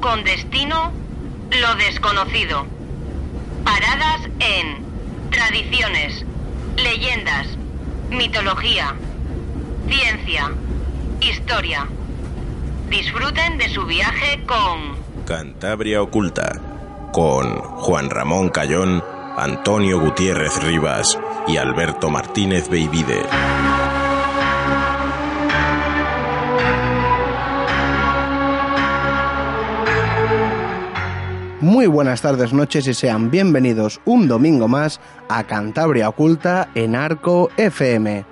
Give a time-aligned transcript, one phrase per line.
[0.00, 0.92] con destino
[1.50, 2.66] lo desconocido.
[3.64, 6.24] Paradas en tradiciones,
[6.76, 7.46] leyendas,
[8.10, 8.94] mitología,
[9.88, 10.52] ciencia,
[11.20, 11.86] historia.
[12.88, 14.96] Disfruten de su viaje con
[15.26, 16.60] Cantabria Oculta,
[17.12, 19.02] con Juan Ramón Cayón,
[19.36, 23.26] Antonio Gutiérrez Rivas y Alberto Martínez Beivide.
[31.60, 37.50] Muy buenas tardes, noches y sean bienvenidos un domingo más a Cantabria Oculta en Arco
[37.56, 38.24] FM.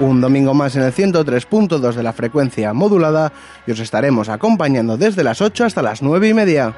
[0.00, 3.32] Un domingo más en el 103.2 de la frecuencia modulada
[3.66, 6.74] y os estaremos acompañando desde las 8 hasta las 9 y media.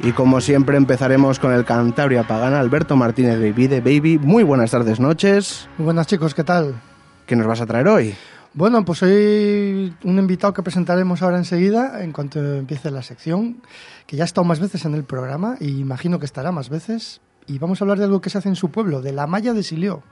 [0.00, 4.18] Y como siempre empezaremos con el Cantabria Pagana, Alberto Martínez Baby de Baby.
[4.18, 5.68] Muy buenas tardes, noches.
[5.76, 6.80] Muy buenas chicos, ¿qué tal?
[7.26, 8.14] ¿Qué nos vas a traer hoy?
[8.54, 13.60] Bueno, pues hoy un invitado que presentaremos ahora enseguida, en cuanto empiece la sección,
[14.06, 17.20] que ya ha estado más veces en el programa y imagino que estará más veces.
[17.48, 19.52] Y vamos a hablar de algo que se hace en su pueblo, de la malla
[19.52, 20.02] de Silió.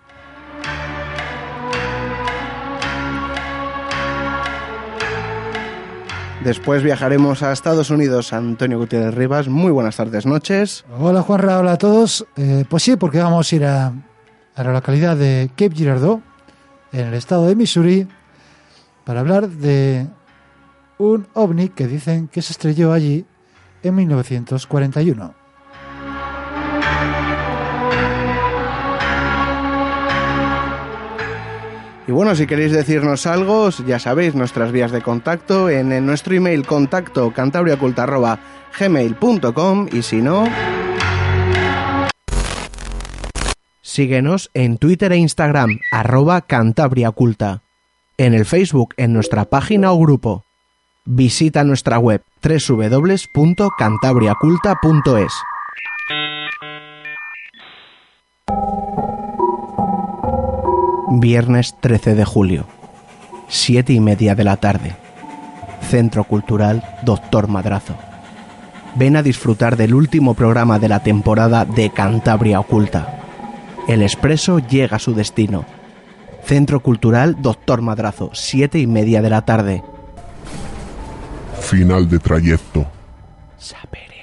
[6.46, 8.32] Después viajaremos a Estados Unidos.
[8.32, 10.84] Antonio Gutiérrez Rivas, muy buenas tardes, noches.
[10.96, 12.24] Hola Juanra, hola a todos.
[12.36, 13.92] Eh, pues sí, porque vamos a ir a,
[14.54, 16.22] a, la localidad de Cape Girardeau,
[16.92, 18.06] en el estado de Missouri,
[19.02, 20.06] para hablar de
[20.98, 23.26] un ovni que dicen que se estrelló allí
[23.82, 25.45] en 1941.
[32.08, 36.64] Y bueno, si queréis decirnos algo, ya sabéis, nuestras vías de contacto en, nuestro email
[36.64, 40.44] contacto cantabriaculta.gmail.com y si no...
[43.80, 47.62] Síguenos en Twitter e Instagram, arroba cantabriaculta.
[48.18, 50.44] En el Facebook, en nuestra página o grupo.
[51.04, 55.32] Visita nuestra web www.cantabriaculta.es.
[61.18, 62.66] Viernes 13 de julio,
[63.48, 64.96] 7 y media de la tarde.
[65.88, 67.94] Centro Cultural Doctor Madrazo.
[68.96, 73.18] Ven a disfrutar del último programa de la temporada de Cantabria Oculta.
[73.88, 75.64] El expreso llega a su destino.
[76.44, 79.82] Centro Cultural Doctor Madrazo, 7 y media de la tarde.
[81.60, 82.84] Final de trayecto.
[83.56, 84.15] Sapere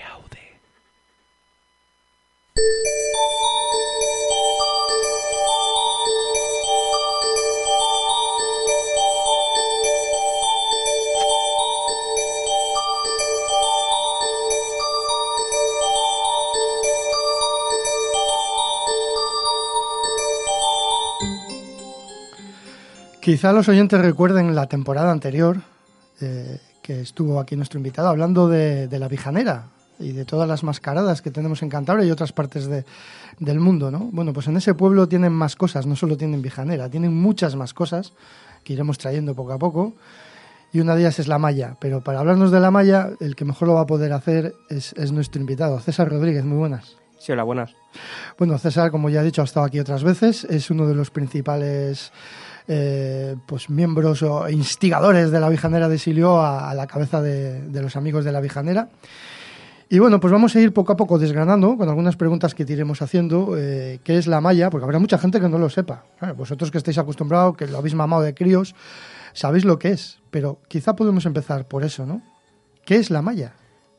[23.23, 25.61] Quizá los oyentes recuerden la temporada anterior
[26.19, 30.65] eh, que estuvo aquí nuestro invitado hablando de, de, la Vijanera y de todas las
[30.65, 32.83] mascaradas que tenemos en Cantabria y otras partes de,
[33.39, 34.09] del mundo, ¿no?
[34.11, 37.73] Bueno, pues en ese pueblo tienen más cosas, no solo tienen Vijanera, tienen muchas más
[37.73, 38.11] cosas
[38.65, 39.93] que iremos trayendo poco a poco
[40.73, 43.45] y una de ellas es la malla, pero para hablarnos de la malla, el que
[43.45, 46.97] mejor lo va a poder hacer es, es nuestro invitado, César Rodríguez, muy buenas.
[47.19, 47.73] Sí, hola, buenas.
[48.37, 51.09] Bueno, César, como ya he dicho, ha estado aquí otras veces, es uno de los
[51.09, 52.11] principales
[52.67, 57.95] eh, pues miembros o instigadores de la Vijanera de Silio a, la cabeza de, los
[57.95, 58.89] amigos de la Vijanera.
[59.89, 62.73] Y bueno, pues vamos a ir poco a poco desgranando con algunas preguntas que te
[62.73, 63.55] iremos haciendo.
[63.57, 64.69] Eh, ¿Qué es la malla?
[64.69, 66.05] Porque habrá mucha gente que no lo sepa.
[66.35, 68.75] Vosotros que estáis acostumbrados, que lo habéis mamado de críos,
[69.33, 70.19] sabéis lo que es.
[70.31, 72.21] Pero quizá podemos empezar por eso, ¿no?
[72.85, 73.53] ¿Qué es la malla?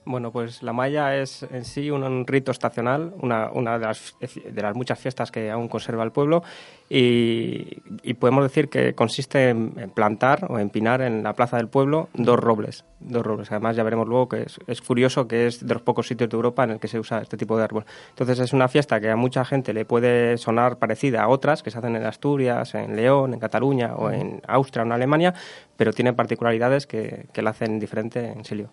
[0.07, 4.15] Bueno, pues la malla es en sí un, un rito estacional, una, una de, las,
[4.21, 6.43] de, las, muchas fiestas que aún conserva el pueblo
[6.89, 12.09] y, podemos decir que consiste en, en plantar o empinar en la plaza del pueblo
[12.15, 12.85] dos robles.
[13.01, 13.51] Dos robles.
[13.51, 16.37] Además, ya veremos luego que es, es curioso que es de los pocos sitios de
[16.37, 17.85] Europa en el que se usa este tipo de árbol.
[18.11, 21.71] Entonces, es una fiesta que a mucha gente le puede sonar parecida a otras que
[21.71, 25.35] se hacen en Asturias, en León, en Cataluña o en Austria o en Alemania,
[25.77, 28.71] pero tiene particularidades que, que la hacen diferente en Silio.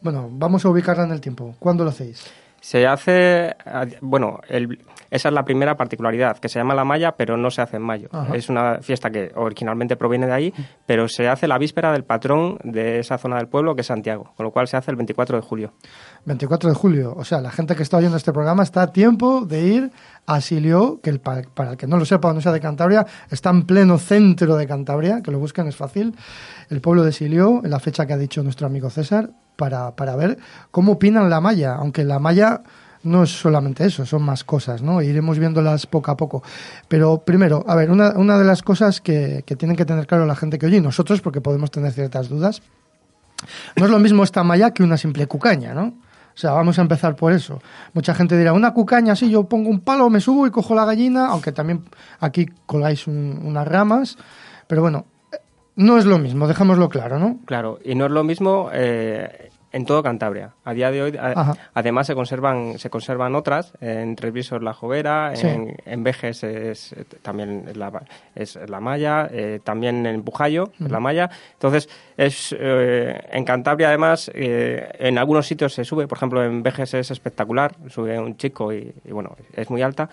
[0.00, 1.54] Bueno, vamos a ubicarla en el tiempo.
[1.58, 2.24] ¿Cuándo lo hacéis?
[2.64, 4.78] Se hace, a- bueno, el-
[5.10, 7.82] esa es la primera particularidad, que se llama la malla, pero no se hace en
[7.82, 8.08] mayo.
[8.12, 8.36] Ajá.
[8.36, 10.54] Es una fiesta que originalmente proviene de ahí,
[10.86, 14.32] pero se hace la víspera del patrón de esa zona del pueblo, que es Santiago,
[14.36, 15.72] con lo cual se hace el 24 de julio.
[16.24, 17.14] 24 de julio.
[17.16, 19.90] O sea, la gente que está oyendo este programa está a tiempo de ir
[20.26, 22.60] a Silio, que el, pa- para el que no lo sepa o no sea de
[22.60, 26.14] Cantabria, está en pleno centro de Cantabria, que lo busquen es fácil.
[26.70, 30.16] El pueblo de Silio, en la fecha que ha dicho nuestro amigo César, para, para
[30.16, 30.38] ver
[30.70, 32.62] cómo opinan la malla, aunque la malla
[33.04, 35.02] no es solamente eso, son más cosas, ¿no?
[35.02, 36.42] Iremos viéndolas poco a poco.
[36.88, 40.24] Pero primero, a ver, una, una de las cosas que, que tienen que tener claro
[40.24, 42.62] la gente que oye y nosotros, porque podemos tener ciertas dudas,
[43.76, 45.94] no es lo mismo esta malla que una simple cucaña, ¿no?
[46.34, 47.60] O sea, vamos a empezar por eso.
[47.92, 50.84] Mucha gente dirá, una cucaña, sí, yo pongo un palo, me subo y cojo la
[50.84, 51.84] gallina, aunque también
[52.20, 54.16] aquí colgáis un- unas ramas,
[54.66, 55.04] pero bueno,
[55.76, 57.38] no es lo mismo, dejémoslo claro, ¿no?
[57.46, 60.50] Claro, y no es lo mismo eh, en todo Cantabria.
[60.66, 63.72] A día de hoy, a- además, se conservan, se conservan otras.
[63.80, 65.46] En Treviso La Jovera, Sí.
[65.46, 68.02] en, en Vejes es, también es la,
[68.34, 71.30] es la malla, eh, también en Pujayo es la malla.
[71.54, 71.88] Entonces,
[72.18, 76.06] es eh, en Cantabria, además, eh, en algunos sitios se sube.
[76.06, 80.10] Por ejemplo, en Vejes es espectacular, sube un chico y, y, bueno, es muy alta.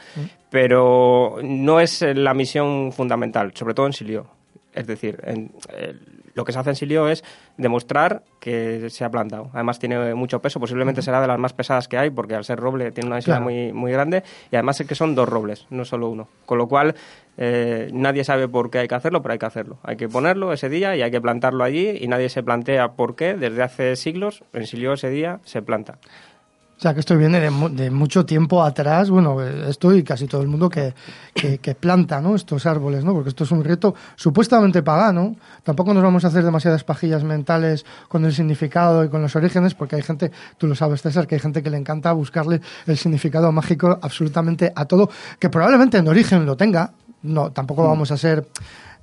[0.50, 4.28] Pero no es la misión fundamental, sobre todo en Silio.
[4.74, 5.96] Es decir, en- eh,
[6.36, 7.24] lo que se hace en Silio es
[7.58, 9.50] demostrar que se ha plantado.
[9.54, 12.60] Además tiene mucho peso, posiblemente será de las más pesadas que hay, porque al ser
[12.60, 13.50] roble tiene una densidad Claro.
[13.52, 16.30] muy, muy grande, y además es que son dos robles, no solo uno.
[16.46, 16.96] Con lo cual,
[17.38, 19.80] eh, nadie sabe por qué hay que hacerlo, pero hay que hacerlo.
[19.84, 23.16] Hay que ponerlo ese día y hay que plantarlo allí, y nadie se plantea por
[23.16, 23.34] qué.
[23.34, 25.98] Desde hace siglos, en Silio ese día se planta.
[26.80, 30.42] O sea, que esto viene de, de mucho tiempo atrás, bueno, esto y casi todo
[30.42, 30.94] el mundo que,
[31.34, 32.36] que, que planta, ¿no?
[32.36, 33.12] Estos árboles, ¿no?
[33.14, 35.36] Porque esto es un reto supuestamente pagano.
[35.64, 39.76] Tampoco nos vamos a hacer demasiadas pajillas mentales con el significado y con los orígenes,
[39.76, 42.98] porque hay gente, tú lo sabes, César, que hay gente que le encanta buscarle el
[42.98, 46.94] significado mágico absolutamente a todo, que probablemente en origen lo tenga.
[47.24, 48.48] No, tampoco vamos a ser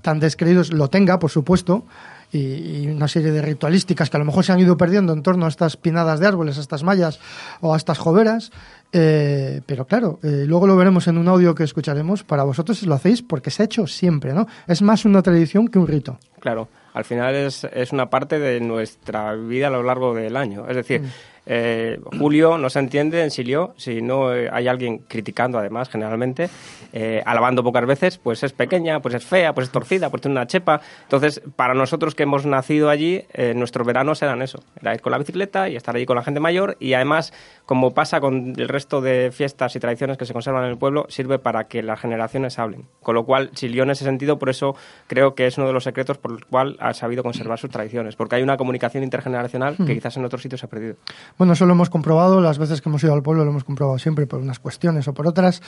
[0.00, 1.84] tan descreídos, lo tenga, por supuesto,
[2.32, 5.23] y, y una serie de ritualísticas que a lo mejor se han ido perdiendo en
[5.23, 7.20] torno a estas pinadas de árboles, a estas mallas
[7.61, 8.50] o a estas joveras.
[8.93, 12.25] eh, pero claro, eh, luego lo veremos en un audio que escucharemos.
[12.25, 14.46] Para vosotros lo hacéis porque se ha hecho siempre, ¿no?
[14.67, 16.19] Es más una tradición que un rito.
[16.40, 20.67] Claro, al final es, es una parte de nuestra vida a lo largo del año.
[20.69, 21.02] Es decir,
[21.46, 26.50] eh, Julio no se entiende en Silio si no eh, hay alguien criticando, además, generalmente,
[26.93, 30.32] eh, alabando pocas veces, pues es pequeña, pues es fea, pues es torcida, pues tiene
[30.32, 30.81] una chepa.
[31.02, 35.19] Entonces, para nosotros que hemos nacido allí, nuestros veranos eran eso, era ir con la
[35.19, 37.32] bicicleta y estar allí con la gente mayor y además,
[37.64, 41.06] como pasa con el resto de fiestas y tradiciones que se conservan en el pueblo,
[41.08, 42.87] sirve para que las generaciones hablen.
[43.02, 44.75] Con lo cual, Silio en ese sentido, por eso
[45.06, 48.16] creo que es uno de los secretos por el cual ha sabido conservar sus tradiciones,
[48.16, 50.96] porque hay una comunicación intergeneracional que quizás en otros sitios se ha perdido.
[51.38, 53.98] Bueno, eso lo hemos comprobado, las veces que hemos ido al pueblo lo hemos comprobado
[53.98, 55.60] siempre por unas cuestiones o por otras.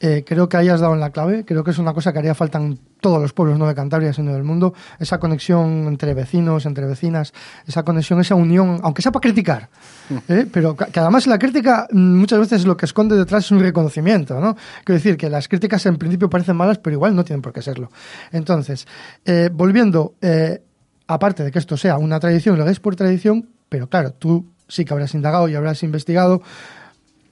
[0.00, 2.20] Eh, creo que ahí has dado en la clave, creo que es una cosa que
[2.20, 6.14] haría falta en todos los pueblos, no de Cantabria, sino del mundo, esa conexión entre
[6.14, 7.32] vecinos, entre vecinas,
[7.66, 9.68] esa conexión, esa unión, aunque sea para criticar,
[10.28, 10.46] ¿eh?
[10.50, 14.56] pero que además la crítica muchas veces lo que esconde detrás es un reconocimiento, ¿no?
[14.84, 17.62] Quiero decir que las críticas en principio parecen malas, pero igual no tienen por qué
[17.62, 17.90] serlo.
[18.32, 18.86] Entonces,
[19.24, 20.62] eh, volviendo, eh,
[21.06, 24.84] aparte de que esto sea una tradición, lo hagáis por tradición, pero claro, tú sí
[24.84, 26.42] que habrás indagado y habrás investigado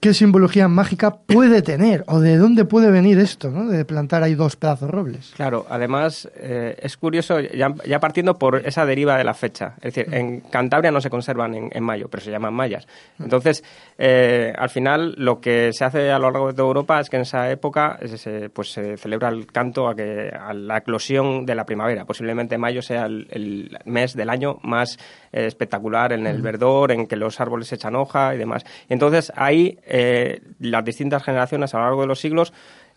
[0.05, 3.65] qué simbología mágica puede tener o de dónde puede venir esto, ¿no?
[3.65, 5.33] De plantar ahí dos pedazos robles.
[5.35, 9.77] Claro, además eh, es curioso, ya, ya partiendo por esa deriva de la fecha.
[9.81, 12.87] Es decir, en Cantabria no se conservan en, en mayo, pero se llaman mayas.
[13.19, 13.65] Entonces,
[13.97, 17.17] eh, al final, lo que se hace a lo largo de toda Europa es que
[17.17, 21.47] en esa época eh, se, pues, se celebra el canto a, que, a la eclosión
[21.47, 22.05] de la primavera.
[22.05, 24.99] Posiblemente mayo sea el, mes del año más
[25.33, 28.65] espectacular en el verdor, en que los árboles echan hoja y demás.
[28.91, 32.53] Entonces, ahí eh, las distintas generaciones a lo largo de los siglos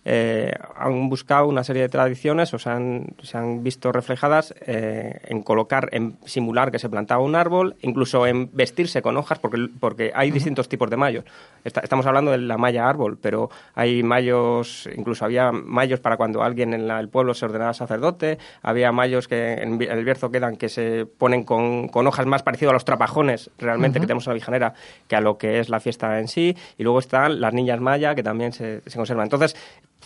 [0.05, 5.19] eh, han buscado una serie de tradiciones o se han, se han visto reflejadas eh,
[5.25, 9.67] en colocar, en simular que se plantaba un árbol, incluso en vestirse con hojas, porque,
[9.79, 11.25] porque hay distintos tipos de mayos.
[11.65, 16.41] Está- estamos hablando de la malla árbol, pero hay mayos, incluso había mayos para cuando
[16.41, 20.55] alguien en la- el pueblo se ordenaba sacerdote, había mayos que en, el Bierzo quedan
[20.55, 24.31] que se ponen con, con hojas más parecido a los trapajones realmente que tenemos en
[24.31, 24.73] la Vijanera
[25.09, 28.15] que a lo que es la fiesta en sí, y luego están las niñas maya
[28.15, 29.25] que también se, se conservan.
[29.25, 29.55] Entonces,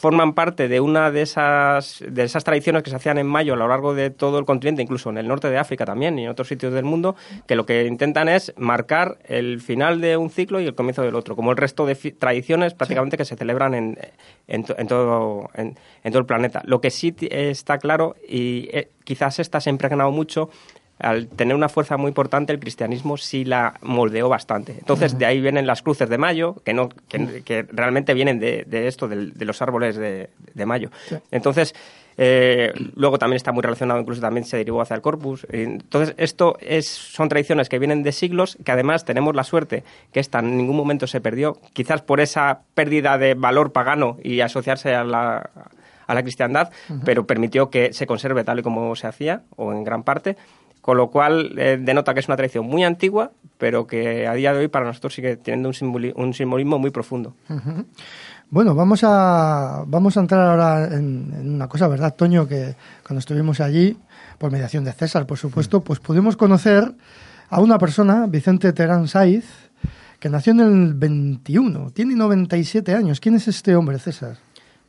[0.01, 3.55] forman parte de una de esas, de esas tradiciones que se hacían en mayo a
[3.55, 6.31] lo largo de todo el continente, incluso en el norte de África también y en
[6.31, 7.15] otros sitios del mundo,
[7.45, 11.13] que lo que intentan es marcar el final de un ciclo y el comienzo del
[11.13, 13.97] otro, como el resto de tradiciones prácticamente que se celebran en,
[14.47, 16.63] en, todo, en, todo el planeta.
[16.65, 20.49] Lo que sí está claro, y eh, quizás ha impregnado mucho,
[21.01, 24.73] al tener una fuerza muy importante, el cristianismo sí la moldeó bastante.
[24.73, 29.07] Entonces, de ahí vienen las cruces de mayo, que, no, que, realmente vienen de, esto,
[29.07, 30.29] de, los árboles de,
[30.65, 30.89] mayo.
[31.31, 31.73] Entonces,
[32.17, 35.47] eh, luego también está muy relacionado, incluso también se derivó hacia el corpus.
[35.49, 40.19] Entonces, esto es, son tradiciones que vienen de siglos, que además tenemos la suerte que
[40.19, 44.93] esta en ningún momento se perdió, quizás por esa pérdida de valor pagano y asociarse
[44.93, 45.49] a la,
[46.11, 46.71] a la cristiandad,
[47.05, 50.35] pero permitió que se conserve tal y como se hacía, o en gran parte,
[50.81, 54.53] con lo cual eh, denota que es una tradición muy antigua, pero que a día
[54.53, 57.35] de hoy para nosotros sigue teniendo un, un simbolismo muy profundo.
[58.49, 62.47] Bueno, vamos a, vamos a entrar ahora en, una cosa, ¿verdad, Toño?
[62.47, 63.97] Que cuando estuvimos allí,
[64.37, 66.91] por mediación de César, por supuesto, pues pudimos conocer
[67.49, 69.45] a una persona, Vicente Terán Saiz,
[70.19, 73.19] que nació en el 21, tiene 97 años.
[73.19, 74.37] ¿Quién es este hombre, César?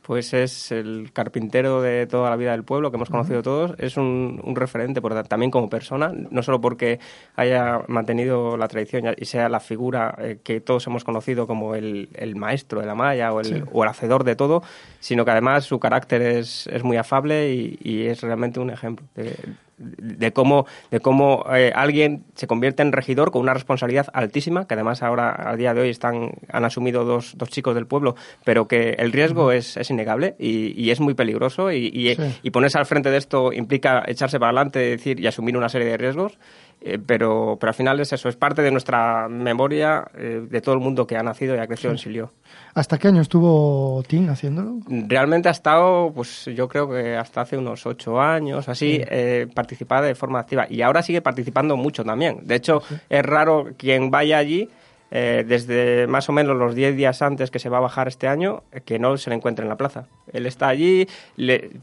[0.03, 3.73] Pues es el carpintero de toda la vida del pueblo que hemos conocido todos.
[3.79, 6.99] Es un, referente por, también como persona, no solo porque
[7.35, 12.09] haya mantenido la tradición y sea la figura eh, que todos hemos conocido como el,
[12.35, 14.61] maestro de la malla o el, o el, hacedor de todo,
[14.99, 19.05] sino que además su carácter es, es muy afable y, y, es realmente un ejemplo
[19.15, 19.35] de,
[19.83, 24.73] de cómo, de cómo eh, alguien se convierte en regidor con una responsabilidad altísima, que
[24.73, 28.67] además ahora, a día de hoy, están, han asumido dos, dos chicos del pueblo, pero
[28.67, 32.85] que el riesgo es, es innegable y, y, es muy peligroso y, y, ponerse al
[32.85, 36.37] frente de esto implica echarse para adelante decir, y asumir una serie de riesgos
[36.85, 40.75] eh, pero, pero al final es eso, es parte de nuestra memoria eh, de todo
[40.75, 42.31] el mundo que ha nacido y ha crecido en Silio.
[42.73, 44.79] ¿Hasta qué año estuvo Tim haciéndolo?
[44.87, 50.01] Realmente ha estado, pues yo creo que hasta hace unos ocho años, así, eh, participaba
[50.01, 50.67] de forma activa.
[50.69, 52.39] Y ahora sigue participando mucho también.
[52.43, 54.69] De hecho, es raro quien vaya allí
[55.15, 58.27] eh, desde más o menos los 10 días antes que se va a bajar este
[58.27, 60.07] año, que no se le encuentre en la plaza.
[60.31, 61.07] Él está allí,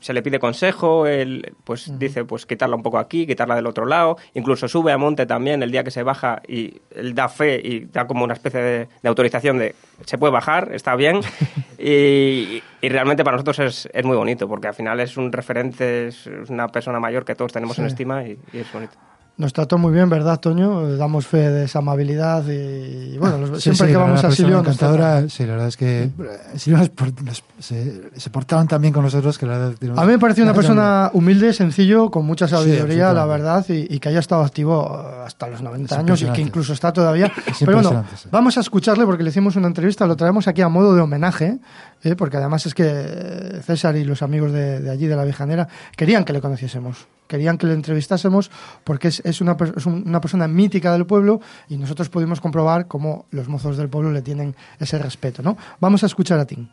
[0.01, 3.87] se le pide consejo, él pues dice pues quitarla un poco aquí, quitarla del otro
[3.87, 7.61] lado, incluso sube a monte también el día que se baja y él da fe
[7.63, 11.21] y da como una especie de, autorización de se puede bajar, está bien.
[11.79, 16.27] y, realmente para nosotros es, es, muy bonito, porque al final es un referente, es
[16.49, 18.97] una persona mayor que todos tenemos en estima y es bonito.
[19.41, 20.99] Nos trató muy bien, ¿verdad, Toño?
[20.99, 25.69] Damos fe de esa amabilidad y, bueno, siempre que vamos a encantadora, sí, la verdad
[25.69, 26.11] es que
[27.59, 29.99] se, portaban tan bien con nosotros que la verdad...
[29.99, 34.11] A mí me pareció una persona humilde, sencillo, con mucha sabiduría, la verdad, y, que
[34.11, 34.95] haya estado activo
[35.25, 37.33] hasta los 90 años y que incluso está todavía...
[37.61, 40.95] Pero bueno, vamos a escucharle porque le hicimos una entrevista, lo traemos aquí a modo
[40.95, 41.61] de homenaje,
[42.05, 42.15] ¿eh?
[42.15, 45.67] porque además es que César y los amigos de, de allí, de la Vijanera,
[45.97, 48.51] querían que le conociésemos querían que le entrevistásemos
[48.83, 49.57] porque es, una,
[49.87, 54.21] una, persona mítica del pueblo y nosotros pudimos comprobar cómo los mozos del pueblo le
[54.21, 55.41] tienen ese respeto.
[55.41, 55.57] ¿no?
[55.79, 56.67] Vamos a escuchar a Tim.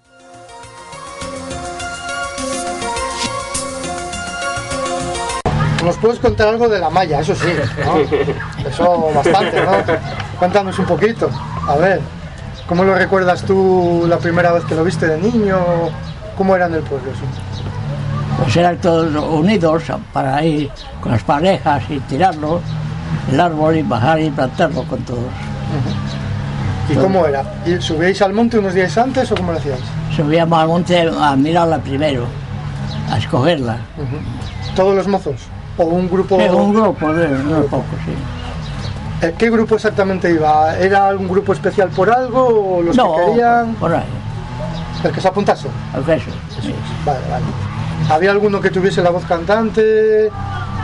[5.86, 7.48] Nos puedes contar algo de la malla, eso sí,
[7.86, 8.00] ¿no?
[8.68, 9.72] Eso bastante, ¿no?
[10.40, 11.30] Cuéntanos un poquito.
[11.68, 12.02] A ver,
[12.68, 15.60] ¿cómo lo recuerdas tú la primera vez que lo viste de niño?
[16.36, 17.57] ¿Cómo era en el pueblo eso?
[18.38, 20.70] Pues eran todos unidos para ir
[21.02, 22.62] con las parejas y tirarlo,
[23.32, 25.32] el árbol y bajar y plantarlo con todos.
[26.90, 27.44] ¿Y cómo era?
[27.80, 29.82] ¿Subíais al monte unos días antes o cómo lo hacíais?
[30.16, 32.26] Subíamos al monte a mirarla primero,
[33.12, 33.78] a escogerla.
[34.76, 35.36] ¿Todos los mozos?
[35.78, 36.36] ¿O un grupo?
[36.36, 38.14] un grupo de unos pocos, sí.
[39.26, 40.78] Eh, ¿Qué grupo exactamente iba?
[40.78, 43.74] ¿Era algún grupo especial por algo o los que querían?
[43.76, 44.04] por ahí.
[45.04, 45.68] ¿El que se apuntase?
[45.96, 46.32] El que eso,
[46.62, 46.74] sí.
[47.06, 47.67] Vale, vale.
[48.10, 50.30] ¿Había alguno que tuviese la voz cantante,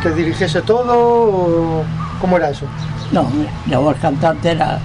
[0.02, 0.94] que dirigiese todo?
[0.94, 1.84] O
[2.24, 2.66] ¿Cómo era eso?
[3.12, 3.28] No,
[3.68, 4.80] la voz cantante era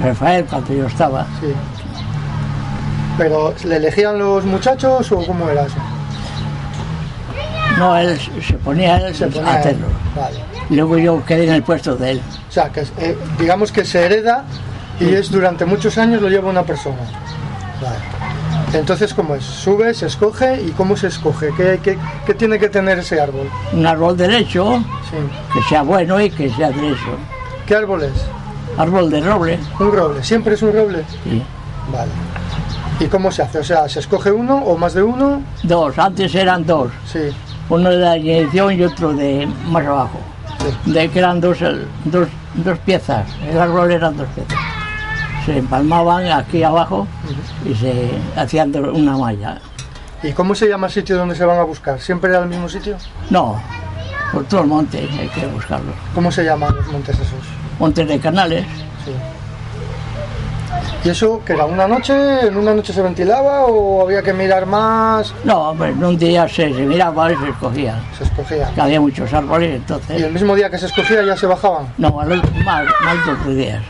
[0.00, 1.24] Rafael cuando yo estaba.
[1.40, 1.52] Sí.
[3.18, 5.78] ¿Pero le elegían los muchachos o cómo era eso?
[7.76, 9.86] No, él se ponía, él se ponía a hacerlo.
[10.14, 10.44] Vale.
[10.70, 12.22] Luego yo quedé en el puesto de él.
[12.48, 14.44] O sea, que eh, digamos que se hereda
[15.00, 17.02] y es durante muchos años lo lleva una persona.
[17.82, 18.15] Vale.
[18.72, 19.44] Entonces, ¿cómo es?
[19.44, 21.50] Sube, se escoge y ¿cómo se escoge?
[21.56, 23.48] ¿Qué, qué, tiene que tener ese árbol?
[23.72, 24.82] Un árbol derecho,
[25.52, 27.16] que sea bueno y que sea derecho.
[27.66, 28.12] ¿Qué árbol es?
[28.76, 29.58] Árbol de roble.
[29.78, 30.22] ¿Un roble?
[30.22, 31.04] ¿Siempre es un roble?
[31.24, 31.42] Sí.
[31.92, 32.10] Vale.
[32.98, 33.58] ¿Y cómo se hace?
[33.58, 35.42] O sea, ¿se escoge uno o más de uno?
[35.62, 36.90] Dos, antes eran dos.
[37.10, 37.30] Sí.
[37.68, 40.18] Uno de la dirección y otro de más abajo.
[40.84, 41.58] De que eran dos,
[42.04, 43.26] dos, dos piezas.
[43.48, 44.65] El árbol eran dos piezas
[45.46, 47.06] se empalmaban aquí abajo
[47.64, 49.58] y se hacían una malla.
[50.22, 52.00] ¿Y cómo se llama el sitio donde se van a buscar?
[52.00, 52.96] ¿Siempre al mismo sitio?
[53.30, 53.60] No,
[54.32, 55.94] por todo el monte hay que buscarlos.
[56.14, 57.32] ¿Cómo se llaman los montes esos?
[57.78, 58.64] Montes de canales,
[59.04, 59.12] Sí.
[61.04, 62.12] ¿Y eso que era una noche?
[62.48, 65.32] ¿En una noche se ventilaba o había que mirar más?
[65.44, 68.00] no, hombre, en un día se, se miraba y se escogía.
[68.18, 68.68] Se escogía.
[68.74, 70.20] Que había muchos árboles, ¿Y entonces.
[70.22, 71.86] el mismo día que se escogía ya se bajaban?
[71.98, 73.80] No, al otro- más, más dos días.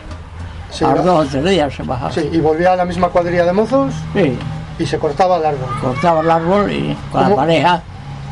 [0.77, 0.95] Sí, a ¿no?
[0.97, 2.13] los dos o tres días se bajaba.
[2.13, 4.39] Sí, y volvía a la misma cuadrilla de mozos Sí,
[4.79, 5.69] y se cortaba el árbol.
[5.81, 7.31] cortaba el árbol y con ¿Cómo?
[7.31, 7.83] la pareja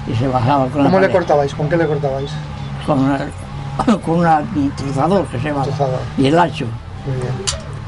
[0.07, 1.55] y se bajaba con la ¿Cómo le cortabais?
[1.55, 2.31] ¿Con qué le cortabais?
[2.87, 3.27] Con, una-
[4.05, 5.65] con una- un trozador que se llama.
[6.19, 6.67] Y el hacho,
[7.07, 7.33] Muy bien.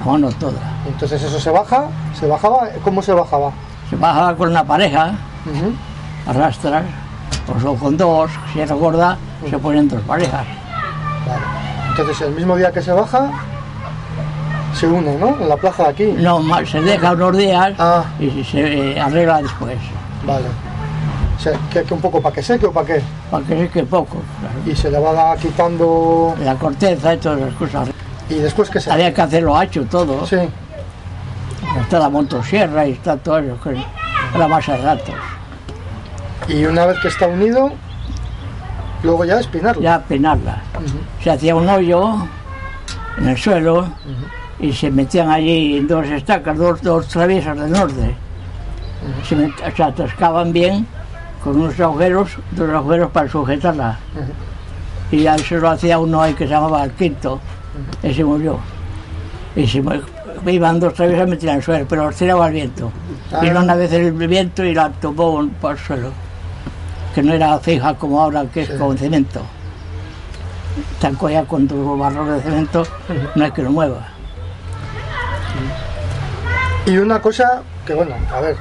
[0.05, 0.59] mano toda.
[0.87, 1.85] Entonces eso se baja,
[2.19, 3.51] se bajaba, ¿cómo se bajaba?
[3.91, 5.13] Se bajaba con una pareja,
[5.45, 5.73] Ujú.
[6.31, 6.85] arrastras,
[7.65, 9.17] o con dos, si era gorda,
[9.51, 10.45] se ponen dos parejas.
[11.27, 11.43] Vale.
[11.91, 13.31] Entonces el mismo día que se baja,
[14.77, 15.41] se une, ¿no?
[15.41, 16.05] En la plaza de aquí.
[16.19, 18.05] No, se deja unos días Ah.
[18.21, 19.79] y se eh, arregla después.
[20.25, 20.45] Vale.
[21.39, 23.03] Se, que, que un poco para que seque o para qué.
[23.31, 24.55] Para que seque poco, claro.
[24.67, 26.35] Y se le va quitando...
[26.43, 27.89] La corteza y todas las cosas.
[28.29, 28.91] Y después que se...
[28.91, 30.27] Había que hacerlo hacho todo.
[30.27, 30.37] Sí.
[31.81, 33.61] Está la motosierra y está todo eso.
[33.63, 33.77] que
[34.35, 35.15] Era más de datos.
[36.49, 37.73] Y una vez que está unido,
[39.03, 39.83] luego ya espinarlo.
[39.83, 40.03] Ya.
[40.09, 40.99] Ujú.
[41.23, 42.15] Se hacía un hoyo
[43.19, 43.89] en el suelo
[44.59, 48.15] y se metían allí dos estacas, dos, dos traviesas del norte.
[49.29, 50.87] Se, met- se atascaban bien
[51.45, 53.99] con unos agujeros, dos agujeros para sujetarla.
[55.13, 57.39] Y ya eso lo hacía uno ahí que se llamaba el quinto.
[58.03, 58.59] Ese murió.
[59.55, 59.83] Y se
[60.47, 62.91] iban dos traviesas metían el suelo, pero los tiraba el viento.
[63.33, 63.41] Ah.
[63.41, 66.11] Vino una vez el viento y la tumbó por el suelo.
[67.15, 69.41] Que no era fija como ahora, que es con cemento.
[71.01, 72.85] Tanco ya con tu barro de cemento,
[73.35, 74.09] no hay que lo mueva.
[76.87, 78.57] Y una cosa que, bueno, a ver,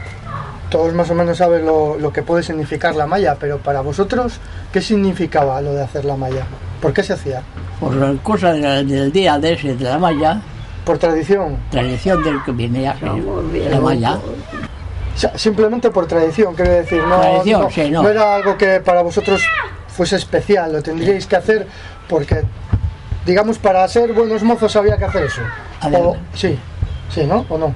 [0.70, 4.40] todos más o menos saben lo, lo que puede significar la malla, pero para vosotros,
[4.74, 6.46] ¿qué significaba lo de hacer la malla?
[6.82, 7.42] ¿Por qué se hacía?
[7.80, 10.42] Por la cosa de la- del día de ese, de la malla,
[10.86, 11.58] ¿Por tradición?
[11.72, 14.14] tradición del que viene ya, de la malla.
[14.16, 18.04] O sea, simplemente por tradición, quiero decir, no, Tradición, no, sí, no.
[18.04, 19.42] no era algo que para vosotros
[19.88, 21.68] fuese especial, lo tendríais que hacer
[22.10, 22.44] porque,
[23.26, 25.42] digamos, para ser buenos mozos había que hacer eso.
[25.94, 26.60] O- sí,
[27.10, 27.46] sí, ¿no?
[27.50, 27.74] ¿O no?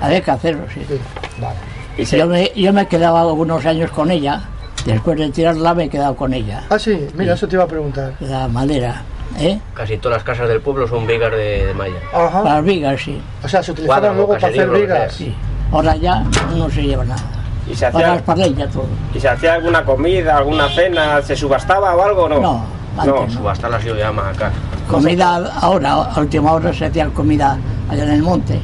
[0.00, 0.84] Había que hacerlo, sí.
[0.88, 0.98] Sí,
[1.40, 1.56] vale.
[1.98, 4.40] Y se- Yo me, yo me quedaba algunos años con ella,
[4.86, 7.68] después de tirarla me he quedado con ella, Ah, sí, mira, eso te iba a
[7.68, 8.14] preguntar.
[8.20, 9.02] la madera,
[9.38, 9.58] ¿eh?
[9.74, 11.98] Casi todas las casas del pueblo son vigas de, de malla.
[12.14, 12.42] Ajá.
[12.42, 15.12] Para las vigas, sí, O sea, se utilizaban luego para hacer vigas.
[15.12, 15.34] sí.
[15.70, 16.22] Ahora ya
[16.56, 17.22] no se lleva nada.
[17.70, 18.86] y se Para hacía, las parrillas todo.
[19.14, 22.40] y se hacía alguna comida, alguna cena, se subastaba o algo, ¿no?
[22.40, 22.64] No,
[22.98, 23.30] antes no.
[23.30, 24.50] Subasta las yo llama acá.
[24.92, 27.56] Comida ahora, a última hora se hacía comida
[27.88, 28.60] allá en el monte,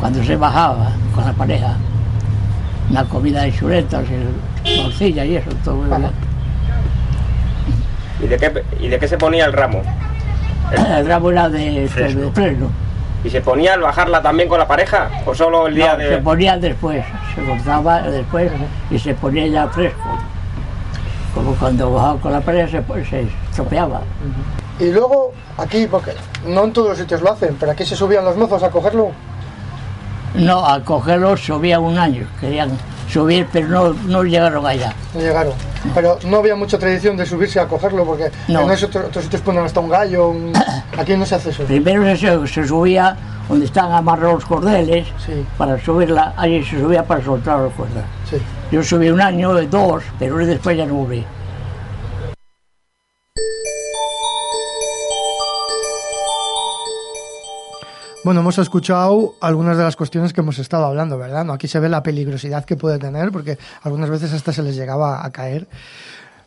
[0.00, 1.74] cuando se bajaba con la pareja.
[2.90, 4.04] Una comida de chuletas
[4.64, 5.82] y morcilla y eso, todo.
[8.22, 9.82] ¿Y de qué, y de qué se ponía el ramo?
[10.98, 12.22] El ramo era de Fresno.
[12.22, 12.68] de fresno.
[13.24, 15.08] ¿Y se ponía al bajarla también con la pareja?
[15.26, 16.08] ¿O solo el día No, de.?
[16.10, 18.50] se ponía después, se cortaba después
[18.90, 20.16] y se ponía ya fresco.
[21.34, 24.00] Como cuando bajaba con la pareja se, se estropeaba.
[24.78, 26.12] Y luego, aquí, porque
[26.46, 29.10] no en todos los sitios lo hacen, pero aquí se subían los mozos a cogerlo.
[30.34, 32.70] No, al cogerlo subía un año, querían
[33.10, 34.92] subir, pero no, no llegaron allá.
[35.14, 35.54] No llegaron.
[35.94, 38.60] Pero no había mucha tradición de subirse a cogerlo, porque No.
[38.62, 40.28] en otros, otros sitios ponen hasta un gallo.
[40.28, 40.52] un-
[40.98, 41.62] Aquí no se hace eso.
[41.64, 43.16] Primero se, se subía
[43.48, 45.46] donde están amarrados los cordeles Sí.
[45.56, 48.04] para subirla, allí se subía para soltar los cuerdas.
[48.28, 48.36] Sí.
[48.72, 51.24] Yo subí un año, dos, pero después ya no volví.
[58.26, 61.44] Bueno, hemos escuchado algunas de las cuestiones que hemos estado hablando, ¿verdad?
[61.44, 64.74] No, aquí se ve la peligrosidad que puede tener, porque algunas veces hasta se les
[64.74, 65.68] llegaba a caer.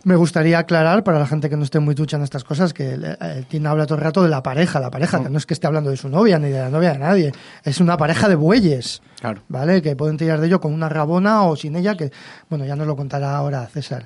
[0.03, 2.95] Me gustaría aclarar para la gente que no esté muy ducha en estas cosas que
[2.95, 5.45] el, el Tim habla todo el rato de la pareja, la pareja, que no es
[5.45, 7.31] que esté hablando de su novia ni de la novia de nadie,
[7.63, 9.41] es una pareja de bueyes, Claro.
[9.47, 9.81] ¿vale?
[9.81, 12.11] Que pueden tirar de ello con una rabona o sin ella, que,
[12.49, 14.05] bueno, ya nos lo contará ahora César.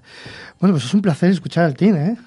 [0.60, 2.18] Bueno, pues es un placer escuchar al Tim, ¿eh?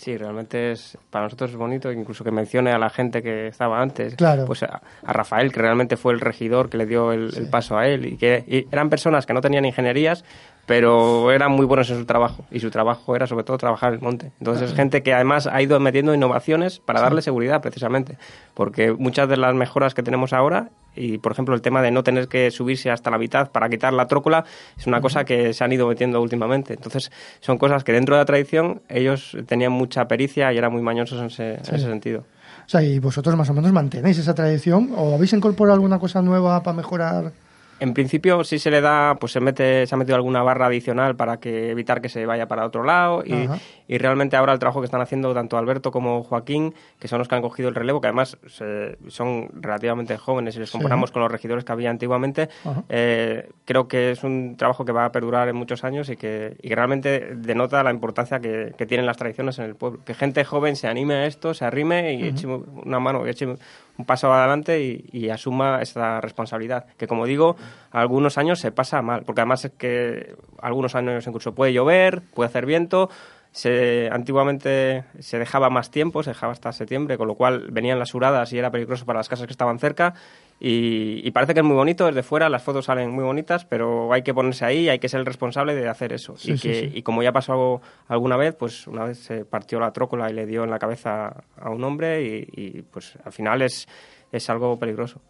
[0.00, 3.82] Sí, realmente es para nosotros es bonito, incluso que mencione a la gente que estaba
[3.82, 4.14] antes.
[4.14, 4.46] Claro.
[4.46, 7.76] Pues a, a Rafael, que realmente fue el regidor que le dio el, el paso
[7.76, 8.06] a él.
[8.06, 10.24] Y que y eran personas que no tenían ingenierías,
[10.70, 12.44] pero eran muy buenos en su trabajo.
[12.48, 14.30] Y su trabajo era sobre todo trabajar el monte.
[14.38, 18.18] Entonces es gente que además ha ido metiendo innovaciones para darle seguridad, precisamente.
[18.54, 22.04] Porque muchas de las mejoras que tenemos ahora, y por ejemplo el tema de no
[22.04, 24.44] tener que subirse hasta la mitad para quitar la trócola,
[24.78, 26.74] es una cosa que se han ido metiendo últimamente.
[26.74, 30.82] Entonces son cosas que dentro de la tradición ellos tenían mucha pericia y eran muy
[30.82, 32.20] mañosos en ese, en ese sentido.
[32.64, 36.22] O sea, y vosotros más o menos mantenéis esa tradición o habéis incorporado alguna cosa
[36.22, 37.32] nueva para mejorar.
[37.80, 41.16] En principio sí se le da, pues se mete, se ha metido alguna barra adicional
[41.16, 43.48] para que evitar que se vaya para otro lado y,
[43.88, 47.26] y realmente ahora el trabajo que están haciendo tanto Alberto como Joaquín, que son los
[47.28, 50.76] que han cogido el relevo, que además se- son relativamente jóvenes si les Sí.
[50.78, 52.48] comparamos con los regidores que había antiguamente,
[52.88, 56.56] eh, creo que es un trabajo que va a perdurar en muchos años y que,
[56.62, 60.00] y que realmente denota la importancia que, que tienen las tradiciones en el pueblo.
[60.04, 63.46] Que gente joven se anime a esto, se arrime y eche una mano, y eche
[63.46, 66.86] un paso adelante y, y asuma esa responsabilidad.
[66.96, 67.56] Que como digo,
[67.90, 72.48] algunos años se pasa mal, porque además es que algunos años incluso puede llover, puede
[72.48, 73.10] hacer viento.
[73.52, 78.14] Se, antiguamente se dejaba más tiempo, se dejaba hasta septiembre, con lo cual venían las
[78.14, 80.14] huradas y era peligroso para las casas que estaban cerca.
[80.60, 84.12] Y, y parece que es muy bonito desde fuera, las fotos salen muy bonitas, pero
[84.12, 86.36] hay que ponerse ahí, hay que ser el responsable de hacer eso.
[86.36, 86.92] Sí, y, sí, que, sí.
[86.94, 90.46] y como ya pasó alguna vez, pues una vez se partió la trócola y le
[90.46, 93.88] dio en la cabeza a un hombre y, y, pues al final es,
[94.30, 95.20] es algo peligroso.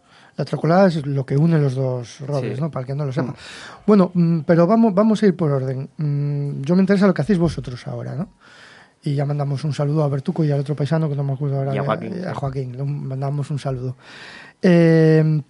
[0.40, 2.60] La trocolada es lo que une los dos robles, Sí.
[2.62, 2.70] ¿no?
[2.70, 3.34] Para el que no lo sepa.
[3.86, 5.90] Bueno, mm, pero vamos, vamos a ir por orden.
[5.98, 8.30] Mm, Yo me interesa lo que hacéis vosotros ahora, ¿no?
[9.02, 11.58] Y ya mandamos un saludo a Bertuco y al otro paisano que no me acuerdo
[11.58, 11.74] ahora.
[11.74, 12.24] Y a Joaquín.
[12.26, 13.96] a Joaquín, le mandamos un saludo.
[14.62, 15.42] Eh,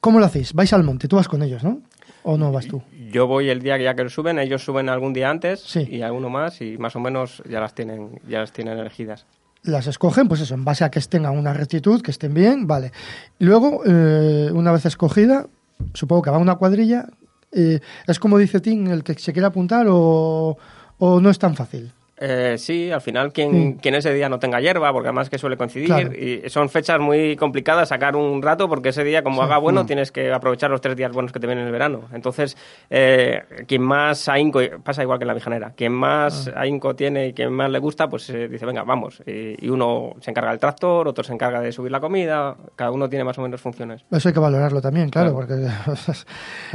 [0.00, 0.52] ¿Cómo lo hacéis?
[0.52, 1.08] ¿Vais al monte?
[1.08, 1.80] Tú vas con ellos, ¿no?
[2.22, 2.82] ¿O no vas tú?
[3.10, 5.86] Yo voy el día que ya que lo suben, ellos suben algún día antes Sí.
[5.90, 9.24] y alguno más y más o menos ya las tienen, ya las tienen elegidas.
[9.62, 12.66] Las escogen, pues eso, en base a que estén a una rectitud, que estén bien,
[12.66, 12.92] vale.
[13.38, 15.46] Luego, eh, una vez escogida,
[15.94, 17.08] supongo que va una cuadrilla,
[17.52, 20.56] eh, ¿es como dice Tim el que se quiere apuntar o,
[20.98, 21.92] o no es tan fácil?
[22.22, 23.76] Eh, sí, al final quien, Sí.
[23.80, 26.12] quien ese día no tenga hierba, porque además que suele coincidir, Claro.
[26.12, 29.46] y son fechas muy complicadas sacar un rato, porque ese día, como Sí.
[29.46, 29.86] haga bueno, Mm.
[29.86, 32.02] tienes que aprovechar los tres días buenos que te vienen en el verano.
[32.12, 32.58] Entonces,
[32.90, 36.60] eh, quien más ahínco, pasa igual que en la vijanera, quien más Ah.
[36.60, 39.22] ahínco tiene y quien más le gusta, pues eh, dice, venga, vamos.
[39.26, 42.90] Y, y uno se encarga del tractor, otro se encarga de subir la comida, cada
[42.90, 44.04] uno tiene más o menos funciones.
[44.10, 45.46] Eso hay que valorarlo también, claro, Claro.
[45.48, 45.66] porque...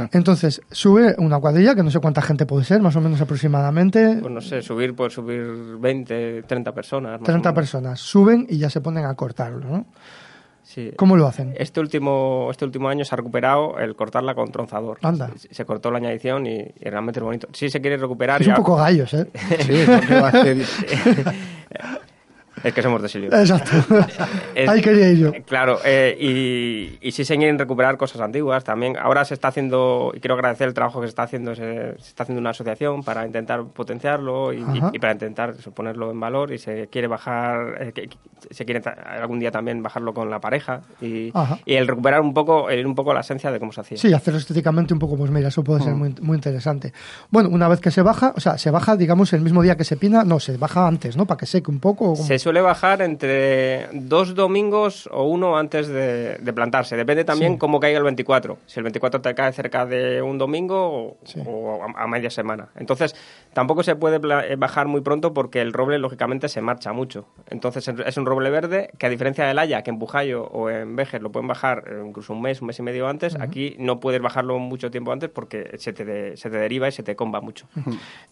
[0.12, 4.18] Entonces, sube una cuadrilla, que no sé cuánta gente puede ser, más o menos aproximadamente,
[4.20, 7.12] Pues no sé, subir, pues subir 20, 30 personas.
[7.12, 7.54] más o 30 menos.
[7.54, 9.86] personas, suben y ya se ponen a cortarlo, ¿no?
[10.62, 10.90] Sí.
[10.96, 11.54] ¿Cómo lo hacen?
[11.56, 14.98] Este último, este último año se ha recuperado el cortarla con tronzador.
[15.02, 15.30] Anda.
[15.36, 17.46] Se, se cortó la añadición y, y realmente es bonito.
[17.52, 18.54] Sí se quiere recuperar Es ya.
[18.54, 19.28] un poco gallos, ¿eh?
[19.60, 19.84] Sí,
[22.64, 23.28] Es que somos de Silio.
[23.32, 23.70] Exacto.
[24.54, 25.32] Es- Ahí quería ir yo.
[25.44, 28.96] Claro, eh, y, y sí se quieren recuperar cosas antiguas también.
[28.98, 32.08] Ahora se está haciendo, y quiero agradecer el trabajo que se está haciendo, se, se
[32.08, 34.90] está haciendo una asociación para intentar potenciarlo y, y- Ajá.
[34.92, 38.08] y para intentar eso, ponerlo en valor y se quiere bajar, eh, que-
[38.50, 38.82] se quiere
[39.20, 41.32] algún día también bajarlo con la pareja y,
[41.66, 43.98] el recuperar un poco, el, un poco la esencia de cómo se hacía.
[43.98, 46.92] Sí, hacerlo estéticamente un poco, pues mira, eso puede ser muy, muy interesante.
[47.30, 49.84] Bueno, una vez que se baja, o sea, se baja, digamos, el mismo día que
[49.84, 51.26] se pina, no, se baja antes, ¿no?
[51.26, 52.16] Para que seque un poco.
[52.16, 56.96] Se suele bajar entre dos domingos o uno antes de, de plantarse.
[56.96, 57.58] Depende también Sí.
[57.58, 58.58] cómo caiga el 24.
[58.66, 61.42] Si el 24 te cae cerca de un domingo o, Sí.
[61.44, 62.68] o a, a media semana.
[62.76, 63.16] Entonces,
[63.52, 67.26] tampoco se puede eh, bajar muy pronto porque el roble, lógicamente, se marcha mucho.
[67.50, 70.94] Entonces, es- un roble verde que, a diferencia del haya, que en Bujayo o en
[70.94, 73.98] Vejer lo pueden bajar eh, incluso un mes, un mes y medio antes, aquí no
[73.98, 77.16] puedes bajarlo mucho tiempo antes porque se te, de- se te deriva y se te
[77.16, 77.66] comba mucho.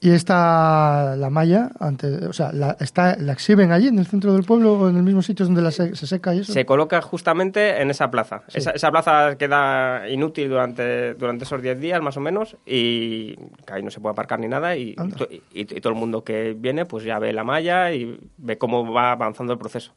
[0.01, 4.33] Y esta, la malla, antes, o sea, la, está, la exhiben allí en el centro
[4.35, 6.53] del pueblo o en el mismo sitio donde la se, se seca y eso.
[6.53, 8.43] Se coloca justamente en esa plaza.
[8.53, 13.37] Esa, esa plaza queda inútil durante, durante esos 10 días más o menos y
[13.73, 16.55] ahí no se puede aparcar ni nada y, to- y- y todo el mundo que
[16.57, 19.93] viene pues ya ve la malla y ve cómo va avanzando el proceso.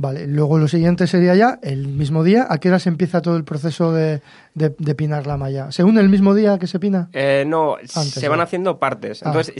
[0.00, 2.46] Vale, luego lo siguiente sería ya el mismo día.
[2.48, 4.22] ¿A qué hora se empieza todo el proceso de,
[4.54, 5.72] de, de pinar la malla?
[5.72, 7.08] ¿Se une el mismo día que se pina?
[7.12, 9.24] Eh, no, Antes, se van haciendo partes.
[9.24, 9.54] Ah, Entonces,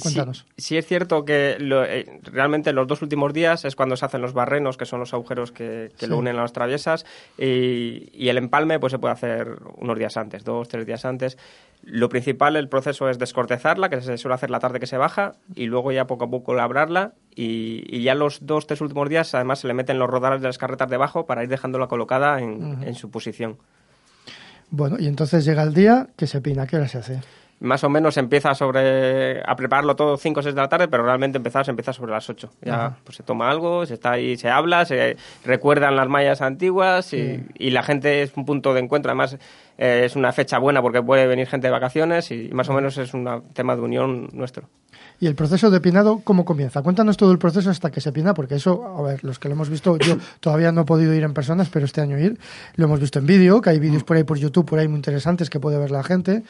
[0.57, 4.21] sí, es cierto que lo- eh, realmente los dos últimos días es cuando se hacen
[4.23, 6.11] los barrenos, que son los agujeros que, que Sí.
[6.11, 7.05] lo unen a las traviesas,
[7.37, 11.37] y, y el empalme pues se puede hacer unos días antes, dos, tres días antes.
[11.83, 15.35] Lo principal, el proceso es descortezarla, que se suele hacer la tarde que se baja,
[15.57, 19.33] y luego ya poco a poco labrarla, y, y ya los dos, tres últimos días
[19.33, 22.83] además se le meten los rodales de las carretas debajo para ir dejándola colocada en,
[22.83, 23.59] en su posición.
[24.71, 26.63] Bueno, y entonces llega el día que se pina.
[26.63, 27.21] ¿A qué hora se hace?
[27.61, 31.05] Más o menos empieza sobre a prepararlo todo 5 o 6 de la tarde, pero
[31.05, 32.51] realmente empezar se empieza sobre las 8.
[32.63, 32.97] Ya Ajá.
[33.05, 37.45] pues se toma algo, se está ahí, se habla, se recuerdan las mallas antiguas y,
[37.57, 39.11] y la gente es un punto de encuentro.
[39.11, 39.39] Además,
[39.79, 42.99] eh, es una fecha buena porque puede venir gente de vacaciones y más o menos
[42.99, 44.69] es un tema de unión nuestro.
[45.21, 46.83] ¿Y el proceso de pinado cómo comienza?
[46.83, 49.55] Cuéntanos todo el proceso hasta que se pina, porque eso, a ver, los que lo
[49.55, 52.39] hemos visto, yo todavía no he podido ir en personas, pero este año ir,
[52.77, 54.97] lo hemos visto en vídeo, que hay vídeos por ahí por YouTube, por ahí muy
[54.97, 56.45] interesantes que puede ver la gente.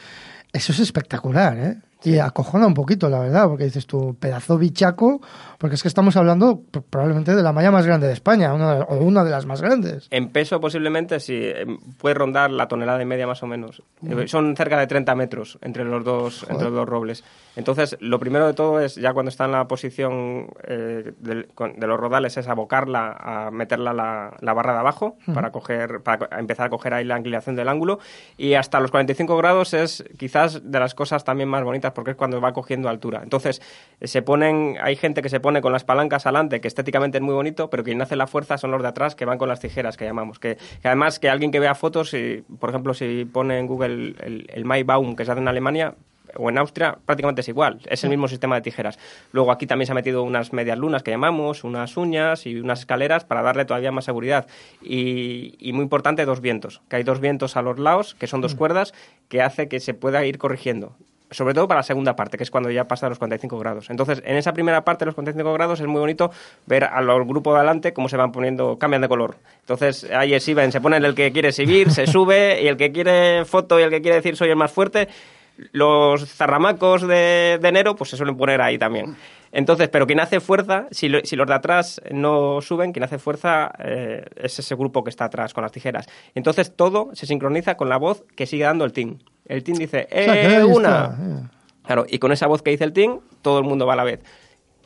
[0.52, 1.78] Eso es espectacular, ¿eh?
[2.04, 5.20] Y acojona un poquito, la verdad, porque dices tú, pedazo bichaco,
[5.58, 8.82] porque es que estamos hablando probablemente de la malla más grande de España, una de-
[8.88, 10.06] o una de las más grandes.
[10.12, 11.66] En peso posiblemente sí, eh,
[11.98, 13.82] puede rondar la tonelada y media más o menos.
[14.08, 17.24] Eh, Son cerca de 30 metros entre los dos, entre los dos robles.
[17.56, 21.98] Entonces, lo primero de todo es, ya cuando está en la posición eh, de los
[21.98, 26.70] rodales, es abocarla, a meterla la, la barra de abajo para, coger, para empezar a
[26.70, 27.98] coger ahí la inclinación del ángulo.
[28.36, 32.16] Y hasta los 45 grados es quizás de las cosas también más bonitas porque es
[32.16, 33.20] cuando va cogiendo altura.
[33.22, 33.62] Entonces,
[34.00, 37.34] se ponen, hay gente que se pone con las palancas adelante, que estéticamente es muy
[37.34, 39.96] bonito, pero quien hace la fuerza son los de atrás que van con las tijeras
[39.96, 40.38] que llamamos.
[40.38, 44.14] Que, que además que alguien que vea fotos, y, por ejemplo, si pone en Google
[44.20, 45.94] el, el Maibaum que se hace en Alemania,
[46.36, 48.98] o en Austria prácticamente es igual, es el mismo sistema de tijeras.
[49.32, 52.80] Luego aquí también se ha metido unas medias lunas que llamamos, unas uñas y unas
[52.80, 54.46] escaleras para darle todavía más seguridad.
[54.82, 58.40] Y, y muy importante, dos vientos, que hay dos vientos a los lados, que son
[58.40, 58.94] dos cuerdas,
[59.28, 60.94] que hace que se pueda ir corrigiendo.
[61.30, 63.90] Sobre todo para la segunda parte, que es cuando ya pasa a los 45 grados.
[63.90, 66.30] Entonces, en esa primera parte de los 45 grados es muy bonito
[66.66, 69.36] ver a los grupos de adelante cómo se van poniendo, cambian de color.
[69.60, 73.44] Entonces, ahí exhiben, se pone el que quiere exhibir, se sube, y el que quiere
[73.44, 75.08] foto y el que quiere decir soy el más fuerte,
[75.72, 79.16] los zarramacos de, de enero, pues se suelen poner ahí también.
[79.52, 83.18] Entonces, pero quien hace fuerza, si, lo- si los de atrás no suben, quien hace
[83.18, 86.06] fuerza eh, es ese grupo que está atrás con las tijeras.
[86.34, 89.18] Entonces todo se sincroniza con la voz que sigue dando el team.
[89.46, 90.88] El team dice, O sea, ¡eh, una!
[91.04, 91.42] está, eh.
[91.86, 94.04] Claro, y con esa voz que dice el team, todo el mundo va a la
[94.04, 94.20] vez.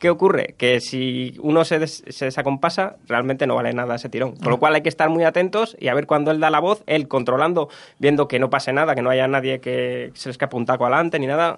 [0.03, 0.53] ¿Qué ocurre?
[0.57, 4.35] Que si uno se, des- se desacompasa, realmente no vale nada ese tirón.
[4.35, 6.59] Con lo cual hay que estar muy atentos y a ver cuando él da la
[6.59, 10.31] voz, él controlando, viendo que no pase nada, que no haya nadie que se le
[10.31, 11.57] escape un taco adelante ni nada,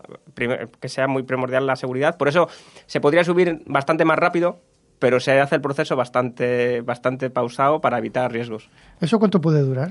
[0.79, 2.17] que sea muy primordial la seguridad.
[2.19, 2.47] Por eso
[2.85, 4.59] se podría subir bastante más rápido,
[4.99, 8.69] pero se hace el proceso bastante, bastante pausado para evitar riesgos.
[9.01, 9.89] ¿Eso cuánto puede durar?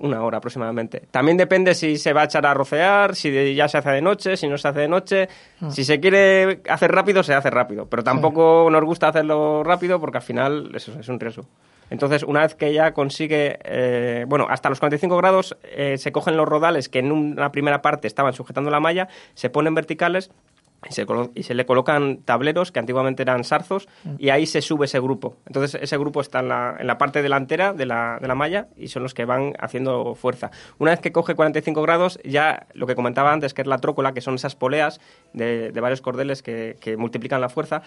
[0.00, 1.02] Una hora aproximadamente.
[1.10, 4.36] También depende si se va a echar a rocear, si ya se hace de noche,
[4.36, 5.28] si no se hace de noche.
[5.68, 7.86] Si se quiere hacer rápido, se hace rápido.
[7.86, 11.44] Pero tampoco nos gusta hacerlo rápido porque al final eso es un riesgo.
[11.90, 16.36] Entonces, una vez que ya consigue, eh, bueno, hasta los 45 grados eh, se cogen
[16.36, 20.30] los rodales que en una primera parte estaban sujetando la malla, se ponen verticales
[20.88, 23.88] y se, y se le colocan tableros que antiguamente eran sarzos
[24.18, 25.36] y ahí se sube ese grupo.
[25.46, 28.68] Entonces ese grupo está en la, en la parte delantera de la, de la malla
[28.76, 30.50] y son los que van haciendo fuerza.
[30.78, 34.12] Una vez que coge 45 grados, ya lo que comentaba antes, que es la trócola,
[34.12, 35.00] que son esas poleas
[35.32, 37.82] de, de varios cordeles que, que multiplican la fuerza,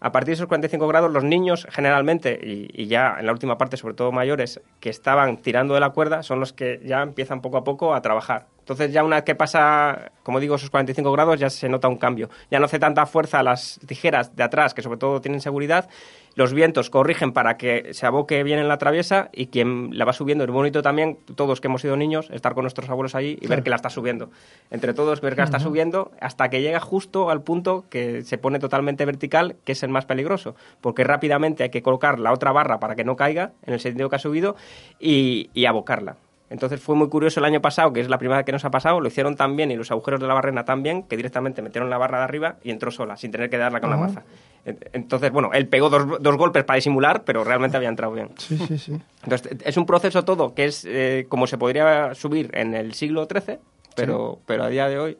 [0.00, 3.58] a partir de esos 45 grados los niños generalmente, y, y ya en la última
[3.58, 7.40] parte sobre todo mayores, que estaban tirando de la cuerda, son los que ya empiezan
[7.40, 8.46] poco a poco a trabajar.
[8.66, 11.98] Entonces ya una vez que pasa, como digo, esos 45 grados ya se nota un
[11.98, 12.30] cambio.
[12.50, 15.88] Ya no hace tanta fuerza las tijeras de atrás, que sobre todo tienen seguridad.
[16.34, 20.12] Los vientos corrigen para que se aboque bien en la traviesa y quien la va
[20.12, 23.46] subiendo, es bonito también, todos que hemos sido niños, estar con nuestros abuelos allí y
[23.46, 24.30] ver que la está subiendo.
[24.72, 28.36] Entre todos ver que la está subiendo hasta que llega justo al punto que se
[28.36, 32.78] pone totalmente vertical, que es más peligroso, porque rápidamente hay que colocar la otra barra
[32.80, 34.56] para que no caiga en el sentido que ha subido
[35.00, 36.16] y, y abocarla.
[36.48, 38.70] Entonces fue muy curioso el año pasado, que es la primera vez que nos ha
[38.70, 41.60] pasado, lo hicieron tan bien y los agujeros de la barrena tan bien que directamente
[41.60, 44.22] metieron la barra de arriba y entró sola, sin tener que darla con la maza.
[44.64, 48.28] En- Entonces, bueno, él pegó dos, dos golpes para disimular, pero realmente había entrado bien.
[48.38, 48.96] Sí, sí, sí.
[49.24, 53.26] Entonces, es un proceso todo que es eh, como se podría subir en el siglo
[53.26, 53.58] XIII,
[53.96, 55.18] pero, pero a día de hoy,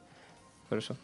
[0.68, 0.96] por eso.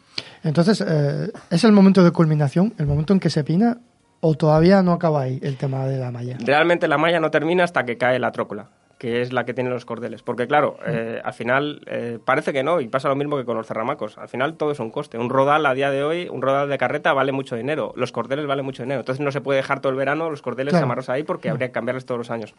[0.43, 3.77] Entonces, eh, ¿es el momento de culminación, el momento en que se pina,
[4.21, 6.37] o todavía no acaba ahí el tema de la malla?
[6.39, 9.73] Realmente la malla no termina hasta que cae la trócola, que es la que tienen
[9.73, 10.21] los cordeles.
[10.23, 13.57] Porque claro, eh, al final eh, parece que no, y pasa lo mismo que con
[13.57, 14.17] los cerramacos.
[14.17, 15.17] Al final todo es un coste.
[15.17, 17.93] Un rodal a día de hoy, un rodal de carreta vale mucho dinero.
[17.97, 19.01] Los cordeles valen mucho dinero.
[19.01, 20.85] Entonces no se puede dejar todo el verano los cordeles Claro.
[20.85, 22.53] amarrados ahí porque habría que cambiarles todos los años.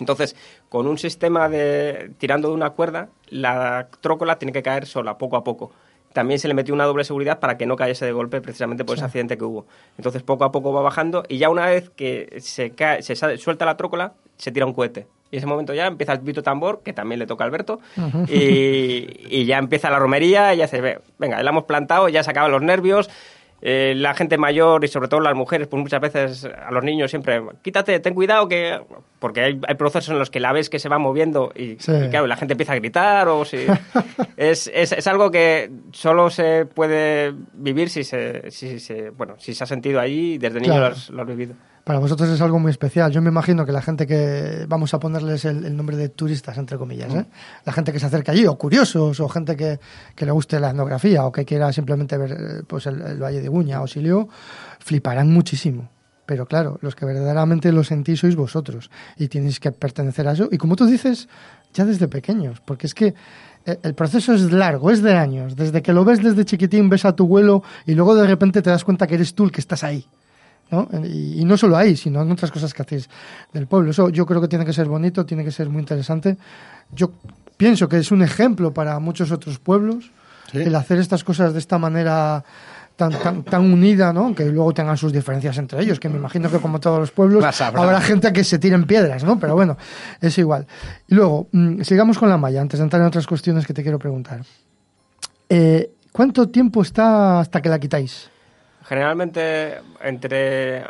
[0.00, 0.34] Entonces,
[0.70, 5.36] con un sistema de tirando de una cuerda, la trócola tiene que caer sola, poco
[5.36, 5.72] a poco.
[6.12, 8.96] También se le metió una doble seguridad para que no cayese de golpe precisamente por
[8.96, 9.66] ese accidente que hubo.
[9.96, 13.38] Entonces, poco a poco va bajando y ya una vez que se, cae, se sale-
[13.38, 15.06] suelta la trócola, se tira un cohete.
[15.30, 17.80] Y en ese momento ya empieza el pito tambor, que también le toca a Alberto,
[18.28, 22.22] y, y ya empieza la romería, y ya se ve, venga, la hemos plantado, ya
[22.22, 23.08] se acaban los nervios,
[23.62, 27.10] eh, la gente mayor y sobre todo las mujeres, pues muchas veces a los niños
[27.10, 28.78] siempre, quítate, ten cuidado, que
[29.18, 31.92] porque hay, hay procesos en los que la ves que se va moviendo y, Sí.
[31.92, 33.58] y claro, la gente empieza a gritar o si...
[34.36, 39.54] es, es, es algo que solo se puede vivir si se, si, se- bueno, si
[39.54, 40.88] se ha sentido allí y desde niño Claro.
[40.88, 41.54] lo has, lo has vivido.
[41.84, 43.10] Para vosotros es algo muy especial.
[43.10, 46.56] Yo me imagino que la gente que vamos a ponerles el, el nombre de turistas,
[46.56, 47.26] entre comillas, ¿eh?
[47.64, 49.80] la gente que se acerca allí, o curiosos, o gente que,
[50.14, 53.40] que le guste la etnografía, o que quiera simplemente ver eh, pues el, el Valle
[53.40, 54.28] de Guña o Silio,
[54.78, 55.88] fliparán muchísimo.
[56.24, 60.48] Pero claro, los que verdaderamente lo sentís sois vosotros y tenéis que pertenecer a eso.
[60.52, 61.28] Y como tú dices,
[61.74, 63.14] ya desde pequeños, porque es que
[63.66, 65.56] eh, el proceso es largo, es de años.
[65.56, 68.70] Desde que lo ves desde chiquitín, ves a tu vuelo y luego de repente te
[68.70, 70.06] das cuenta que eres tú el que estás ahí.
[70.72, 70.88] ¿No?
[71.04, 73.08] Y, y no solo ahí, sino en otras cosas que hacéis
[73.52, 73.92] del pueblo.
[73.92, 76.36] Eso yo creo que tiene que ser bonito, tiene que ser muy interesante.
[76.90, 77.12] Yo
[77.56, 80.10] pienso que es un ejemplo para muchos otros pueblos
[80.52, 82.44] el hacer estas cosas de esta manera
[82.96, 84.34] tan, tan, tan unida, ¿no?
[84.34, 87.44] Que luego tengan sus diferencias entre ellos, que me imagino que como todos los pueblos
[87.62, 89.38] habrá gente que se tiren piedras, ¿no?
[89.38, 89.76] Pero bueno,
[90.20, 90.66] es igual.
[91.08, 93.82] Y luego, mm, sigamos con la malla, antes de entrar en otras cuestiones que te
[93.82, 94.42] quiero preguntar.
[95.48, 98.31] Eh, ¿Cuánto tiempo está hasta que la quitáis?
[98.92, 100.84] Generalmente, entre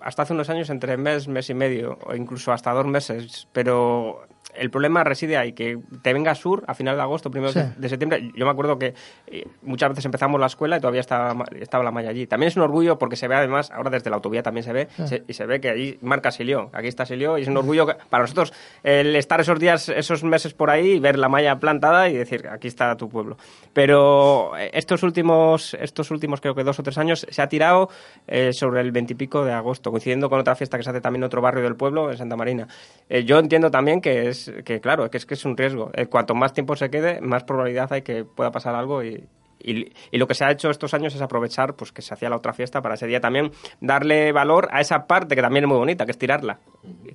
[0.00, 4.28] hasta hace unos años, entre mes, mes y medio, o incluso hasta dos meses, pero
[4.58, 7.60] el problema reside ahí, que te venga sur a final de agosto, primero Sí.
[7.76, 8.30] de, septiembre.
[8.36, 8.94] Yo me acuerdo que
[9.26, 12.26] eh, muchas veces empezamos la escuela y todavía estaba, estaba la malla allí.
[12.26, 14.88] También es un orgullo porque se ve además, ahora desde la autovía también se ve,
[15.06, 16.70] se- y se ve que ahí marca Silió.
[16.72, 20.24] Aquí está Silió y es un orgullo que- para nosotros el estar esos días, esos
[20.24, 23.36] meses por ahí y ver la malla plantada y decir, aquí está tu pueblo.
[23.72, 27.88] Pero eh, estos últimos, estos últimos creo que dos o tres años se ha tirado
[28.26, 31.26] eh, sobre el veintipico de agosto, coincidiendo con otra fiesta que se hace también en
[31.26, 32.66] otro barrio del pueblo, en Santa Marina.
[33.08, 35.90] Eh, yo entiendo también que es, que claro, que es que es un riesgo.
[35.94, 39.24] Eh, cuanto más tiempo se quede, más probabilidad hay que pueda pasar algo y,
[39.60, 42.30] y, y lo que se ha hecho estos años es aprovechar pues que se hacía
[42.30, 45.68] la otra fiesta para ese día también darle valor a esa parte que también es
[45.68, 46.58] muy bonita, que es tirarla.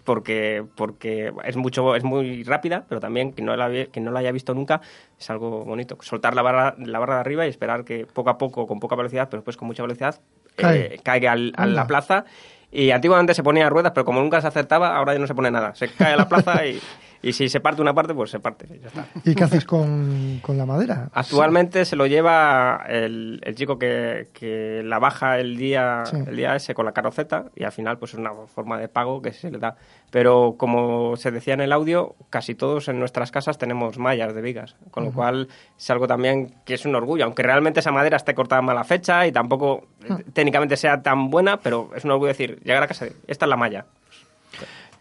[0.03, 4.19] Porque, porque es mucho es muy rápida, pero también quien no, la, quien no la
[4.19, 4.81] haya visto nunca
[5.17, 5.97] es algo bonito.
[6.01, 8.95] Soltar la barra, la barra de arriba y esperar que poco a poco, con poca
[8.95, 10.19] velocidad, pero después con mucha velocidad,
[10.57, 10.95] Cae.
[10.95, 12.25] eh, caiga al- a la plaza.
[12.71, 15.51] Y antiguamente se ponía ruedas, pero como nunca se acertaba, ahora ya no se pone
[15.51, 15.75] nada.
[15.75, 16.79] Se cae a la plaza y,
[17.23, 18.67] y si se parte una parte, pues se parte.
[18.75, 19.05] y ya está.
[19.23, 21.09] ¿Y qué hacéis con, con la madera?
[21.13, 26.17] Actualmente se lo lleva el, el chico que, que la baja el día, Sí.
[26.27, 29.21] el día ese con la carroceta y al final pues es una forma de pago
[29.21, 29.75] que se le da.
[30.11, 34.41] Pero como se decía en el audio, casi todos en nuestras casas tenemos mallas de
[34.41, 38.17] vigas, con lo cual es algo también que es un orgullo, aunque realmente esa madera
[38.17, 40.17] esté cortada a mala fecha y tampoco Ah.
[40.33, 43.55] técnicamente sea tan buena, pero es un orgullo decir, llegar a casa, esta es la
[43.55, 43.85] malla.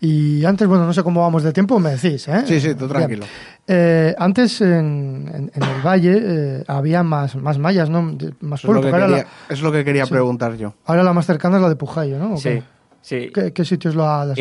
[0.04, 2.42] Y antes, bueno, no sé cómo vamos de tiempo, me decís, ¿eh?
[2.44, 3.24] Sí, sí, tú tranquilo.
[3.68, 8.10] Eh, antes en, en- en el valle eh, había más, más mallas, ¿no?
[8.12, 10.10] De- Más Eso es, lo que quería, la, es lo que quería Sí.
[10.10, 10.74] preguntar yo.
[10.86, 12.34] ahora la más cercana es la de Pujayo, ¿no?
[12.34, 12.62] ¿O Sí, qué?
[13.00, 13.30] sí.
[13.32, 14.36] ¿Qué, qué sitios lo ha- las?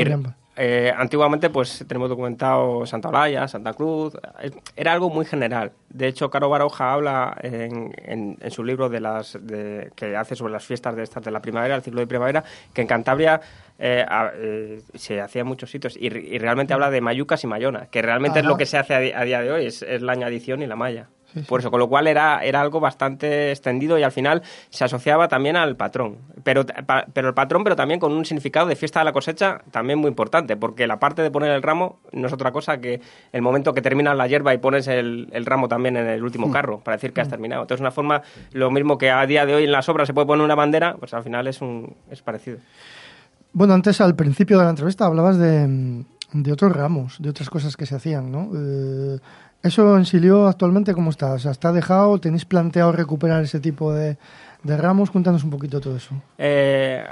[0.63, 5.71] Eh, antiguamente pues tenemos documentado Santa Olaya, Santa Cruz, eh, era algo muy general.
[5.89, 10.35] De hecho, Caro Baroja habla en, en- en su libro de las de- que hace
[10.35, 12.43] sobre las fiestas de estas de la primavera, el ciclo de primavera,
[12.73, 13.41] que en Cantabria
[13.79, 17.43] eh, a- eh, se hacía en muchos sitios y, re- y realmente habla de mayucas
[17.43, 20.03] y mayona, que realmente es lo que se hace a día de hoy, es, es
[20.03, 21.07] la añadición y la malla.
[21.47, 25.27] Por eso, con lo cual era, era algo bastante extendido y al final se asociaba
[25.27, 26.17] también al patrón.
[26.43, 29.61] Pero, pa- pero el patrón, pero también con un significado de fiesta de la cosecha
[29.71, 32.99] también muy importante, porque la parte de poner el ramo no es otra cosa que
[33.31, 36.51] el momento que terminas la hierba y pones el, el ramo también en el último
[36.51, 37.61] carro, para decir que has terminado.
[37.61, 40.27] Entonces, una forma, lo mismo que a día de hoy en las obras se puede
[40.27, 42.57] poner una bandera, pues al final es, un, es parecido.
[43.53, 47.49] Bueno, antes al principio de la entrevista hablabas de, mm, de otros ramos, de otras
[47.49, 48.49] cosas que se hacían, ¿no?
[48.55, 49.19] Eh,
[49.63, 51.33] ¿Eso en Silio actualmente cómo está?
[51.33, 52.19] O sea, ¿está dejado?
[52.19, 54.17] ¿Tenéis planteado recuperar ese tipo de,
[54.63, 55.11] de ramos?
[55.11, 56.15] Cuéntanos un poquito todo eso.
[56.37, 57.03] Eh,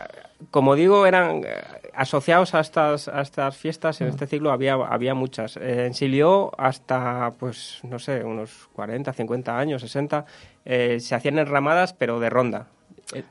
[0.52, 1.62] como digo, eran eh,
[1.94, 5.58] asociados a estas, a estas fiestas, en este ciclo había, había muchas.
[5.58, 10.26] Eh, en Silió, hasta, pues, no sé, unos 40, 50 años, 60,
[10.66, 12.68] eh, se hacían enramadas, pero de ronda.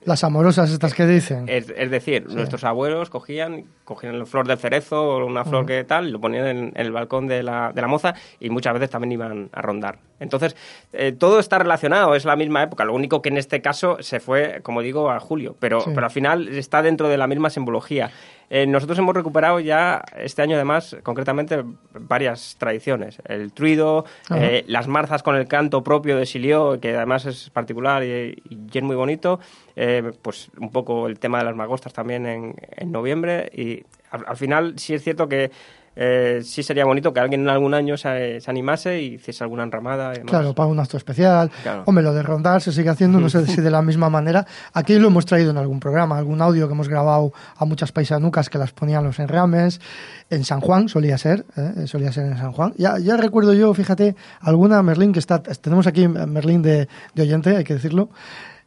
[0.04, 1.44] Las amorosas estas que dicen.
[1.48, 5.84] Es, es decir, nuestros abuelos cogían, cogían la flor del cerezo o una flor que
[5.84, 8.74] tal, y lo ponían en, en el balcón de la, de la moza y muchas
[8.74, 9.98] veces también iban a rondar.
[10.20, 10.56] Entonces,
[10.92, 12.84] eh, todo está relacionado, es la misma época.
[12.84, 15.90] Lo único que en este caso se fue, como digo, a julio, pero, Sí.
[15.94, 18.10] pero al final está dentro de la misma simbología.
[18.50, 23.20] Eh, nosotros hemos recuperado ya este año, además, concretamente, varias tradiciones.
[23.26, 28.02] El truido, eh, las marzas con el canto propio de Silió, que además es particular
[28.04, 29.38] y, y es muy bonito.
[29.76, 33.50] Eh, pues un poco el tema de las magostas también en, en noviembre.
[33.54, 35.50] Y al, al final sí es cierto que
[36.00, 39.64] eh, sí sería bonito que alguien en algún año se, se animase y hiciese alguna
[39.64, 40.12] enramada.
[40.12, 41.50] Claro, para un acto especial.
[41.64, 41.82] Claro.
[41.86, 44.46] Hombre, lo de rondar se sigue haciendo, no sé si de la misma manera.
[44.72, 48.48] Aquí lo hemos traído en algún programa, algún audio que hemos grabado a muchas paisanucas
[48.48, 49.80] que las ponían los enrames.
[50.30, 51.88] En San Juan solía ser, ¿eh?
[51.88, 52.74] solía ser en San Juan.
[52.76, 57.56] Ya, ya recuerdo yo, fíjate, alguna Merlín que está, tenemos aquí Merlín de, de oyente,
[57.56, 58.10] hay que decirlo.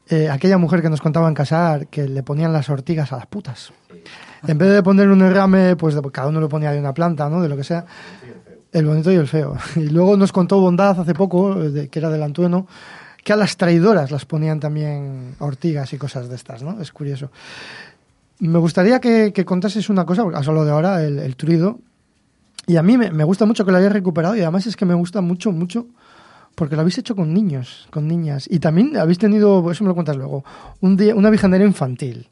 [0.10, 3.28] Eh, aquella mujer que nos contaba en casar que le ponían las ortigas a las
[3.28, 3.72] putas.
[4.48, 7.42] En vez de poner un enrame, pues cada uno lo ponía de una planta, ¿no?
[7.42, 7.86] De lo que sea.
[8.72, 9.56] El bonito y el feo.
[9.76, 12.68] Y luego nos contó Bondad hace poco, eh, de- que era del Antueno,
[13.24, 16.82] que a las traidoras las ponían también ortigas y cosas de estas, ¿no?
[16.82, 17.30] Es curioso.
[18.40, 21.80] Me gustaría que, contases una cosa, porque has hablado de ahora, el, el truido.
[22.66, 24.86] Y a mí me, me gusta mucho que lo hayas recuperado y además es que
[24.86, 25.86] me gusta mucho, mucho
[26.56, 28.48] porque lo habéis hecho con niños, con niñas.
[28.50, 30.44] Y también habéis tenido, eso me lo cuentas luego,
[30.80, 32.28] un día, una vijanera infantil.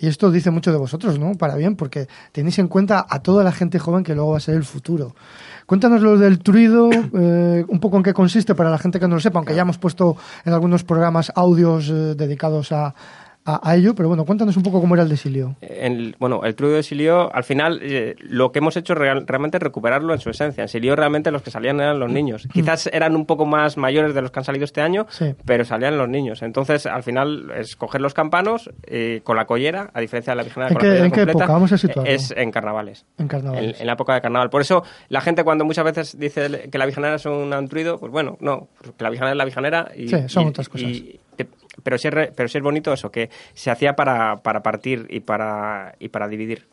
[0.00, 1.34] Y esto dice mucho de vosotros, ¿no?
[1.34, 4.40] Para bien, porque tenéis en cuenta a toda la gente joven que luego va a
[4.40, 5.14] ser el futuro.
[5.66, 9.16] Cuéntanos lo del truido, eh, un poco en qué consiste para la gente que no
[9.16, 12.94] lo sepa, aunque ya hemos puesto en algunos programas audios eh, dedicados a,
[13.50, 15.56] a, a ello, pero bueno, cuéntanos un poco cómo era el de Silio.
[15.60, 19.56] El, bueno, el truido de Silio, al final, eh, lo que hemos hecho real- realmente
[19.56, 20.62] es recuperarlo en su esencia.
[20.62, 22.46] En Silio realmente los que salían eran los niños.
[22.52, 25.34] Quizás eran un poco más mayores de los que han salido este año, Sí.
[25.44, 26.42] pero salían los niños.
[26.42, 30.42] Entonces, al final, es coger los campanos eh, con la collera, a diferencia de la
[30.42, 31.52] vigilancia ¿En con qué- la collera en qué completa, época?
[31.52, 32.12] Vamos a situarlo.
[32.12, 33.06] Es en carnavales.
[33.18, 33.64] En carnaval.
[33.64, 34.50] En, en la época de carnaval.
[34.50, 38.12] Por eso la gente cuando muchas veces dice que la vijanera es un antruido, pues
[38.12, 40.08] bueno, no, que la vijanera es la vijanera y...
[40.08, 40.88] Sí, son y- otras cosas.
[40.90, 41.48] y- te-
[41.82, 45.94] pero, sí es, pero es bonito eso, que se hacía para, para partir y para,
[45.98, 46.66] y para dividir.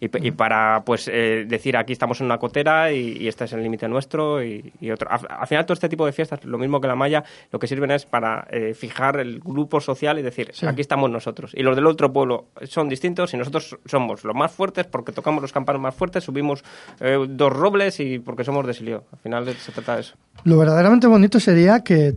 [0.00, 3.52] Y, y para pues eh, decir aquí estamos en una cotera y, y este es
[3.52, 5.10] el límite nuestro y, y otro.
[5.10, 7.22] Al, al final todo este tipo de fiestas, lo mismo que la malla,
[7.52, 10.66] lo que sirven es para eh, fijar el grupo social y decir Sí.
[10.66, 11.52] aquí estamos nosotros.
[11.54, 15.42] Y los del otro pueblo son distintos y nosotros somos los más fuertes porque tocamos
[15.42, 16.64] los campanos más fuertes, subimos
[17.00, 19.04] eh, dos robles y porque somos de Silio.
[19.12, 20.14] Al final se trata de eso.
[20.44, 22.14] Lo verdaderamente bonito sería que,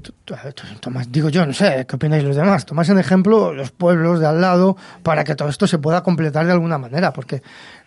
[0.80, 2.66] Tomás, digo yo, no sé, ¿qué opináis los demás?
[2.66, 6.46] Tomás en ejemplo los pueblos de al lado para que todo esto se pueda completar
[6.46, 7.42] de alguna manera, porque,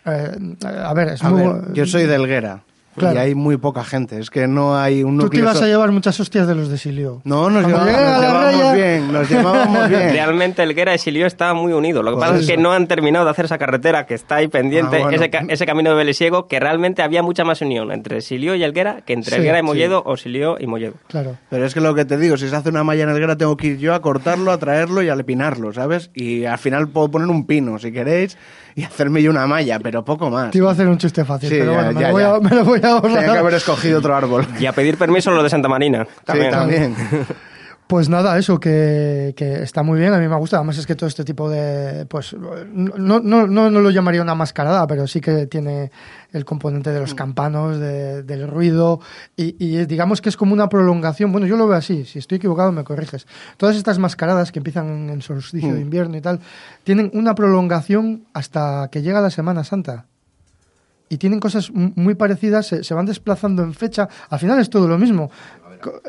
[0.07, 0.31] eh,
[0.65, 1.43] a ver, es A muy...
[1.43, 2.61] ver, yo soy de Helguera
[2.97, 3.15] Claro.
[3.15, 4.19] y hay muy poca gente.
[4.19, 6.69] Es que no hay un Tú te ibas so- a llevar muchas hostias de los
[6.69, 7.21] de Silio.
[7.23, 10.09] No, nos a nos llevábamos bien, nos llevábamos bien.
[10.11, 12.03] Realmente Elguera y Silio está muy unido.
[12.03, 12.61] Lo que Pues pasa es que eso.
[12.61, 15.15] no han terminado de hacer esa carretera que está ahí pendiente, Ah, bueno.
[15.17, 18.63] ese, ca- ese camino de Belesiego, que realmente había mucha más unión entre Silio y
[18.63, 19.65] Elguera que entre Sí, Elguera y sí.
[19.65, 20.93] Molledo o Silio y Molledo.
[21.07, 21.37] Claro.
[21.49, 23.55] Pero es que lo que te digo, si se hace una malla en Helguera tengo
[23.57, 26.09] que ir yo a cortarlo, a traerlo y a lepinarlo, ¿sabes?
[26.13, 28.37] Y al final puedo poner un pino, si queréis,
[28.75, 30.51] y hacerme yo una malla, pero poco más.
[30.51, 32.23] Te iba a hacer un chiste fácil, Sí, pero ya, bueno, me, ya, lo voy.
[32.23, 32.86] A, me lo voy a ahorrar.
[33.01, 34.47] Tenía que haber escogido otro árbol.
[34.59, 36.07] Y a pedir permiso lo de Santa Marina.
[36.25, 36.51] También.
[36.51, 36.95] Sí, también.
[37.87, 40.57] Pues nada, eso que, que está muy bien, a mí me gusta.
[40.57, 42.05] Además es que todo este tipo de...
[42.05, 45.89] Pues no, no, no, no lo llamaría una mascarada, pero sí que tiene
[46.33, 48.99] el componente de los campanos, de- del ruido,
[49.37, 51.31] y, y digamos que es como una prolongación.
[51.31, 53.25] Bueno, yo lo veo así, si estoy equivocado me corriges.
[53.55, 56.41] Todas estas mascaradas que empiezan en solsticio de invierno y tal,
[56.83, 60.07] tienen una prolongación hasta que llega la Semana Santa
[61.09, 64.07] y tienen cosas muy parecidas, se, se van desplazando en fecha.
[64.29, 65.31] Al final es todo lo mismo.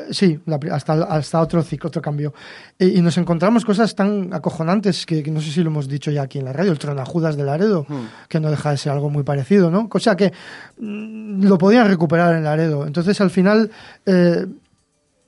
[0.09, 2.33] Sí, la hasta, hasta otro ciclo, otro cambio.
[2.77, 6.11] Y, y nos encontramos cosas tan acojonantes que, que no sé si lo hemos dicho
[6.11, 7.85] ya aquí en la radio, el tronajudas de Laredo,
[8.27, 9.87] que no deja de ser algo muy parecido, ¿no?
[9.87, 10.33] Cosa que
[10.79, 12.87] mm, lo podían recuperar en Laredo.
[12.87, 13.69] Entonces, al final,
[14.05, 14.47] eh,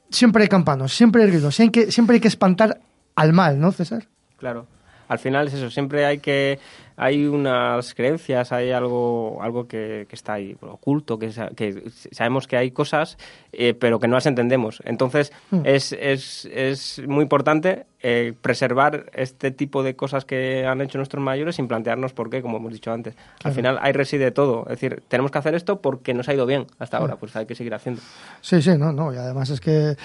[0.09, 2.81] siempre hay campanos, siempre hay ruido, siempre hay que, siempre hay que espantar
[3.15, 4.07] al mal, ¿no, César?
[4.37, 4.65] Claro.
[5.07, 6.57] Al final es eso, siempre hay que
[7.03, 12.47] hay unas creencias, hay algo algo que, que está ahí oculto, que, sa- que sabemos
[12.47, 13.17] que hay cosas,
[13.53, 14.81] eh, pero que no las entendemos.
[14.85, 15.61] Entonces Mm.
[15.65, 21.23] es, es, es muy importante eh, preservar este tipo de cosas que han hecho nuestros
[21.23, 23.15] mayores sin plantearnos por qué, como hemos dicho antes.
[23.43, 24.63] Al final ahí reside todo.
[24.63, 27.45] Es decir, tenemos que hacer esto porque nos ha ido bien hasta ahora, pues hay
[27.45, 28.01] que seguir haciendo.
[28.41, 29.13] Sí, sí, no, no.
[29.13, 29.95] Y además es que,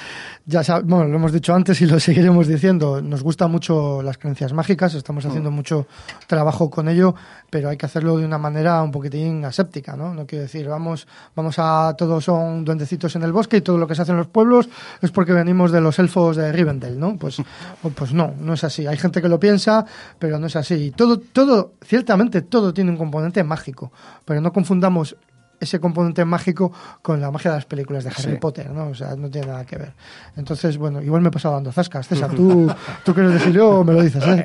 [0.44, 4.52] ya bueno, lo hemos dicho antes y lo seguiremos diciendo, nos gustan mucho las creencias
[4.52, 5.86] mágicas, estamos haciendo mucho
[6.26, 7.14] trabajo con ello,
[7.50, 10.14] pero hay que hacerlo de una manera un poquitín aséptica, ¿no?
[10.14, 13.86] No quiero decir, vamos, vamos a, todos son duendecitos en el bosque y todo lo
[13.86, 14.68] que se hace en los pueblos
[15.00, 17.16] es porque venimos de los elfos de Rivendell, ¿no?
[17.16, 17.36] Pues,
[17.94, 18.86] pues no, no es así.
[18.86, 19.84] Hay gente que lo piensa,
[20.18, 20.92] pero no es así.
[20.92, 23.92] Todo, todo, ciertamente todo tiene un componente mágico,
[24.24, 25.16] pero no confundamos
[25.60, 28.36] ese componente mágico con la magia de las películas de Harry Sí.
[28.40, 28.88] Potter, ¿no?
[28.88, 29.92] O sea, no tiene nada que ver.
[30.36, 32.06] Entonces, bueno, igual me he pasado dando zascas.
[32.08, 32.70] César, tú,
[33.04, 34.44] tú que eres de Silio, me lo dices, ¿eh?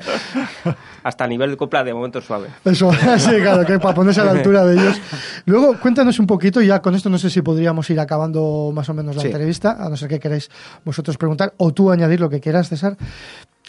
[1.03, 2.47] Hasta a nivel de copla de momento suave.
[2.66, 5.01] Eso, sí, claro, que para ponerse a la altura de ellos.
[5.45, 8.93] Luego, cuéntanos un poquito, ya con esto no sé si podríamos ir acabando más o
[8.93, 9.28] menos la Sí.
[9.28, 10.49] entrevista, a no ser que queráis
[10.86, 12.95] vosotros preguntar, o tú añadir lo que quieras, César.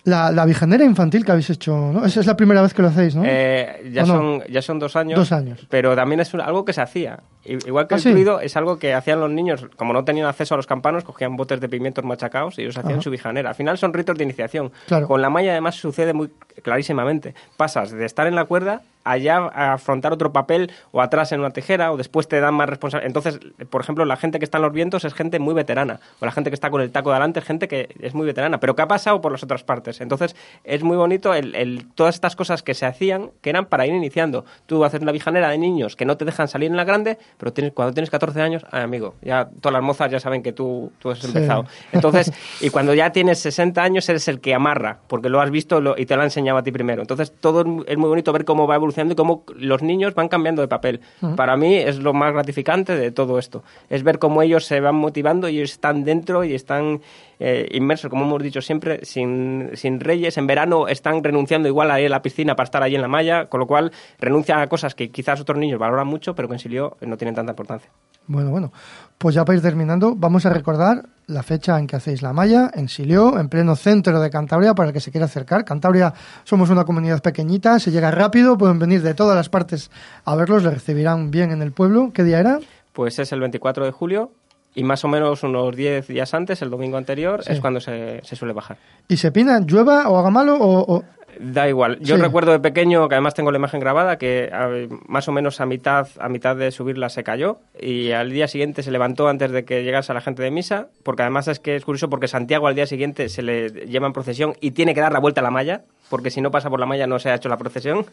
[0.04, 2.04] La, la vijanera infantil que habéis hecho, ¿no?
[2.04, 3.22] Esa es la primera vez que lo hacéis, ¿no?
[3.24, 5.16] Eh, ya, son, ya son dos años.
[5.16, 5.64] Dos años.
[5.70, 7.20] Pero también es un- algo que se hacía.
[7.44, 8.10] Igual que ¿Ah, el sí?
[8.10, 9.64] fluido, es algo que hacían los niños.
[9.76, 12.94] Como no tenían acceso a los campanos, cogían botes de pimientos machacados y ellos hacían
[12.94, 13.02] Ajá.
[13.02, 13.50] su vijanera.
[13.50, 14.72] Al final son ritos de iniciación.
[14.88, 15.06] Claro.
[15.06, 16.30] Con la malla, además, sucede muy
[16.62, 17.34] clarísimamente.
[17.56, 21.50] Pasas de estar en la cuerda allá a afrontar otro papel o atrás en una
[21.50, 23.06] tijera o después te dan más responsabilidad.
[23.06, 23.40] Entonces,
[23.70, 26.32] por ejemplo, la gente que está en los vientos es gente muy veterana o la
[26.32, 28.76] gente que está con el taco de adelante es gente que es muy veterana, pero
[28.76, 30.00] que ha pasado por las otras partes.
[30.00, 33.86] Entonces, es muy bonito el, el- todas estas cosas que se hacían que eran para
[33.86, 34.44] ir iniciando.
[34.66, 37.52] Tú haces una vijanera de niños que no te dejan salir en la grande, pero
[37.52, 40.92] tienes, cuando tienes 14 años, ay, amigo, ya todas las mozas ya saben que tú,
[40.98, 41.26] tú has Sí.
[41.26, 41.64] empezado.
[41.92, 45.80] Entonces, y cuando ya tienes 60 años eres el que amarra, porque lo has visto
[45.80, 47.02] lo- y te lo ha enseñado a ti primero.
[47.02, 50.28] Entonces, todo es muy bonito ver cómo va evolucionando evolucionando y cómo los niños van
[50.28, 51.00] cambiando de papel.
[51.36, 53.62] Para mí es lo más gratificante de todo esto.
[53.90, 57.00] Es ver cómo ellos se van motivando y están dentro y están
[57.44, 60.38] eh, inmersos, como hemos dicho siempre, sin, sin reyes.
[60.38, 63.08] En verano están renunciando igual a ir a la piscina para estar allí en la
[63.08, 63.90] malla, con lo cual
[64.20, 67.34] renuncian a cosas que quizás otros niños valoran mucho, pero que en Silio no tienen
[67.34, 67.90] tanta importancia.
[68.28, 68.72] Bueno, bueno.
[69.18, 72.70] Pues ya para ir terminando, vamos a recordar la fecha en que hacéis la malla,
[72.74, 75.64] en Silió, en pleno centro de Cantabria, para el que se quiera acercar.
[75.64, 76.14] Cantabria
[76.44, 79.90] somos una comunidad pequeñita, se llega rápido, pueden venir de todas las partes
[80.24, 82.12] a verlos, les recibirán bien en el pueblo.
[82.14, 82.60] ¿Qué día era?
[82.92, 84.30] Pues es el 24 de julio
[84.74, 87.52] y más o menos unos 10 días antes, el domingo anterior, Sí.
[87.52, 88.76] es cuando se, se suele bajar.
[89.08, 90.96] ¿Y se pina, llueva o haga malo o...?
[90.96, 91.04] o-
[91.40, 91.98] Da igual.
[92.00, 92.22] Yo Sí.
[92.22, 94.68] recuerdo de pequeño, que además tengo la imagen grabada, que a-
[95.08, 98.82] más o menos a mitad, a mitad de subirla se cayó y al día siguiente
[98.82, 101.74] se levantó antes de que llegase a la gente de misa, porque además es que
[101.74, 105.00] es curioso porque Santiago al día siguiente se le lleva en procesión y tiene que
[105.00, 107.30] dar la vuelta a la malla, porque si no pasa por la malla no se
[107.30, 108.04] ha hecho la procesión.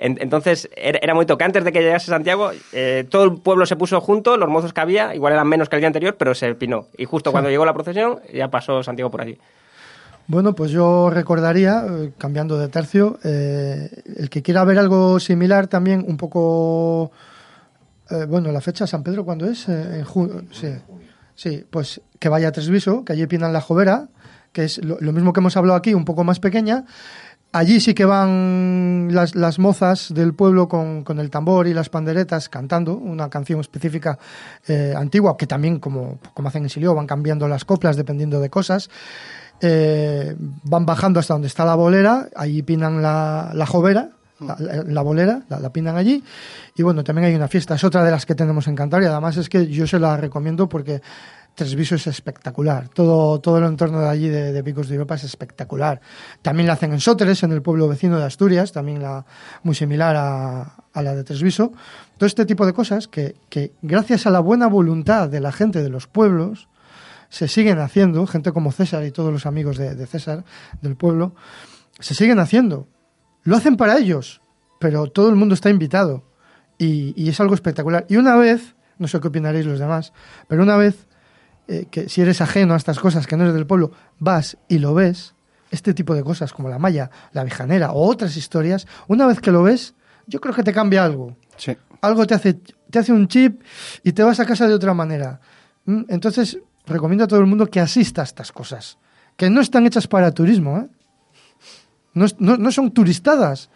[0.00, 1.44] En- entonces era, muy toque.
[1.44, 4.80] Antes de que llegase Santiago, eh, todo el pueblo se puso junto, los mozos que
[4.80, 6.86] había, igual eran menos que el día anterior, pero se pinó.
[6.96, 9.38] Y justo cuando llegó la procesión, ya pasó Santiago por allí.
[10.26, 15.66] Bueno, pues yo recordaría, eh, cambiando de tercio, eh, el que quiera ver algo similar
[15.66, 17.10] también, un poco...
[18.10, 19.68] eh, bueno, la fecha San Pedro, ¿cuándo es?
[19.68, 20.42] En junio.
[20.52, 20.68] Sí.
[21.34, 24.08] sí, pues que vaya a Tresviso, que allí pinan la jovera,
[24.52, 26.84] que es lo, lo mismo que hemos hablado aquí, un poco más pequeña.
[27.52, 31.88] Allí sí que van las, las mozas del pueblo con, con el tambor y las
[31.88, 34.18] panderetas cantando una canción específica
[34.68, 38.50] eh, antigua, que también, como, como hacen en Silio, van cambiando las coplas dependiendo de
[38.50, 38.88] cosas.
[39.60, 44.84] Eh, van bajando hasta donde está la bolera, allí pinan la, la jovera, la, la-
[44.84, 46.22] la bolera, la, la pinan allí.
[46.76, 49.10] Y bueno, también hay una fiesta, es otra de las que tenemos en Cantabria.
[49.10, 51.02] Además es que yo se la recomiendo porque
[51.54, 52.88] Tresviso es espectacular.
[52.88, 56.00] Todo, todo el entorno de allí de, de Picos de Europa es espectacular.
[56.42, 59.26] También la hacen en Sóteres, en el pueblo vecino de Asturias, también la,
[59.62, 61.72] muy similar a, la de Tresviso.
[62.16, 65.82] Todo este tipo de cosas que, que gracias a la buena voluntad de la gente
[65.82, 66.68] de los pueblos,
[67.28, 70.44] se siguen haciendo, gente como César y todos los amigos de, de César,
[70.82, 71.34] del pueblo,
[71.98, 72.88] se siguen haciendo.
[73.42, 74.42] Lo hacen para ellos,
[74.78, 76.24] pero todo el mundo está invitado.
[76.76, 78.06] Y, y es algo espectacular.
[78.08, 80.12] Y una vez, no sé qué opinaréis los demás,
[80.48, 81.06] pero una vez
[81.70, 84.78] eh, que si eres ajeno a estas cosas, que no eres del pueblo, vas y
[84.78, 85.34] lo ves,
[85.70, 89.52] este tipo de cosas como la malla, la vijanera o otras historias, una vez que
[89.52, 89.94] lo ves,
[90.26, 91.36] yo creo que te cambia algo.
[91.56, 91.76] Sí.
[92.02, 93.62] Algo te hace, te hace un chip
[94.02, 95.40] y te vas a casa de otra manera.
[95.84, 98.98] Mm, Entonces, recomiendo a todo el mundo que asista a estas cosas,
[99.36, 100.88] que no están hechas para turismo, ¿eh?
[102.14, 103.70] no, no- no son turistadas,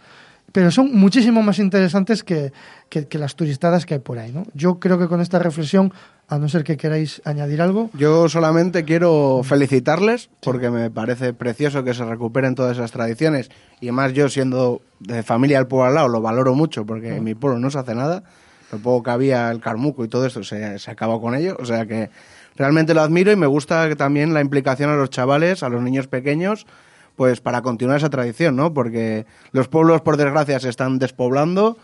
[0.54, 2.52] pero son muchísimo más interesantes que,
[2.88, 4.30] que- que las turistadas que hay por ahí.
[4.30, 4.44] ¿no?
[4.54, 5.92] Yo creo que con esta reflexión,
[6.28, 11.82] a no ser que queráis añadir algo, Yo solamente quiero felicitarles porque me parece precioso
[11.82, 13.50] que se recuperen todas esas tradiciones
[13.80, 17.24] y más yo siendo de familia del pueblo al lado lo valoro mucho porque en
[17.24, 18.22] mi pueblo no se hace nada.
[18.72, 21.56] Lo poco que había el carmuco y todo esto se, se acabó con ello.
[21.60, 22.10] O sea que
[22.56, 26.06] realmente lo admiro y me gusta también la implicación a los chavales, a los niños
[26.06, 26.66] pequeños,
[27.16, 28.72] pues para continuar esa tradición, ¿no?
[28.74, 31.76] Porque los pueblos, por desgracia, se están despoblando.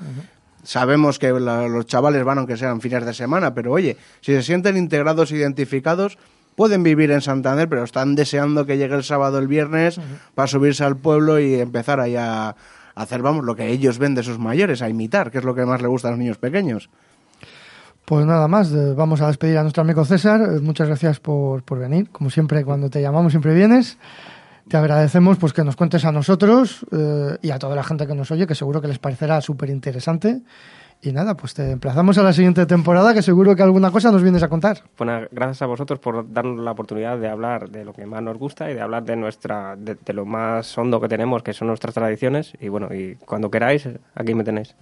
[0.63, 4.43] Sabemos que la- los chavales van aunque sean fines de semana, pero oye, si se
[4.43, 6.19] sienten integrados, identificados,
[6.57, 9.99] pueden vivir en Santander, pero están deseando que llegue el sábado, el viernes,
[10.35, 12.57] para subirse al pueblo y empezar ahí a
[12.97, 15.55] a hacer, vamos, lo que ellos ven de sus mayores, a imitar, que es lo
[15.55, 16.91] que más le gusta a los niños pequeños.
[18.05, 20.41] Pues nada más, eh, vamos a despedir a nuestro amigo César.
[20.43, 22.11] Eh, Muchas gracias por, por venir.
[22.11, 23.97] Como siempre, cuando te llamamos siempre vienes.
[24.71, 28.15] Te agradecemos pues que nos cuentes a nosotros eh, y a toda la gente que
[28.15, 30.43] nos oye, que seguro que les parecerá súper interesante.
[31.03, 34.23] Y nada, pues te emplazamos a la siguiente temporada, que seguro que alguna cosa nos
[34.23, 34.85] vienes a contar.
[34.97, 38.39] Bueno, gracias a vosotros por darnos la oportunidad de hablar de lo que más nos
[38.39, 41.67] gusta y de hablar de nuestra de, de lo más hondo que tenemos, que son
[41.67, 42.53] nuestras tradiciones.
[42.61, 44.77] Y bueno, y cuando queráis, aquí me tenéis.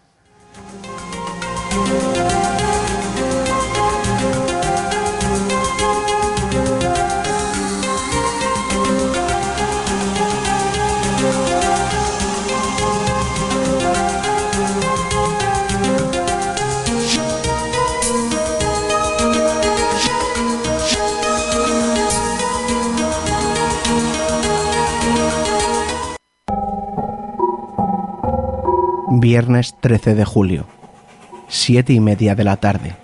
[29.21, 30.67] Viernes 13 de julio,
[31.49, 32.95] siete y media de la tarde.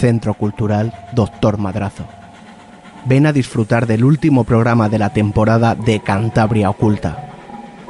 [0.00, 2.06] Centro Cultural Doctor Madrazo.
[3.04, 7.30] Ven a disfrutar del último programa de la temporada de Cantabria Oculta.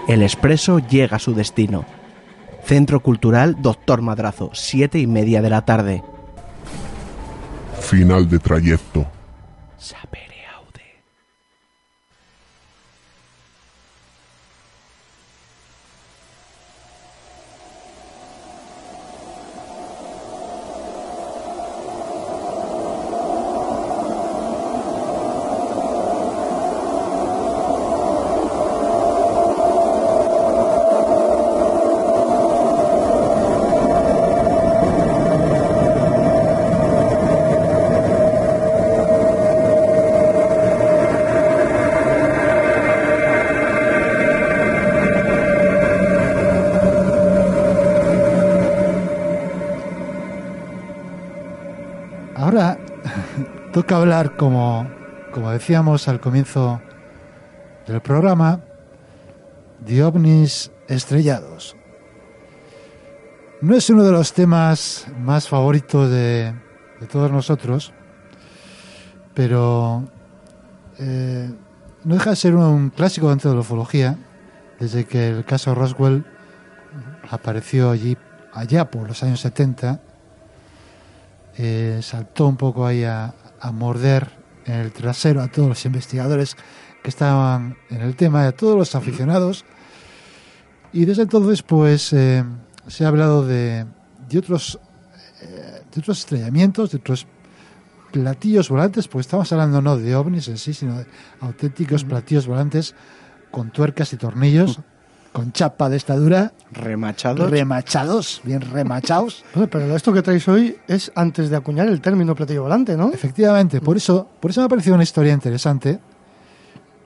[0.09, 1.84] El expreso llega a su destino.
[2.64, 6.03] Centro Cultural Doctor Madrazo, siete y media de la tarde.
[7.78, 9.07] Final de trayecto.
[53.89, 54.86] Toca hablar, como,
[55.32, 56.82] como decíamos al comienzo
[57.86, 58.61] del programa,
[59.80, 61.74] de ovnis estrellados.
[63.62, 66.53] No es uno de los temas más favoritos de,
[67.01, 67.95] de todos nosotros,
[69.32, 70.05] pero
[70.99, 71.51] eh,
[72.05, 74.18] no deja de ser un clásico dentro de la ufología,
[74.78, 76.26] desde que el caso Roswell
[77.30, 78.18] apareció allí,
[78.53, 80.03] allá por los años 70,
[81.59, 84.30] eh, saltó un poco ahí a, a morder
[84.64, 86.56] en el trasero a todos los investigadores
[87.02, 89.64] que estaban en el tema, a todos los aficionados.
[90.92, 92.44] Y desde entonces, pues, eh,
[92.86, 93.86] se ha hablado de,
[94.28, 94.78] de otros
[95.40, 97.26] eh, de otros estrellamientos, de otros
[98.11, 101.06] platillos volantes, porque estamos hablando no de ovnis en sí, sino de
[101.40, 102.94] auténticos platillos volantes
[103.50, 104.80] con tuercas y tornillos,
[105.32, 107.50] con chapa de esta dura, Remachados.
[107.50, 109.44] remachados, bien remachados.
[109.70, 113.12] Pero esto que traéis hoy es antes de acuñar el término platillo volante, ¿no?
[113.12, 115.98] Efectivamente, por eso, por eso me ha parecido una historia interesante,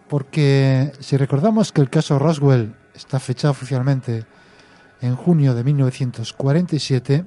[0.09, 4.25] porque si recordamos que el caso Roswell está fechado oficialmente
[5.01, 7.25] en junio de 1947,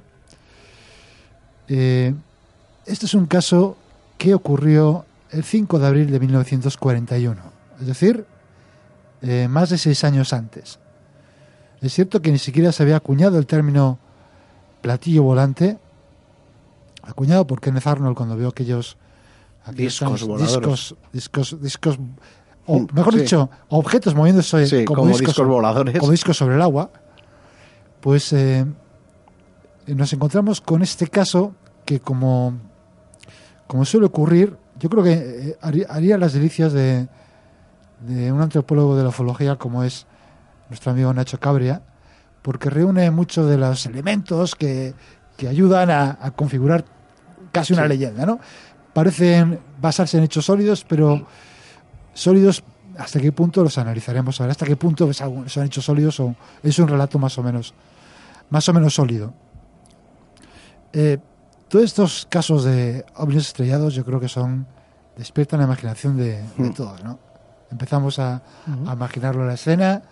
[1.68, 2.14] eh,
[2.86, 3.76] este es un caso
[4.18, 7.42] que ocurrió el 5 de abril de 1941,
[7.80, 8.24] es decir,
[9.22, 10.78] eh, más de seis años antes.
[11.82, 13.98] Es cierto que ni siquiera se había acuñado el término
[14.80, 15.78] platillo volante,
[17.02, 18.96] acuñado por Kenneth Arnold cuando vio aquellos,
[19.64, 20.54] aquellos Discos voladores.
[20.56, 21.98] discos, discos, discos,
[22.66, 23.20] o Mm, mejor sí.
[23.20, 25.98] dicho, objetos moviéndose Sí, como discos voladores.
[25.98, 26.90] como discos sobre el agua,
[28.00, 28.64] pues eh,
[29.86, 31.54] nos encontramos con este caso
[31.84, 32.54] que como,
[33.66, 37.06] como suele ocurrir, yo creo que eh, haría, haría las delicias de,
[38.00, 40.06] de un antropólogo de la ufología como es
[40.68, 41.82] nuestro amigo Nacho Cabria,
[42.42, 44.94] porque reúne muchos de los elementos que,
[45.36, 46.84] que ayudan a, a configurar
[47.52, 47.88] casi una Sí.
[47.88, 48.38] leyenda, ¿no?
[48.92, 51.26] Parecen basarse en hechos sólidos, pero
[52.14, 52.62] sólidos
[52.98, 56.88] hasta qué punto los analizaremos ahora, hasta qué punto son hechos sólidos o es un
[56.88, 57.74] relato más o menos
[58.48, 59.34] más o menos sólido.
[60.92, 61.18] Eh,
[61.68, 64.66] todos estos casos de ovnis estrellados yo creo que son
[65.16, 66.74] despiertan la imaginación de, de Mm.
[66.74, 67.18] todos, ¿no?
[67.70, 68.36] Empezamos a,
[68.86, 70.02] a imaginarlo en la escena,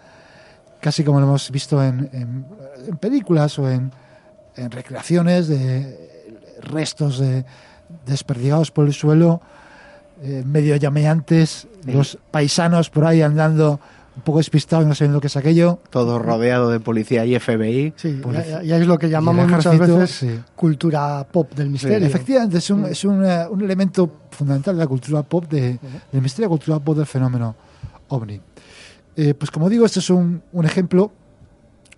[0.85, 2.45] casi como lo hemos visto en, en-
[2.89, 3.91] en películas o en,
[4.57, 6.29] en recreaciones de
[6.61, 7.47] restos de,
[8.05, 9.41] desperdigados por el suelo,
[10.23, 13.81] eh, medio llameantes, los paisanos por ahí andando
[14.17, 15.81] un poco despistados, no sabiendo qué es aquello.
[15.91, 17.95] Todo rodeado de policía y FBI.
[17.97, 20.39] Sí, ya- ya es lo que llamamos y muchas veces sí.
[20.55, 22.07] cultura pop del misterio.
[22.07, 25.79] Efectivamente, es, un, es un elemento fundamental de la cultura pop, de,
[26.13, 27.57] del misterio cultura pop del fenómeno
[28.09, 28.39] ovni.
[29.17, 31.13] Eh, pues como digo, este es un, un ejemplo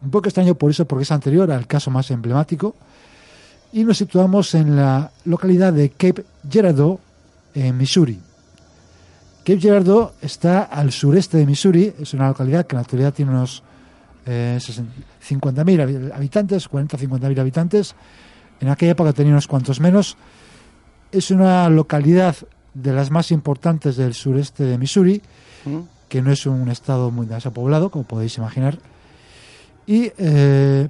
[0.02, 2.74] un poco extraño por eso, porque es anterior al caso más emblemático.
[3.72, 7.00] Y nos situamos en la localidad de Cape Girardeau,
[7.54, 8.18] en Missouri.
[9.44, 13.30] Cape Girardeau está al sureste de Missouri, es una localidad que en la actualidad tiene
[13.32, 13.62] unos
[14.26, 14.92] eh, 60
[15.28, 17.94] 50.000 habi- habitantes, 40-50.000 habitantes.
[18.60, 20.16] En aquella época tenía unos cuantos menos.
[21.12, 22.36] Es una localidad
[22.74, 25.22] de las más importantes del sureste de Missouri,
[26.08, 28.78] que no es un estado muy poblado, como podéis imaginar.
[29.86, 30.88] Y eh,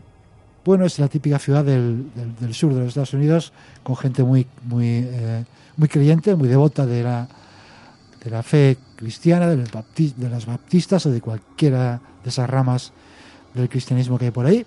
[0.64, 2.11] bueno, es la típica ciudad del,
[2.53, 3.53] sur de los Estados Unidos,
[3.83, 5.45] con gente muy, muy, eh,
[5.77, 7.29] muy creyente, muy devota de la,
[8.25, 12.93] de la fe cristiana, de los baptistas o de cualquiera de esas ramas
[13.55, 14.67] del cristianismo que hay por ahí.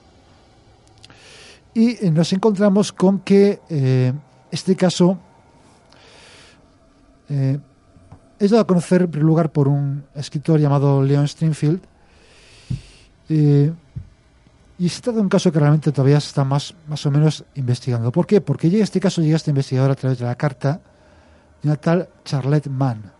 [1.73, 3.59] Y eh, nos encontramos con que
[4.51, 5.19] este caso
[8.39, 11.81] es dado a conocer en primer lugar por un escritor llamado Leon Stringfield.
[13.29, 13.71] eh,
[14.79, 17.43] y se trata de un caso que realmente todavía se está más, más o menos
[17.55, 18.13] investigando.
[18.13, 18.39] ¿Por qué?
[18.39, 20.79] Porque llega este caso llega este investigador a través de la carta
[21.61, 23.11] de una tal Charlotte Mann.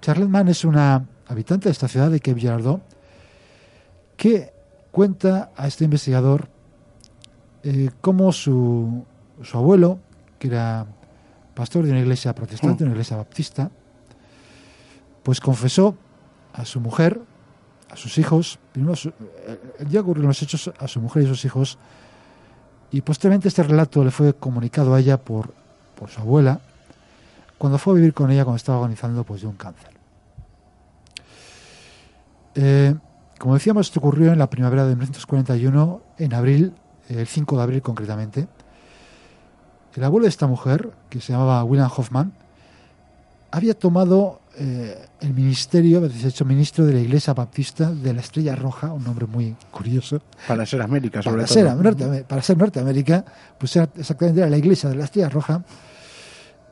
[0.00, 2.80] Charlotte Mann es una habitante de esta ciudad de Cape Girardeau
[4.16, 4.52] que
[4.90, 6.48] cuenta a este investigador
[7.62, 9.04] eh, cómo su,
[9.42, 10.00] su abuelo,
[10.40, 10.86] que era
[11.54, 13.70] pastor de una iglesia protestante, una iglesia baptista,
[15.22, 15.96] pues confesó
[16.52, 17.20] a su mujer,
[17.90, 19.12] a sus hijos, primero a su-
[19.90, 21.78] que ocurrieron los hechos a su mujer y sus hijos,
[22.90, 25.54] y posteriormente este relato le fue comunicado a ella por,
[25.98, 26.60] por su abuela,
[27.58, 29.90] cuando fue a vivir con ella cuando estaba agonizando pues, de un cáncer.
[32.54, 32.94] Eh,
[33.38, 36.74] como decíamos, esto ocurrió en la primavera de 1941, en abril,
[37.08, 38.46] el 5 de abril concretamente.
[39.94, 42.32] El abuelo de esta mujer, que se llamaba William Hoffman,
[43.50, 48.54] había tomado eh, el ministerio, sido hecho ministro de la Iglesia Baptista de la Estrella
[48.54, 50.20] Roja, un nombre muy curioso.
[50.46, 51.54] Para ser América, sobre Para todo.
[51.54, 53.24] ser, Norteamérica, para ser Norteamérica,
[53.58, 55.64] pues era exactamente era la Iglesia de la Estrella Roja.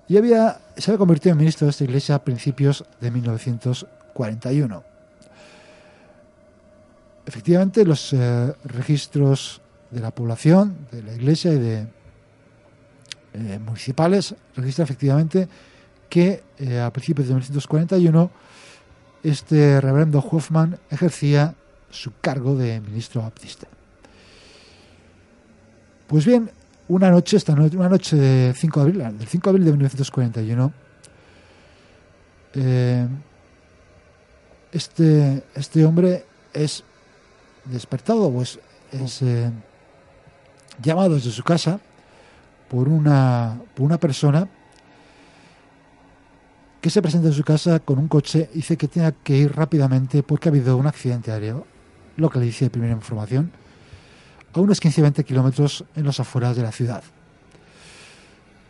[0.09, 4.85] y había, se había convertido en ministro de esta iglesia a principios de 1941.
[7.24, 11.87] Efectivamente, los eh, registros de la población, de la iglesia y de
[13.33, 15.49] eh, municipales registran efectivamente
[16.11, 18.30] que eh, a principios de 1941
[19.22, 21.54] este reverendo Hoffman ejercía
[21.90, 23.66] su cargo de ministro baptista.
[26.06, 26.50] Pues bien,
[26.88, 29.70] una noche, esta noche, una noche de 5 de abril, del 5 de abril de
[29.70, 30.72] 1941,
[32.54, 33.06] eh,
[34.72, 36.82] este, este hombre es
[37.66, 38.58] despertado, pues
[38.90, 39.50] es eh,
[40.82, 41.78] llamado desde su casa
[42.68, 44.48] por una, por una persona
[46.81, 49.55] que se presenta en su casa con un coche y dice que tiene que ir
[49.55, 51.66] rápidamente porque ha habido un accidente aéreo,
[52.16, 53.51] lo que le dice de primera información,
[54.53, 57.03] a unos 15-20 kilómetros en los afueras de la ciudad.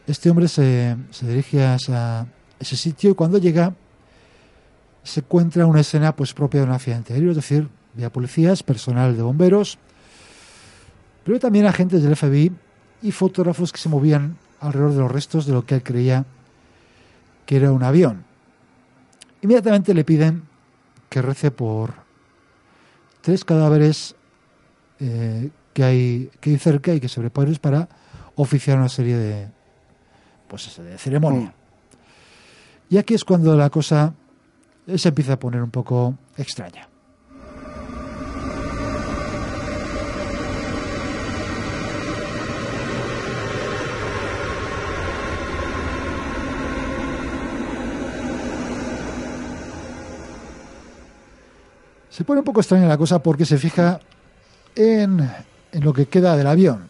[0.07, 2.27] Este hombre se, dirige a esa-
[2.59, 3.75] ese sitio y cuando llega
[5.03, 9.17] se encuentra una escena pues propia de un accidente aéreo, es decir, había policías, personal
[9.17, 9.79] de bomberos,
[11.25, 12.53] pero también agentes del FBI
[13.03, 16.25] y fotógrafos que se movían alrededor de los restos de lo que él creía
[17.51, 18.23] que era un avión.
[19.43, 20.45] Inmediatamente le piden
[21.09, 21.95] que rece por
[23.23, 24.15] tres cadáveres
[25.01, 27.89] eh, que, hay, que hay cerca y que se preparen para
[28.37, 29.49] oficiar una serie de,
[30.47, 31.53] pues de ceremonia.
[32.89, 34.15] Y aquí es cuando la cosa
[34.95, 36.90] se empieza a poner un poco extraña.
[52.21, 53.99] Se pone un poco extraña la cosa porque se fija
[54.77, 55.27] en,
[55.73, 56.87] en lo que queda del avión.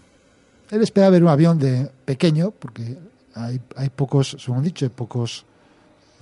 [0.73, 2.99] Él espera ver un avión de pequeño, porque
[3.37, 5.47] hay, hay pocos, según dicho, pocos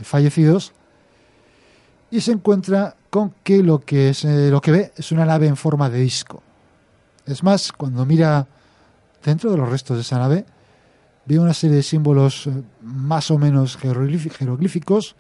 [0.03, 0.75] fallecidos,
[2.11, 5.47] y se encuentra con que lo que, es, eh, lo que ve es una nave
[5.47, 6.43] en forma de disco.
[7.25, 8.47] Es más, cuando mira
[9.25, 10.45] dentro de los restos de esa nave,
[11.25, 15.17] ve una serie de símbolos eh, más o menos jeroglífi- jeroglíficos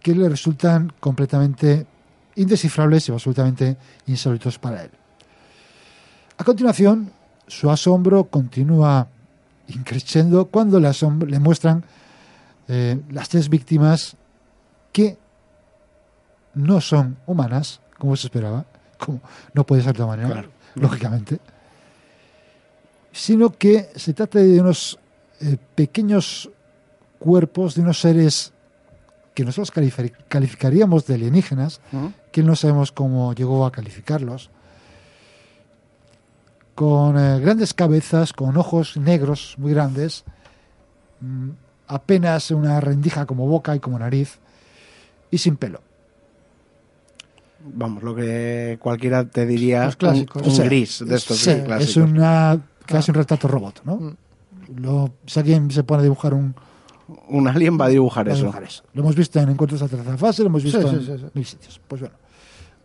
[0.00, 1.86] que le resultan completamente
[2.36, 3.76] indescifrables y absolutamente
[4.06, 4.90] insólitos para él.
[6.38, 7.12] A continuación,
[7.46, 9.08] su asombro continúa
[9.68, 11.84] increciendo cuando le, muestran
[12.68, 14.16] eh, las tres víctimas
[14.92, 15.16] que
[16.54, 18.64] no son humanas, como se esperaba,
[18.98, 19.20] como
[19.54, 21.38] no puede ser de otra manera, lógicamente,
[23.12, 24.98] sino que se trata de unos
[25.40, 26.50] eh, pequeños
[27.18, 28.51] cuerpos de unos seres
[29.34, 31.80] que nosotros califi- calificaríamos de alienígenas,
[32.32, 34.50] que no sabemos cómo llegó a calificarlos,
[36.74, 40.24] con eh, grandes cabezas, con ojos negros muy grandes,
[41.20, 41.50] mm,
[41.88, 44.38] apenas una rendija como boca y como nariz,
[45.30, 45.80] y sin pelo.
[47.64, 50.42] Vamos, lo que cualquiera te diría Los clásicos.
[50.42, 51.90] un, un O sea, gris de estos sí, gris clásicos.
[51.90, 53.96] es una casi un retrato robot, ¿no?
[53.96, 54.16] Mm.
[54.78, 56.54] Lo, si alguien se pone a dibujar un
[57.28, 58.42] Un alien va a dibujar va a eso.
[58.42, 58.82] dibujar eso.
[58.94, 61.18] Lo hemos visto en Encuentros a tercera fase, lo hemos visto Sí, en sí, sí,
[61.18, 61.24] sí.
[61.34, 61.80] mil sitios.
[61.88, 62.14] Pues bueno,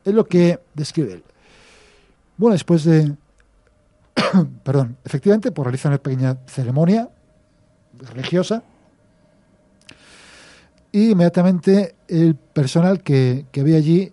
[0.05, 1.23] es lo que describe él.
[2.37, 3.13] Bueno, después de...
[4.63, 7.09] perdón, efectivamente, pues realiza una pequeña ceremonia
[8.13, 8.63] religiosa
[10.91, 14.11] y inmediatamente el personal que, que había allí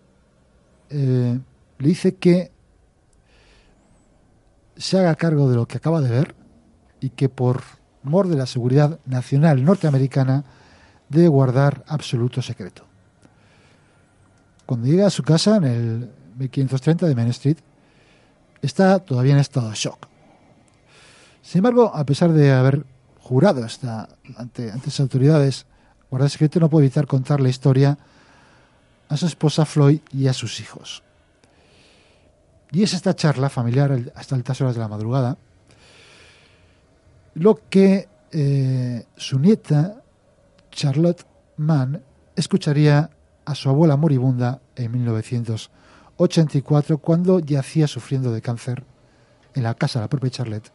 [0.91, 1.39] eh,
[1.79, 2.51] le dice que
[4.77, 6.35] se haga cargo de lo que acaba de ver
[7.01, 7.62] y que por
[8.05, 10.44] mor de la seguridad nacional norteamericana
[11.09, 12.84] debe guardar absoluto secreto.
[14.66, 17.59] Cuando llega a su casa en el 1530 de Main Street,
[18.62, 20.07] está todavía en estado de shock.
[21.42, 22.84] Sin embargo, a pesar de haber
[23.20, 25.66] jurado hasta ante, ante las autoridades
[26.11, 27.98] guardar secreto, no puede evitar contar la historia
[29.09, 31.02] a su esposa Floyd y a sus hijos.
[32.72, 35.36] Y es esta charla familiar hasta altas horas de la madrugada
[37.35, 40.03] lo que eh, su nieta
[40.70, 41.24] Charlotte
[41.57, 42.03] Mann
[42.37, 43.11] escucharía
[43.45, 48.82] a su abuela moribunda en 1984 cuando yacía sufriendo de cáncer
[49.55, 50.72] en la casa de la propia Charlotte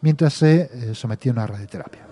[0.00, 2.09] mientras se eh, sometía a una radioterapia.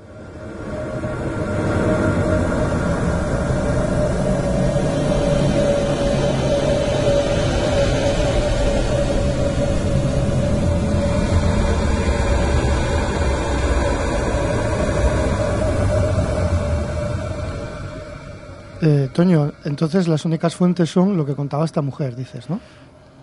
[18.81, 22.61] Eh, Toño, entonces las únicas fuentes son lo que contaba esta mujer, dices, ¿no?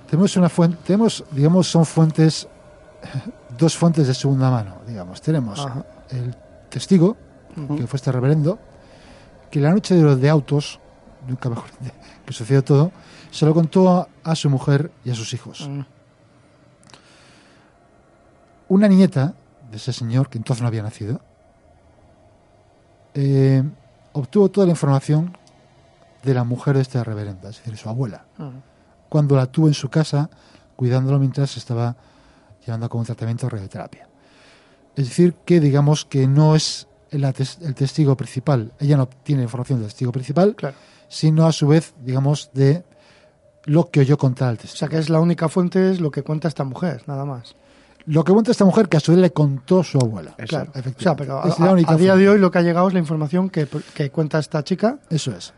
[0.09, 2.47] Tenemos una fuente, tenemos, digamos, son fuentes,
[3.57, 5.21] dos fuentes de segunda mano, digamos.
[5.21, 5.85] Tenemos Ajá.
[6.09, 6.35] el
[6.69, 7.15] testigo,
[7.77, 8.59] que fue este reverendo,
[9.49, 10.79] que la noche de los de autos,
[11.27, 11.65] nunca mejor
[12.25, 12.91] que sucedió todo,
[13.31, 15.67] se lo contó a, a su mujer y a sus hijos.
[15.69, 15.81] Mm.
[18.67, 19.33] Una nieta
[19.69, 21.21] de ese señor, que entonces no había nacido,
[23.13, 23.63] eh,
[24.11, 25.37] obtuvo toda la información
[26.25, 28.49] de la mujer de esta reverenda, es decir, su abuela, Mm.
[29.09, 30.29] cuando la tuvo en su casa
[30.75, 31.95] cuidándolo mientras estaba
[32.65, 34.07] llevando a cabo un tratamiento de radioterapia.
[34.95, 39.79] Es decir, que digamos que no es el, el testigo principal, ella no obtiene información
[39.79, 40.75] del testigo principal, Claro.
[41.07, 42.83] sino a su vez, digamos, de
[43.65, 44.77] lo que oyó contar el O testigo.
[44.79, 47.55] sea que es la única fuente, es lo que cuenta esta mujer, nada más.
[48.07, 50.35] Lo que cuenta esta mujer que a su vez le contó su abuela.
[50.47, 50.69] Claro.
[50.69, 51.23] O sea, efectivamente.
[51.23, 53.67] pero a, a- a día de hoy lo que ha llegado es la información que,
[53.95, 55.53] que cuenta esta chica Eso es.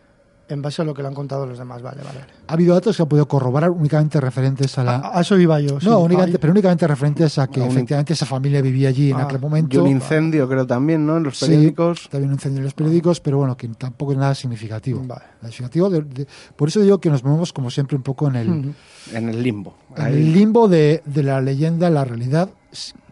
[0.49, 1.81] En base a lo que le han contado los demás.
[1.81, 2.19] Vale, vale.
[2.19, 2.31] vale.
[2.47, 4.95] Ha habido datos que ha podido corroborar únicamente referentes a la...
[4.95, 5.79] A, a eso iba yo.
[5.79, 5.85] sí.
[5.87, 9.17] no, únicamente, pero únicamente referentes a que A un- efectivamente esa familia vivía allí en
[9.17, 9.83] Ah, aquel Y momento.
[9.83, 11.17] un incendio, creo también, ¿no?
[11.17, 12.07] En los Sí, periódicos.
[12.09, 15.01] también un incendio en los periódicos, pero bueno, que tampoco es nada significativo.
[15.05, 15.23] Vale.
[15.41, 18.35] Nada significativo de- de- por eso digo que nos movemos como siempre un poco en
[18.37, 18.75] el.
[19.13, 19.75] En el limbo.
[19.97, 22.49] en el limbo de, de la leyenda, la realidad,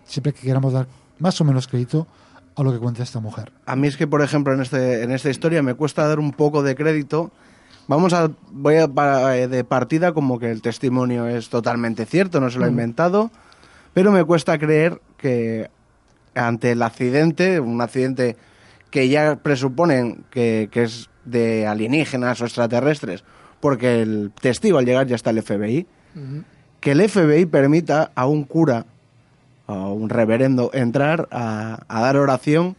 [0.06, 0.88] siempre que queramos dar
[1.20, 2.08] más o menos crédito
[2.56, 3.52] a lo que cuenta esta mujer.
[3.66, 6.32] A mí es que, por ejemplo, en, este, en esta historia me cuesta dar un
[6.32, 7.32] poco de crédito.
[7.88, 12.50] Vamos a, voy a eh, de partida como que el testimonio es totalmente cierto, no
[12.50, 13.30] se lo ha inventado,
[13.94, 15.70] pero me cuesta creer que
[16.34, 18.38] ante el accidente, un accidente
[18.90, 23.24] que ya presuponen que, que es de alienígenas o extraterrestres,
[23.60, 25.88] porque el testigo al llegar ya está el FBI,
[26.80, 28.86] que el FBI permita a un cura,
[29.68, 32.76] a un reverendo, entrar a, a dar oración.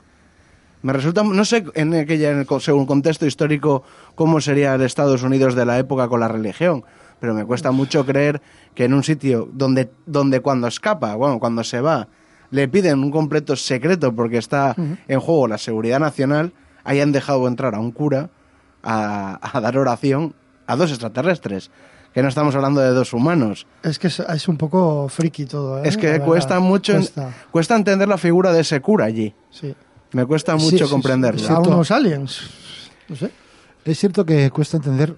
[0.83, 3.83] Me resulta, no sé en aquella, en el según contexto histórico,
[4.15, 6.85] cómo sería el Estados Unidos de la época con la religión,
[7.19, 8.41] pero me cuesta mucho creer
[8.75, 12.09] que en un sitio donde, donde cuando escapa, bueno, cuando se va,
[12.51, 14.77] le piden un completo secreto porque está
[15.09, 16.53] en juego la seguridad nacional,
[16.85, 18.31] hayan dejado entrar a un cura
[18.85, 20.35] a, a dar oración
[20.69, 21.71] a dos extraterrestres,
[22.17, 23.67] que no estamos hablando de dos humanos.
[23.83, 25.79] Es que es, es un poco friki todo.
[25.79, 25.83] ¿eh?
[25.85, 29.35] Es que cuesta mucho, en- Cuesta, cuesta entender la figura de ese cura allí.
[29.51, 29.75] sí.
[30.13, 31.41] Me cuesta mucho sí, sí, comprenderlo.
[31.41, 32.41] sí, A unos aliens.
[33.09, 33.31] No sé.
[33.85, 35.15] Es cierto que cuesta entender,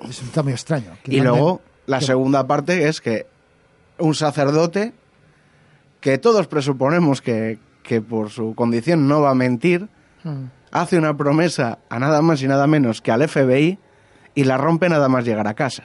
[0.00, 0.96] resulta muy extraño.
[1.04, 3.26] que Y luego, la que- segunda parte es que
[3.98, 4.94] un sacerdote,
[6.00, 9.86] que todos presuponemos que, que por su condición no va a mentir,
[10.24, 10.46] Mm.
[10.72, 13.78] hace una promesa a nada más y nada menos que al FBI
[14.34, 15.84] y la rompe nada más llegar a casa.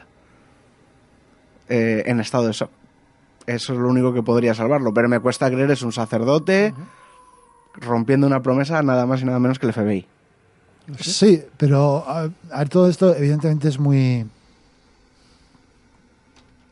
[1.70, 2.72] Eh, en estado de shock.
[3.45, 4.93] Eso es lo único que podría salvarlo.
[4.93, 6.74] Pero me cuesta creer, es un sacerdote
[7.76, 10.06] rompiendo una promesa a nada más y nada menos que el FBI.
[11.00, 14.26] Sí, pero a, a ver, todo esto evidentemente es muy...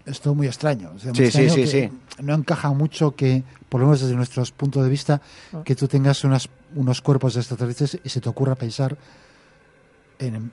[0.05, 0.91] Esto muy extraño.
[0.95, 4.15] o sea, muy Sí, sí, sí, que No encaja mucho que, por lo menos desde
[4.15, 5.21] nuestros puntos de vista,
[5.53, 5.61] Ah.
[5.65, 8.97] que tú tengas unas, unos cuerpos extraterrestres y se te ocurra pensar
[10.19, 10.51] en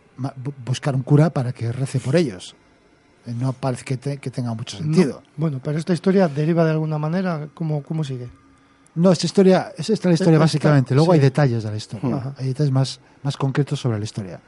[0.65, 2.55] buscar un cura para que rece por ellos.
[3.27, 5.23] Eh, No parece que, te- que tenga mucho sentido.
[5.25, 5.31] No.
[5.37, 7.49] Bueno, pero esta historia deriva de alguna manera.
[7.55, 8.29] ¿Cómo, cómo sigue?
[8.95, 10.95] No, esta historia, es esta la historia Esta- básicamente.
[10.95, 11.17] Luego sí.
[11.19, 12.17] hay detalles de la historia.
[12.17, 12.35] Ajá.
[12.39, 14.41] Hay detalles más, más concretos sobre la historia.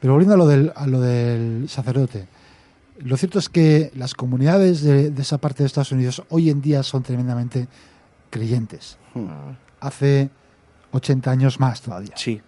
[0.00, 2.26] Pero volviendo a lo del, a lo del sacerdote,
[2.98, 6.60] lo cierto es que las comunidades de, de esa parte de Estados Unidos hoy en
[6.60, 7.68] día son tremendamente
[8.30, 8.98] creyentes.
[9.80, 10.30] Hace
[10.90, 12.12] 80 años más todavía.
[12.16, 12.40] Sí.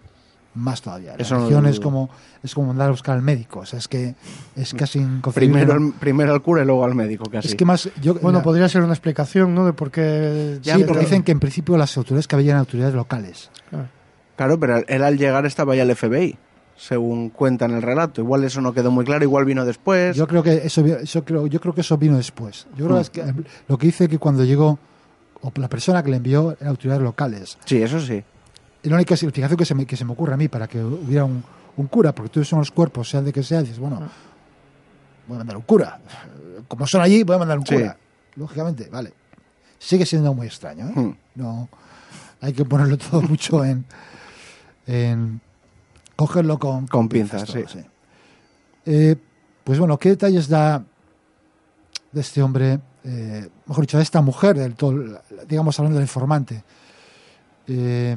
[0.55, 1.11] Más todavía.
[1.17, 2.09] La Eso no religión lo es como,
[2.41, 3.59] es como mandar a buscar al médico.
[3.59, 4.15] O sea, es que
[4.55, 5.53] es casi inconcebible.
[5.59, 5.87] Primero, ¿no?
[5.87, 7.49] al- primero al cura y luego al médico, casi.
[7.49, 7.89] Es que más.
[8.01, 9.65] Yo, Bueno, la- podría ser una explicación, ¿no?
[9.65, 10.59] De por qué.
[10.61, 13.49] Sí, Ya, porque pero- dicen que en principio las autoridades que habían autoridades locales.
[14.37, 16.37] Claro, pero él al llegar estaba ya el FBI,
[16.75, 18.21] según cuenta en el relato.
[18.21, 20.15] Igual eso no quedó muy claro, igual vino después.
[20.15, 22.67] Yo creo que eso, eso creo, yo creo que eso vino después.
[22.77, 23.23] Yo creo es que
[23.67, 24.77] lo que dice que cuando llegó
[25.41, 27.57] o la persona que le envió eran autoridades locales.
[27.65, 28.23] Sí, eso sí.
[28.85, 31.25] La única significación que se me, que se me ocurre a mí para que hubiera
[31.25, 31.43] un,
[31.77, 33.99] un cura, porque todos son los cuerpos, sean de que sea, dices, bueno,
[35.27, 35.99] voy a mandar un cura.
[36.67, 37.75] Como son allí, voy a mandar un Sí.
[37.75, 37.97] cura.
[38.35, 39.13] Lógicamente, vale.
[39.79, 40.87] Sigue siendo muy extraño.
[40.89, 40.93] ¿eh?
[40.95, 41.17] Hmm.
[41.35, 41.69] No,
[42.41, 43.85] hay que ponerlo todo mucho en,
[44.87, 45.41] en
[46.15, 47.79] cogerlo con, Con pinzas, todo, sí.
[48.85, 49.15] Eh,
[49.63, 50.83] pues bueno, ¿qué detalles da
[52.11, 54.93] de este hombre, eh, mejor dicho, de esta mujer, del todo,
[55.47, 56.63] digamos hablando del informante?
[57.67, 58.15] Eh,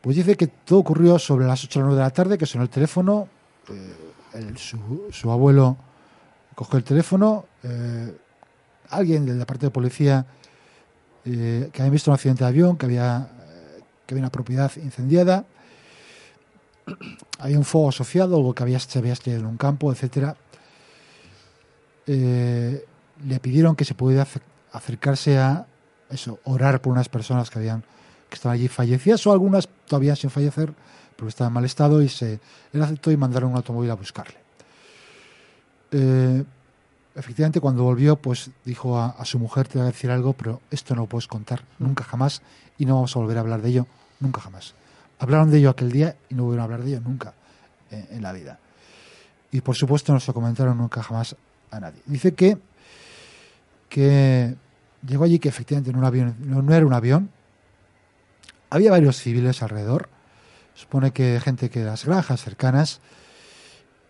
[0.00, 2.46] pues dice que todo ocurrió sobre las 8 o las 9 de la tarde, que
[2.46, 3.28] sonó el teléfono,
[3.68, 4.54] eh,
[5.10, 5.76] su, abuelo
[6.54, 8.16] cogió el teléfono, eh,
[8.90, 10.24] alguien de la parte de policía
[11.24, 13.28] eh, que había visto un accidente de avión, que había,
[14.06, 15.44] que había una propiedad incendiada,
[17.38, 20.36] había un fuego asociado, algo que había, se había en un campo, etcétera.
[22.06, 24.40] Le pidieron que se pudiera ace-
[24.72, 25.66] acercarse a
[26.10, 27.84] eso, orar por unas personas que habían
[28.28, 30.72] que estaban allí fallecidas o algunas todavía sin fallecer
[31.16, 32.38] porque estaban en mal estado y se
[32.72, 34.36] él aceptó y mandaron un automóvil a buscarle.
[35.90, 36.44] Eh,
[37.14, 40.60] efectivamente, cuando volvió, pues dijo a, a su mujer, te voy a decir algo, pero
[40.70, 42.42] esto no lo puedes contar nunca jamás
[42.78, 43.86] y no vamos a volver a hablar de ello
[44.20, 44.74] nunca jamás.
[45.18, 47.34] Hablaron de ello aquel día y no volvieron a hablar de ello nunca
[47.90, 48.58] en, en la vida.
[49.50, 51.34] Y por supuesto no se lo comentaron nunca jamás
[51.70, 52.00] a nadie.
[52.06, 52.58] Dice que,
[53.88, 54.54] que
[55.06, 57.30] llegó allí que efectivamente no, un avión, no, no era un avión.
[58.70, 60.08] Había varios civiles alrededor.
[60.74, 63.00] Supone que gente que de las granjas cercanas.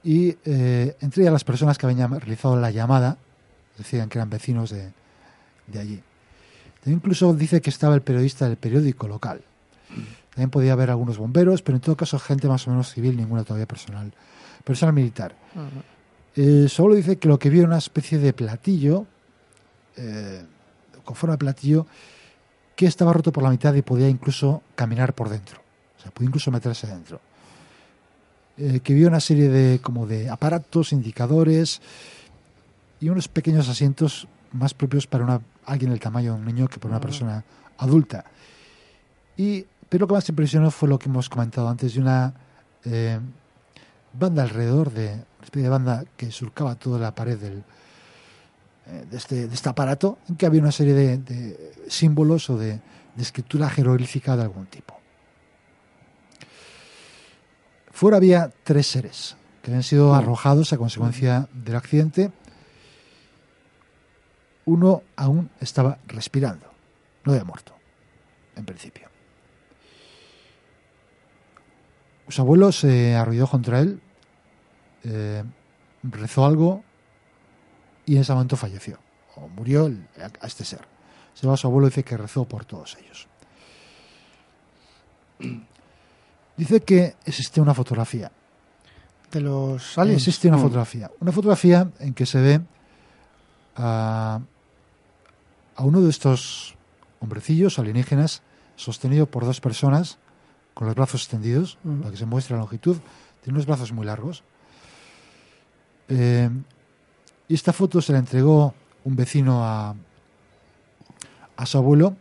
[0.04, 3.18] Y eh, entre ellas las personas que habían realizado la llamada,
[3.76, 4.92] decían que eran vecinos de,
[5.66, 6.02] de allí.
[6.80, 9.42] También incluso dice que estaba el periodista del periódico local.
[10.30, 13.42] También podía haber algunos bomberos, pero en todo caso gente más o menos civil, ninguna
[13.42, 14.12] todavía personal,
[14.64, 15.34] personal militar.
[16.36, 19.06] Eh, solo dice que lo que vio era una especie de platillo,
[19.96, 20.44] eh,
[21.04, 21.86] con forma de platillo,
[22.78, 25.60] que estaba roto por la mitad y podía incluso caminar por dentro.
[25.98, 27.20] O sea, podía incluso meterse dentro.
[28.56, 31.82] Eh, que vio una serie de, como de aparatos, indicadores
[33.00, 36.78] y unos pequeños asientos más propios para una, alguien del tamaño de un niño que
[36.78, 37.42] para una persona
[37.78, 38.24] adulta.
[39.36, 42.32] Y, pero lo que más impresionó fue lo que hemos comentado antes de una
[42.84, 43.18] eh,
[44.12, 47.64] banda alrededor de una especie de banda que surcaba toda la pared del,
[48.88, 52.80] de, este, de este aparato, en que había una serie de, símbolos o de,
[53.14, 54.98] de escritura jeroglífica de algún tipo.
[57.90, 62.30] Fuera había tres seres que habían sido arrojados a consecuencia del accidente.
[64.64, 66.66] Uno aún estaba respirando,
[67.24, 67.74] no había muerto,
[68.54, 69.08] en principio.
[72.28, 74.00] Su abuelo se arrodilló contra él,
[75.04, 75.42] eh,
[76.02, 76.84] rezó algo
[78.08, 78.98] y en ese momento falleció,
[79.36, 79.90] o murió
[80.42, 80.80] a este ser.
[81.34, 83.28] Se va a su abuelo y dice que rezó por todos ellos.
[86.56, 88.32] Dice que existe una fotografía.
[89.30, 90.22] De los aliens.
[90.26, 90.62] Existe una Mm.
[90.62, 91.10] fotografía.
[91.20, 92.60] Una fotografía en que se ve
[93.76, 94.40] a,
[95.76, 96.74] a uno de estos
[97.20, 98.42] hombrecillos alienígenas
[98.76, 100.18] sostenido por dos personas
[100.74, 102.96] con los brazos extendidos, para que se muestre la longitud.
[103.42, 104.44] Tiene unos brazos muy largos.
[106.08, 106.48] Eh,
[107.48, 108.74] y esta foto se la entregó
[109.04, 109.94] un vecino a,
[111.56, 112.16] a su abuelo,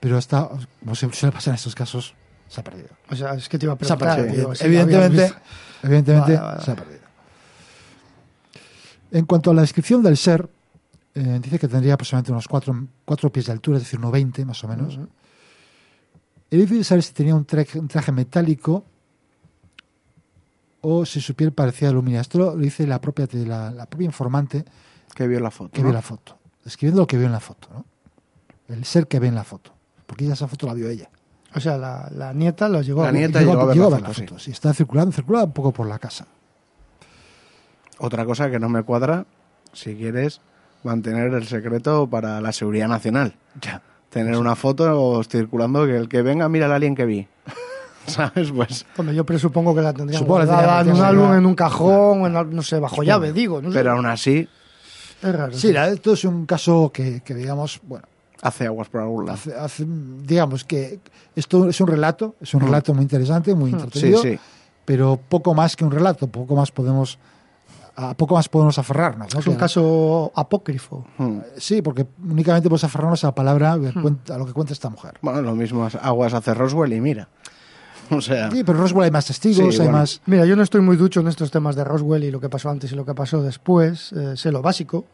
[0.00, 0.48] pero está,
[0.80, 2.14] como siempre suele pasar en estos casos,
[2.48, 2.88] se ha perdido.
[3.10, 4.24] O sea, es que te iba a Se ha preguntar.
[4.26, 4.52] perdido.
[4.60, 5.32] evidentemente,
[5.82, 7.00] evidentemente Vale, vale, se ha perdido.
[9.10, 10.48] En cuanto a la descripción del ser,
[11.14, 14.62] eh, dice que tendría aproximadamente unos 4 cuatro, pies de altura, es decir, 1,20 más
[14.64, 14.98] o menos.
[16.50, 18.84] Es difícil saber si tenía un traje, un traje metálico
[20.88, 22.20] o si su piel parecía alumina.
[22.20, 24.64] Esto lo dice la propia, la, la propia informante
[25.14, 25.72] Que vio la foto.
[25.72, 25.88] que ¿no?
[25.88, 27.84] vio la foto, describiendo lo que vio en la foto, ¿no?
[28.68, 29.72] el ser que ve en la foto,
[30.06, 31.08] porque ella esa foto la vio ella.
[31.54, 34.44] O sea, la, la nieta lo llegó La nieta llegó a ver la foto, sí.
[34.44, 36.26] sí, está circulando, circula un poco por la casa.
[37.98, 39.26] Otra cosa que no me cuadra,
[39.72, 40.40] si quieres
[40.84, 43.34] mantener el secreto para la seguridad nacional.
[43.60, 43.82] Ya.
[44.10, 47.26] Tener una foto circulando que el que venga mira al alien que vi.
[48.10, 48.50] ¿Sabes?
[48.52, 48.86] Pues.
[48.96, 51.54] Hombre, yo presupongo que la tendrían Supongo que la guardada en un álbum, en un
[51.54, 53.60] cajón, en al- no sé, bajo llave, digo.
[53.62, 53.74] No sé.
[53.78, 54.48] Pero aún así,
[55.22, 55.52] es raro.
[55.52, 58.04] Sí, la, esto es un caso que, que digamos, bueno,
[58.42, 59.34] hace aguas por algún lado.
[59.38, 61.00] hace- hace- digamos que
[61.34, 63.74] esto es un relato, es un relato muy interesante, muy Mm.
[63.74, 64.38] entretenido, Sí, sí.
[64.84, 67.18] pero poco más que un relato, poco más podemos,
[67.98, 69.32] a poco más podemos aferrarnos.
[69.32, 69.40] ¿no?
[69.40, 71.06] Es un Que- caso apócrifo.
[71.56, 74.90] Sí, porque únicamente podemos aferrarnos a la palabra, que cuenta- a lo que cuenta esta
[74.90, 75.14] mujer.
[75.22, 77.28] Bueno, lo mismo aguas hace Roswell y mira.
[78.16, 79.92] O sea, Sí, pero Roswell hay más testigos, Sí, hay bueno.
[79.98, 80.20] más...
[80.26, 82.70] Mira, yo no estoy muy ducho en estos temas de Roswell y lo que pasó
[82.70, 84.12] antes y lo que pasó después.
[84.12, 85.04] eh, sé lo básico,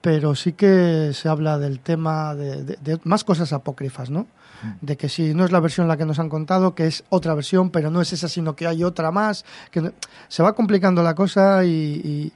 [0.00, 4.26] pero sí que se habla del tema de, de- de más cosas apócrifas, ¿no?
[4.80, 7.34] De que si no es la versión la que nos han contado, que es otra
[7.34, 9.44] versión, pero no es esa, sino que hay otra más.
[9.70, 9.92] que no-
[10.28, 12.32] Se va complicando la cosa y, y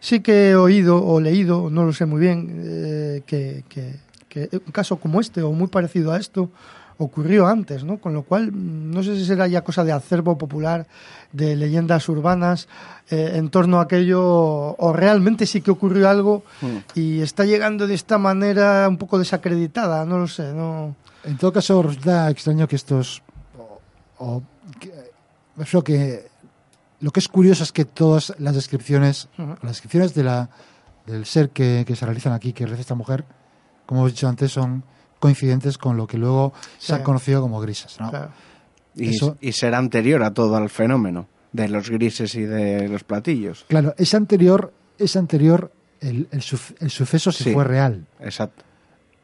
[0.00, 3.96] sí que he oído o leído, no lo sé muy bien, eh, que, que-
[4.28, 6.50] que un caso como este o muy parecido a esto
[6.98, 7.98] ocurrió antes, ¿no?
[7.98, 10.86] Con lo cual, mm, no sé si será ya cosa de acervo popular,
[11.32, 12.68] de leyendas urbanas
[13.10, 16.44] eh, en torno a aquello, o realmente sí que ocurrió algo
[16.94, 20.94] y está llegando de esta manera un poco desacreditada, no lo sé, no...
[21.24, 23.22] En todo caso, resulta extraño que estos.
[23.56, 23.80] O,
[24.18, 24.42] o
[25.82, 26.28] que-.
[27.00, 30.48] Lo que es curioso es que todas las descripciones, las descripciones de la,
[31.06, 33.24] del ser que, que se realizan aquí, que realiza esta mujer,
[33.86, 34.84] como hemos dicho antes, son
[35.24, 36.92] coincidentes con lo que luego se Sí.
[36.92, 37.96] ha conocido como grises.
[37.98, 38.10] ¿no?
[38.10, 38.28] Claro.
[38.94, 43.02] y, eso- y ser anterior a todo el fenómeno de los grises y de los
[43.04, 43.64] platillos.
[43.68, 47.52] Claro, es anterior, es anterior el, el, suf- el suceso si Sí.
[47.54, 48.06] fue real.
[48.20, 48.62] Exacto.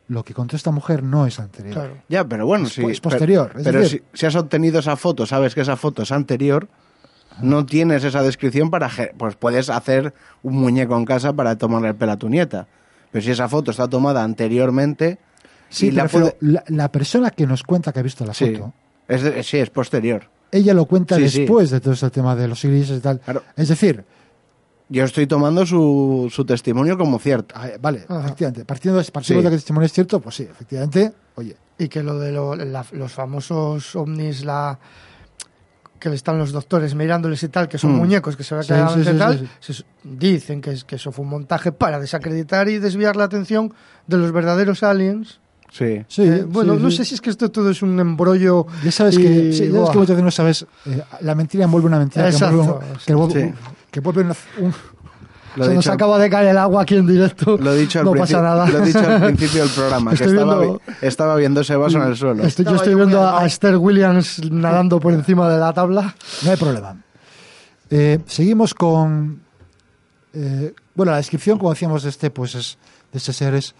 [0.08, 1.72] lo que contó esta mujer no es anterior.
[1.74, 1.94] Claro.
[2.08, 2.82] Ya, pero bueno, Es sí.
[2.82, 5.60] po- es posterior, Pero, es pero decir- si, si has obtenido esa foto, sabes que
[5.60, 6.66] esa foto es anterior,
[7.42, 8.90] no tienes esa descripción para...
[9.16, 12.66] Pues puedes hacer un muñeco en casa para tomarle el pelo a tu nieta.
[13.12, 15.18] Pero si esa foto está tomada anteriormente...
[15.70, 18.34] Sí, y pero la puede- la, la persona que nos cuenta que ha visto la
[18.34, 18.74] Sí, foto,
[19.08, 20.28] es, de- sí, es posterior.
[20.52, 21.40] ella lo cuenta Sí, sí.
[21.40, 23.20] después de todo ese tema de los ingleses y tal.
[23.20, 23.42] Claro.
[23.56, 24.04] Es decir,
[24.92, 27.54] Yo estoy tomando su, su testimonio como cierto.
[27.56, 28.24] ah, vale, Ajá.
[28.24, 29.44] efectivamente, partiendo de, partiendo Sí.
[29.44, 32.56] de que el testimonio es cierto, pues sí, efectivamente, oye, Y que lo de lo-
[32.56, 34.80] la- los famosos ovnis, la
[36.00, 37.96] que están los doctores mirándoles y tal, que son Mm.
[37.98, 41.22] muñecos que se ve Sí, claramente sí, sí, tal, sí, se- dicen que eso fue
[41.24, 43.72] un montaje para desacreditar y desviar la atención
[44.08, 45.38] de los verdaderos aliens.
[45.72, 46.02] Sí.
[46.08, 46.96] sí, Eh, bueno, sí, no sí.
[46.98, 48.66] sé si es que esto todo es un embrollo.
[48.84, 51.64] Ya sabes y- que, sí, ya sabes que muchas veces no sabes, eh, la mentira
[51.64, 53.54] envuelve una mentira que Exacto, envuelve, que envuelve- sí.
[53.90, 54.74] que envuelve una- un,
[55.56, 57.56] Lo se he nos acaba de caer el agua aquí en directo.
[57.56, 58.68] Lo dicho al, no pasa nada.
[58.68, 61.96] lo he dicho al principio del programa, que estaba, viendo- vi- estaba viendo ese vaso
[61.98, 62.42] en el suelo.
[62.44, 66.14] Estoy- yo estoy viendo a, Esther Williams nadando por encima de la tabla.
[66.44, 66.96] No hay problema.
[67.90, 69.40] Eh, seguimos con.
[70.32, 72.78] eh, bueno, la descripción, como decíamos, de este, pues es
[73.12, 73.74] de este ser es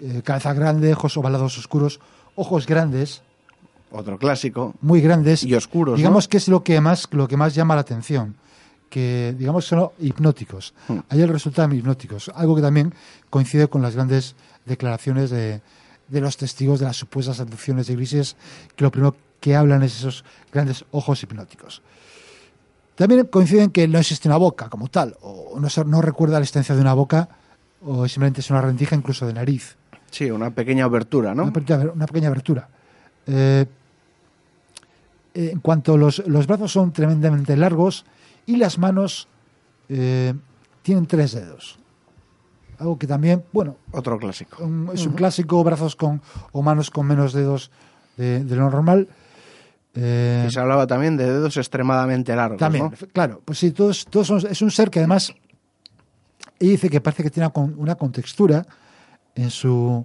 [0.00, 2.00] eh, cabeza grande, ojos ovalados oscuros,
[2.34, 3.22] ojos grandes,
[3.90, 4.74] Otro clásico.
[4.80, 5.42] muy grandes.
[5.44, 6.28] Y oscuros, Digamos ¿no?
[6.28, 8.36] que es lo que más lo que más llama la atención.
[8.90, 10.74] Que digamos son hipnóticos.
[10.88, 10.98] Hmm.
[11.08, 12.30] A ellos resultan hipnóticos.
[12.34, 12.94] Algo que también
[13.30, 15.60] coincide con las grandes declaraciones de,
[16.08, 18.36] de los testigos de las supuestas abducciones de grises,
[18.76, 21.82] que lo primero que hablan es esos grandes ojos hipnóticos.
[22.94, 26.74] También coinciden que no existe una boca como tal, o no, no recuerda la existencia
[26.74, 27.28] de una boca,
[27.82, 29.76] o simplemente es una rendija incluso de nariz.
[30.16, 31.42] Sí, una pequeña abertura, ¿no?
[31.42, 32.68] Una, pequeña, una pequeña abertura.
[33.26, 33.66] Eh,
[35.34, 38.06] eh, en cuanto los, los brazos son tremendamente largos
[38.46, 39.28] y las manos
[39.90, 40.32] eh,
[40.80, 41.78] tienen tres dedos.
[42.78, 44.64] Algo que también, bueno, Otro clásico.
[44.64, 47.70] un- es un clásico, brazos con o manos con menos dedos
[48.16, 49.08] de, de lo normal.
[49.94, 54.26] Eh, Y se hablaba también de dedos extremadamente largos, también, claro, pues sí, todos, todos
[54.26, 55.34] son- es un ser que además
[56.58, 58.66] ella dice que parece que tiene una contextura
[59.36, 60.04] en su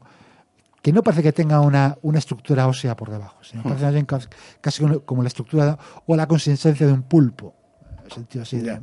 [0.82, 4.06] que no parece que tenga una, una estructura ósea por debajo, sino parece más bien
[4.06, 4.30] cas-
[4.62, 5.78] casi como- la estructura
[6.08, 7.54] o la consistencia de un pulpo,
[8.00, 8.82] en el sentido así, de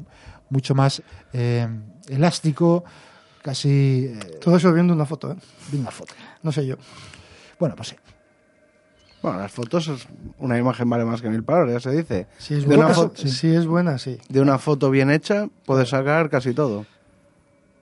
[0.50, 1.66] mucho más eh,
[2.08, 2.84] elástico,
[3.42, 5.36] casi eh, Todo eso viendo una foto, ¿eh?
[5.72, 6.14] de una foto.
[6.42, 6.76] No sé yo.
[7.58, 7.96] Bueno, pues sí.
[9.20, 10.06] Bueno, las fotos, es-
[10.38, 12.28] una imagen vale más que mil palabras, ya se dice.
[12.38, 14.18] Si es, De buena, una fo- si es buena, sí.
[14.28, 16.86] De una foto bien hecha puedes sacar casi todo.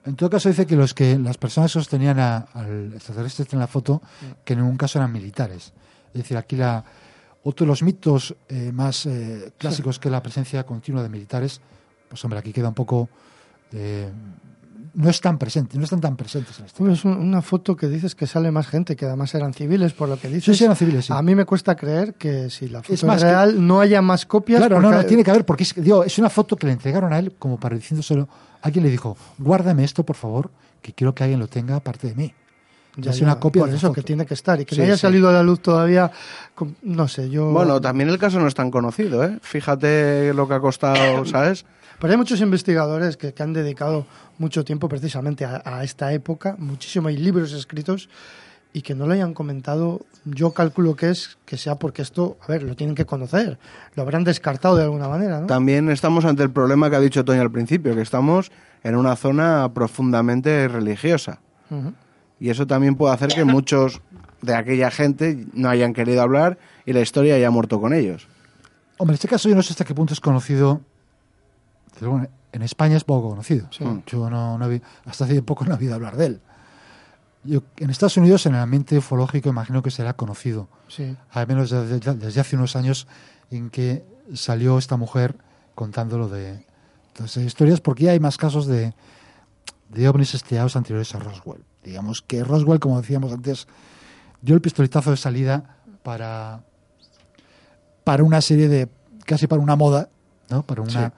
[0.07, 3.67] En todo caso dice que los que las personas sostenían a- al extraterrestre en la
[3.67, 4.01] foto
[4.45, 5.73] que en ningún caso eran militares.
[6.13, 6.83] Es decir, aquí la
[7.43, 11.61] otro de los mitos eh, más eh, clásicos que la presencia continua de militares,
[12.09, 13.09] pues hombre, aquí queda un poco
[13.73, 14.09] eh,
[14.93, 16.91] no están presentes, no están tan presentes en este.
[16.91, 20.09] Es un- una foto que dices que sale más gente, que además eran civiles, por
[20.09, 20.43] lo que dices.
[20.45, 21.13] Sí, sí, eran civiles, sí.
[21.13, 24.25] A mí me cuesta creer que si la foto es, más, real, no haya más
[24.25, 24.59] copias.
[24.59, 26.73] Claro, no, porque- no, tiene que haber, porque es, digo, es una foto que le
[26.73, 28.27] entregaron a él como para diciéndoselo.
[28.61, 30.49] Alguien le dijo, guárdame esto, por favor,
[30.81, 32.33] que quiero que alguien lo tenga aparte de mí.
[32.99, 33.93] Ya, es ya, una copia por de eso, foto.
[33.93, 34.59] que tiene que estar.
[34.59, 35.01] Y que Sí, no haya sí.
[35.01, 36.11] salido a la luz todavía,
[36.81, 37.51] no sé, yo...
[37.51, 39.37] Bueno, también el caso no es tan conocido, ¿eh?
[39.43, 41.63] Fíjate lo que ha costado, ¿sabes?
[41.99, 44.05] Pero hay muchos investigadores que, que han dedicado
[44.37, 48.09] mucho tiempo precisamente a, a esta época, muchísimo, hay libros escritos
[48.73, 52.51] y que no lo hayan comentado, yo calculo que es que sea porque esto, a
[52.51, 53.57] ver, lo tienen que conocer,
[53.95, 55.47] lo habrán descartado de alguna manera, ¿no?
[55.47, 58.51] También estamos ante el problema que ha dicho Toño al principio, que estamos
[58.83, 61.39] en una zona profundamente religiosa.
[61.71, 61.93] Ujú.
[62.39, 64.01] Y eso también puede hacer que muchos
[64.41, 68.27] de aquella gente no hayan querido hablar y la historia haya muerto con ellos.
[68.97, 70.81] Hombre, en este caso yo no sé hasta qué punto es conocido.
[71.97, 73.69] Pero bueno, en España es poco conocido.
[74.05, 76.41] Yo no, no hasta hace poco no había oído hablar de él.
[77.43, 80.67] Yo, en Estados Unidos, en el ambiente ufológico, imagino que será conocido.
[80.87, 81.15] Sí.
[81.31, 83.07] Al menos desde, desde hace unos años
[83.51, 85.37] en que salió esta mujer
[85.75, 86.65] contándolo de
[87.15, 88.93] esas historias, porque ya hay más casos de,
[89.89, 91.63] de ovnis estriados anteriores a Roswell.
[91.83, 93.67] Digamos que Roswell, como decíamos antes,
[94.41, 96.63] dio el pistoletazo de salida para,
[98.03, 98.89] para una serie de,
[99.25, 100.09] casi para una moda,
[100.49, 100.63] ¿no?
[100.63, 101.13] Para una,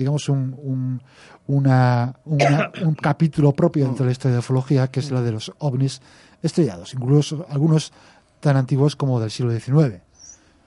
[0.00, 1.00] digamos, un, un,
[1.46, 5.30] una, una- un capítulo propio dentro de la historia de ufología, que es la de
[5.32, 6.00] los ovnis
[6.42, 7.92] estrellados, incluso algunos
[8.40, 10.00] tan antiguos como del siglo XIX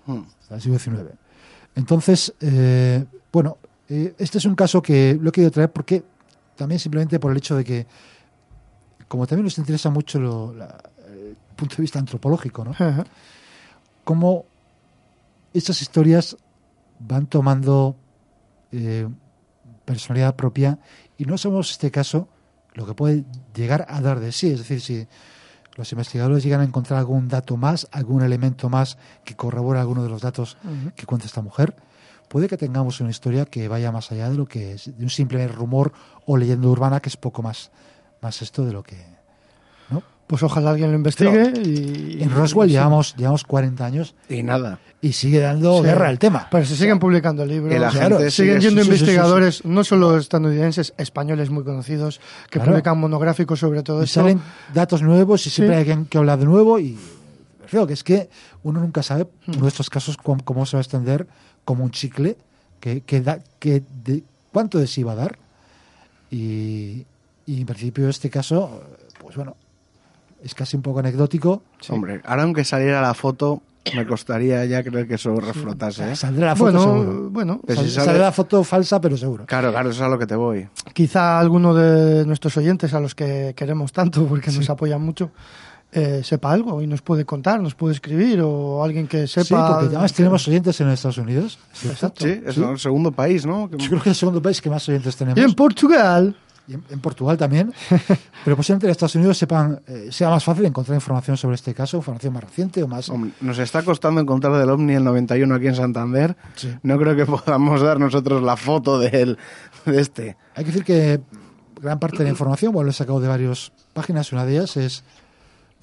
[0.05, 0.22] Hmm.
[0.49, 1.11] del siglo XIX.
[1.76, 3.57] Entonces, eh, bueno,
[3.89, 6.03] eh, este es un caso que lo he querido traer porque
[6.55, 7.88] también simplemente por el hecho de que,
[9.07, 10.77] como también nos interesa mucho lo- la-
[11.07, 12.76] el punto de vista antropológico, ¿no?
[14.03, 14.45] Cómo
[15.53, 16.35] estas historias
[16.99, 17.95] van tomando
[18.72, 19.07] eh,
[19.85, 20.80] personalidad propia
[21.18, 22.27] y no sabemos este caso
[22.73, 23.23] lo que puede
[23.53, 24.51] llegar a dar de sí.
[24.51, 25.07] Es decir, si
[25.76, 30.10] los investigadores llegan a encontrar algún dato más, algún elemento más que corrobora alguno de
[30.10, 30.57] los datos
[30.95, 31.76] que cuenta esta mujer,
[32.30, 35.10] puede que tengamos una historia que vaya más allá de lo que es de un
[35.10, 35.93] simple rumor
[36.26, 37.72] o leyenda urbana que es poco más,
[38.22, 39.23] más esto de lo que...
[40.26, 42.23] Pues ojalá alguien lo investigue y...
[42.23, 44.80] En Roswell llevamos, llevamos 40 años Y nada.
[45.01, 45.84] y sigue dando Sí.
[45.84, 46.47] guerra al tema.
[46.49, 49.03] Pero se siguen publicando libros, la claro, gente siguen sigue- yendo sí, sí, sí, sí,
[49.03, 52.19] investigadores, no solo estadounidenses, españoles muy conocidos,
[52.49, 52.72] que Claro.
[52.72, 54.22] publican monográficos sobre todo Y esto.
[54.22, 54.41] salen
[54.73, 56.97] datos nuevos y siempre hay que, que hablar de nuevo y
[57.69, 58.30] creo que es que
[58.64, 59.53] uno nunca sabe Hmm.
[59.53, 61.27] en nuestros casos cómo, cómo se va a extender
[61.65, 62.38] como un chicle
[62.80, 64.23] que, que da que de,
[64.53, 65.38] cuánto de sí va a dar
[66.31, 67.05] y,
[67.45, 68.81] y en principio este caso
[69.19, 69.55] pues bueno
[70.44, 73.61] es casi un poco anecdótico Hombre, ahora aunque saliera la foto,
[73.95, 76.11] me costaría ya creer que eso reflotase.
[76.11, 76.15] ¿eh?
[76.15, 79.45] saldrá la foto bueno, seguro bueno, si Sal- sale- saldrá la foto falsa pero seguro
[79.45, 80.68] Claro, claro, eso es a lo que te voy.
[80.94, 85.32] quizá alguno de nuestros oyentes, a los que queremos tanto porque nos apoyan mucho,
[85.91, 89.44] eh, sepa algo y nos puede contar, nos puede escribir o alguien que sepa.
[89.45, 91.94] sí porque además tenemos oyentes en Estados Unidos ¿cierto?
[92.07, 92.26] Exacto.
[92.26, 93.70] Sí, es el segundo país, ¿no?
[93.70, 96.36] Yo creo que es el segundo país que más oyentes tenemos Y en Portugal.
[96.68, 97.73] Y en, en Portugal también,
[98.45, 101.98] pero posiblemente en Estados Unidos sepan, eh, sea más fácil encontrar información sobre este caso,
[101.98, 103.11] información más reciente o más...
[103.41, 106.38] Nos está costando encontrar del OVNI el 91 aquí en Santander.
[106.56, 106.73] Sí.
[106.84, 109.38] No creo que podamos dar nosotros la foto del,
[109.85, 110.38] de este.
[110.56, 111.22] Hay que decir que
[111.81, 114.77] gran parte de la información, bueno, lo he sacado de varias páginas, una de ellas
[114.77, 115.03] es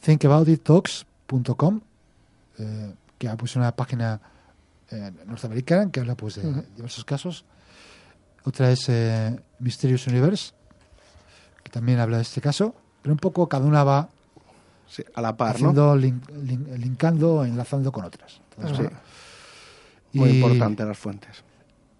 [0.01, 1.81] thinkaboutittalks.com,
[2.59, 4.20] eh, que pues, es una página
[4.90, 7.44] eh, norteamericana que habla pues de diversos casos.
[8.44, 10.52] Otra es eh, Mysterious Universe,
[11.71, 14.09] que también habla de este caso, pero un poco cada una va
[14.89, 15.69] Sí, a la par, ¿no?
[15.71, 18.41] haciendo link- link- linkando, enlazando con otras.
[18.57, 18.83] Entonces, Sí.
[18.83, 18.99] bueno,
[20.13, 21.45] Muy importante las fuentes.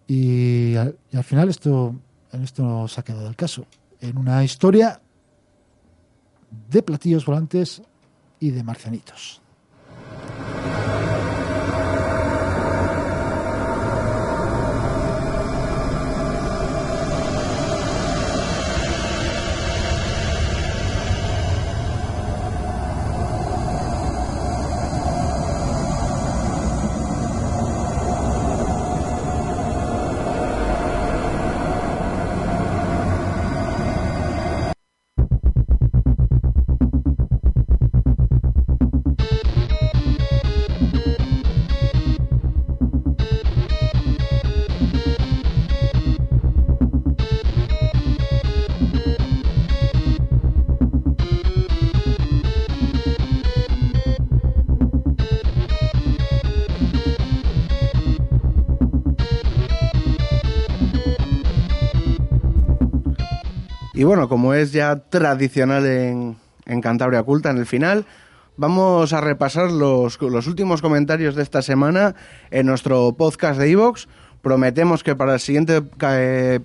[0.09, 1.95] Y al, y al final esto,
[2.33, 3.65] en esto se ha quedado el caso.
[4.01, 5.01] En una historia
[6.69, 7.81] de platillos volantes
[8.41, 9.41] y de marcianitos.
[64.01, 68.07] Y bueno, como es ya tradicional en, en Cantabria Oculta, en el final,
[68.57, 72.15] vamos a repasar los, los últimos comentarios de esta semana
[72.51, 74.09] en nuestro podcast de Evox.
[74.41, 76.61] Prometemos que para el siguiente, eh,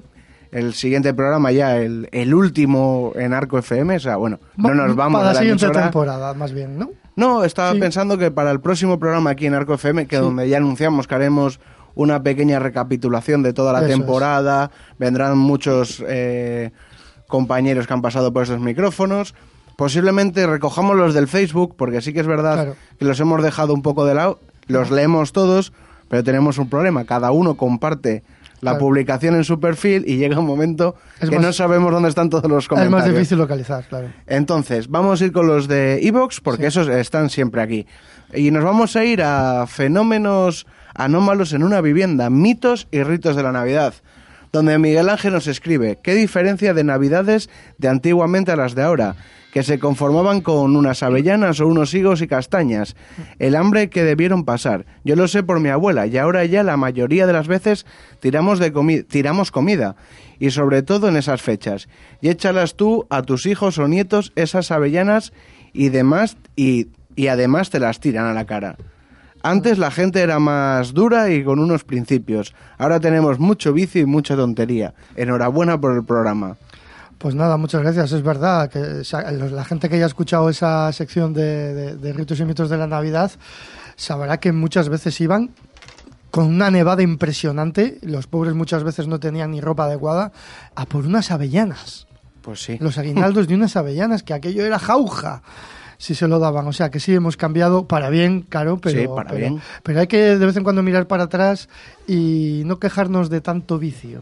[0.54, 4.96] el siguiente programa, ya el, el último en Arco FM, o sea, bueno, no nos
[4.96, 5.84] vamos Para de la la siguiente emisora.
[5.88, 6.90] temporada, más bien, ¿no?
[7.18, 7.80] No, estaba Sí.
[7.82, 10.22] pensando que para el próximo programa aquí en Arco FM, que Sí.
[10.22, 11.60] donde ya anunciamos que haremos
[11.96, 13.96] una pequeña recapitulación de toda la Eso es.
[13.98, 16.72] temporada, vendrán muchos eh,
[17.28, 19.34] compañeros que han pasado por estos micrófonos.
[19.76, 22.76] Posiblemente recojamos los del Facebook, porque sí que es verdad Claro.
[22.98, 25.74] que los hemos dejado un poco de lado, los leemos todos,
[26.08, 28.24] pero tenemos un problema, cada uno comparte
[28.62, 28.78] la Claro.
[28.86, 32.30] publicación en su perfil y llega un momento Es que más- no sabemos dónde están
[32.30, 33.00] todos los Es comentarios.
[33.06, 34.08] más difícil localizar, claro.
[34.28, 37.86] Entonces, vamos a ir con los de Evox porque esos están siempre aquí.
[38.34, 40.66] Y nos vamos a ir a fenómenos
[40.96, 43.94] anómalos en una vivienda, mitos y ritos de la Navidad,
[44.56, 49.16] donde Miguel Ángel nos escribe, ¿qué diferencia de Navidades de antiguamente a las de ahora?
[49.52, 52.98] que se conformaban con unas avellanas o unos higos y castañas,
[53.40, 54.86] el hambre que debieron pasar.
[55.06, 57.86] Yo lo sé por mi abuela y ahora ya la mayoría de las veces
[58.20, 59.96] tiramos, de comi- tiramos comida
[60.40, 61.88] y sobre todo en esas fechas.
[62.20, 65.32] Y échalas tú a tus hijos o nietos esas avellanas
[65.72, 68.76] y demás y, y además te las tiran a la cara.
[69.48, 72.54] Antes la gente era más dura y con unos principios.
[72.80, 74.94] Ahora tenemos mucho vicio y mucha tontería.
[75.16, 76.58] Enhorabuena por el programa.
[77.20, 78.12] Pues nada, muchas gracias.
[78.12, 79.04] Es verdad que
[79.52, 82.88] la gente que haya escuchado esa sección de, de- de ritos y mitos de la
[82.88, 83.32] Navidad
[83.96, 85.52] sabrá que muchas veces iban
[86.32, 88.00] con una nevada impresionante.
[88.02, 90.32] Los pobres muchas veces no tenían ni ropa adecuada
[90.76, 92.08] a por unas avellanas.
[92.42, 92.78] Pues sí.
[92.80, 95.42] Los aguinaldos de unas avellanas, que aquello era jauja.
[95.98, 99.08] Si se lo daban, o sea que sí hemos cambiado para bien, claro, pero, Sí,
[99.08, 99.62] para pero- bien.
[99.84, 101.70] pero hay que de vez en cuando mirar para atrás
[102.08, 104.22] y no quejarnos de tanto vicio.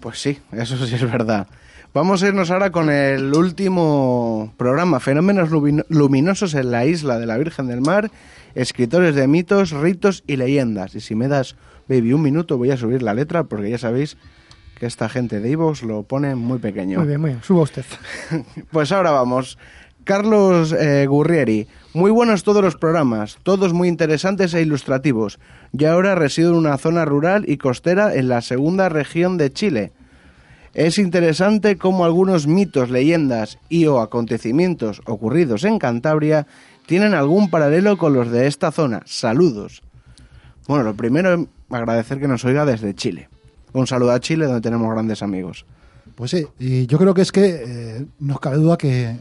[0.00, 1.46] Pues sí, eso sí es verdad.
[1.94, 7.26] Vamos a irnos ahora con el último programa, Fenómenos Lumino- Luminosos en la Isla de
[7.26, 8.10] la Virgen del Mar,
[8.54, 10.94] escritores de mitos, ritos y leyendas.
[10.96, 11.56] Y si me das,
[11.88, 14.16] baby, un minuto, voy a subir la letra porque ya sabéis
[14.78, 16.98] que esta gente de Ivox lo pone muy pequeño.
[16.98, 17.42] Muy bien, muy bien.
[17.44, 17.84] Suba usted.
[18.72, 19.56] Pues ahora vamos.
[20.04, 25.38] Carlos eh, Gurrieri, muy buenos todos los programas, todos muy interesantes e ilustrativos.
[25.72, 29.92] Yo ahora resido en una zona rural y costera en la segunda región de Chile.
[30.74, 36.46] Es interesante cómo algunos mitos, leyendas y o acontecimientos ocurridos en Cantabria
[36.86, 39.02] tienen algún paralelo con los de esta zona.
[39.06, 39.82] Saludos.
[40.68, 43.28] Bueno, lo primero, agradecer que nos oiga desde Chile.
[43.72, 45.64] Un saludo a Chile, donde tenemos grandes amigos.
[46.14, 49.16] Pues sí, y yo creo que es que eh, no cabe duda que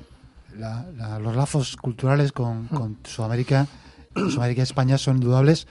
[0.57, 3.67] la- la- los lazos culturales con, con Sudamérica,
[4.15, 5.67] Sudamérica y España son indudables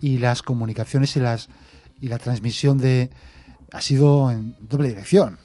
[0.00, 1.48] y las comunicaciones y las
[2.00, 3.10] y la transmisión de
[3.72, 5.36] ha sido en doble dirección,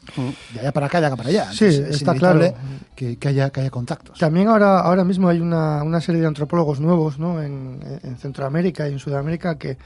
[0.53, 1.51] de allá para acá, de acá para allá.
[1.51, 2.53] Sí, Entonces, está claro.
[2.95, 4.17] que, que haya que haya contactos.
[4.17, 7.41] También ahora, ahora mismo hay una, una serie de antropólogos nuevos ¿no?
[7.41, 9.77] en, en Centroamérica y en Sudamérica que,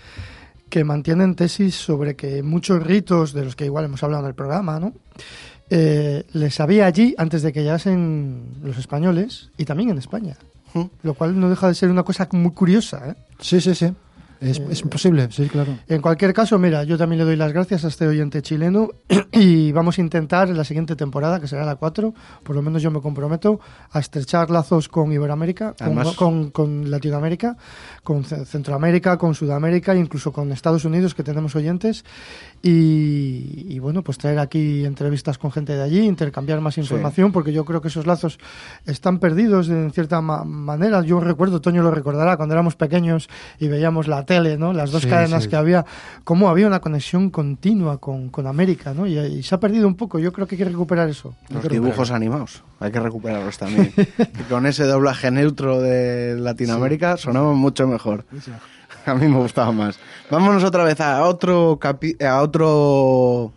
[0.70, 4.36] que mantienen tesis sobre que muchos ritos, de los que igual hemos hablado en el
[4.36, 4.94] programa, ¿no?
[5.70, 10.36] Eh, les había allí antes de que llegasen los españoles y también en España.
[11.02, 13.10] Lo cual no deja de ser una cosa muy curiosa.
[13.10, 13.16] ¿eh?
[13.40, 13.92] Sí, sí, sí.
[14.40, 15.76] Es, es imposible, sí, claro.
[15.88, 18.90] En cualquier caso, mira, yo también le doy las gracias a este oyente chileno
[19.32, 22.14] y vamos a intentar en la siguiente temporada, que será la 4,
[22.44, 26.92] por lo menos yo me comprometo a estrechar lazos con Iberoamérica, con, Además- con- con
[26.92, 27.58] Latinoamérica,
[28.04, 32.06] con Ce- Centroamérica, con Sudamérica, incluso con Estados Unidos, que tenemos oyentes,
[32.64, 37.54] y, y, bueno, pues traer aquí entrevistas con gente de allí, intercambiar más información, porque
[37.54, 38.40] yo creo que esos lazos
[38.86, 41.02] están perdidos en cierta ma- manera.
[41.04, 43.30] Yo recuerdo, Toño lo recordará, cuando éramos pequeños
[43.60, 44.74] y veíamos la tele, ¿no?
[44.74, 45.50] Las dos Sí, cadenas sí.
[45.50, 45.86] que había,
[46.24, 49.06] cómo había una conexión continua con, con América, ¿no?
[49.08, 50.20] Y, y se ha perdido un poco.
[50.20, 51.36] Yo creo que hay que recuperar eso.
[51.50, 53.94] Los dibujos animados, hay que recuperarlos también.
[54.50, 58.26] Con ese doblaje neutro de Latinoamérica sonaban mucho mejor.
[59.08, 60.00] A mí me gustaba más.
[60.30, 63.52] Vámonos otra vez a otro capi- a otro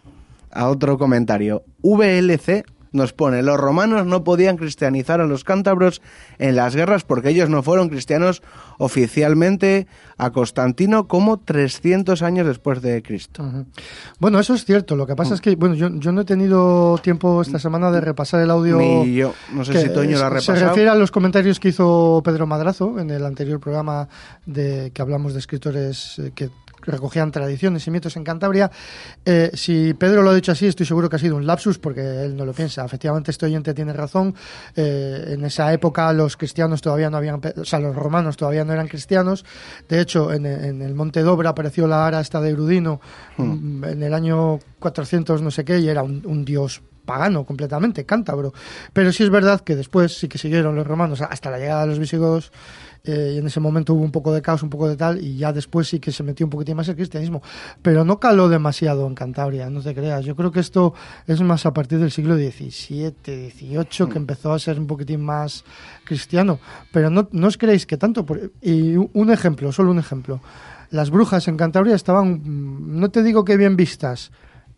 [0.52, 1.62] a otro comentario.
[1.82, 6.02] VLC nos pone, los romanos no podían cristianizar a los cántabros
[6.38, 8.42] en las guerras porque ellos no fueron cristianos
[8.78, 9.86] oficialmente
[10.18, 13.44] a Constantino como 300 años después de Cristo.
[14.18, 14.96] Bueno, eso es cierto.
[14.96, 18.00] Lo que pasa es que, bueno, yo, yo no he tenido tiempo esta semana de
[18.00, 18.76] repasar el audio.
[18.78, 19.32] Ni yo.
[19.52, 20.68] No sé si Toño lo ha se- Se repasado.
[20.70, 24.08] refiere a los comentarios que hizo Pedro Madrazo en el anterior programa
[24.46, 26.50] de que hablamos de escritores eh, que
[26.82, 28.70] recogían tradiciones y mitos en Cantabria.
[29.24, 32.24] Eh, si Pedro lo ha dicho así, estoy seguro que ha sido un lapsus porque
[32.24, 32.85] él no lo piensa.
[32.85, 34.35] Efectivamente, este oyente tiene razón.
[34.77, 38.73] Eh, en esa época los cristianos todavía no habían, o sea, los romanos todavía no
[38.73, 39.44] eran cristianos.
[39.89, 43.01] De hecho, en, en el Monte Dobra apareció la ara esta de Erudino
[43.36, 48.07] mm, en el año 400 no sé qué y era un, un dios pagano completamente,
[48.07, 48.53] cántabro.
[48.93, 51.89] Pero sí es verdad que después sí que siguieron los romanos hasta la llegada de
[51.89, 52.53] los visigodos
[53.03, 55.37] eh, y en ese momento hubo un poco de caos, un poco de tal, y
[55.37, 57.43] ya después sí que se metió un poquitín más el cristianismo.
[57.82, 60.24] Pero no caló demasiado en Cantabria, no te creas.
[60.24, 60.95] Yo creo que esto
[61.27, 65.65] es más a partir del siglo XVII, XVIII, que empezó a ser un poquitín más
[66.05, 66.61] cristiano.
[66.93, 68.24] Pero no, os creéis que tanto.
[68.62, 70.41] y un ejemplo, solo un ejemplo.
[70.91, 74.31] Las brujas en Cantabria estaban, mm, no te digo que bien vistas,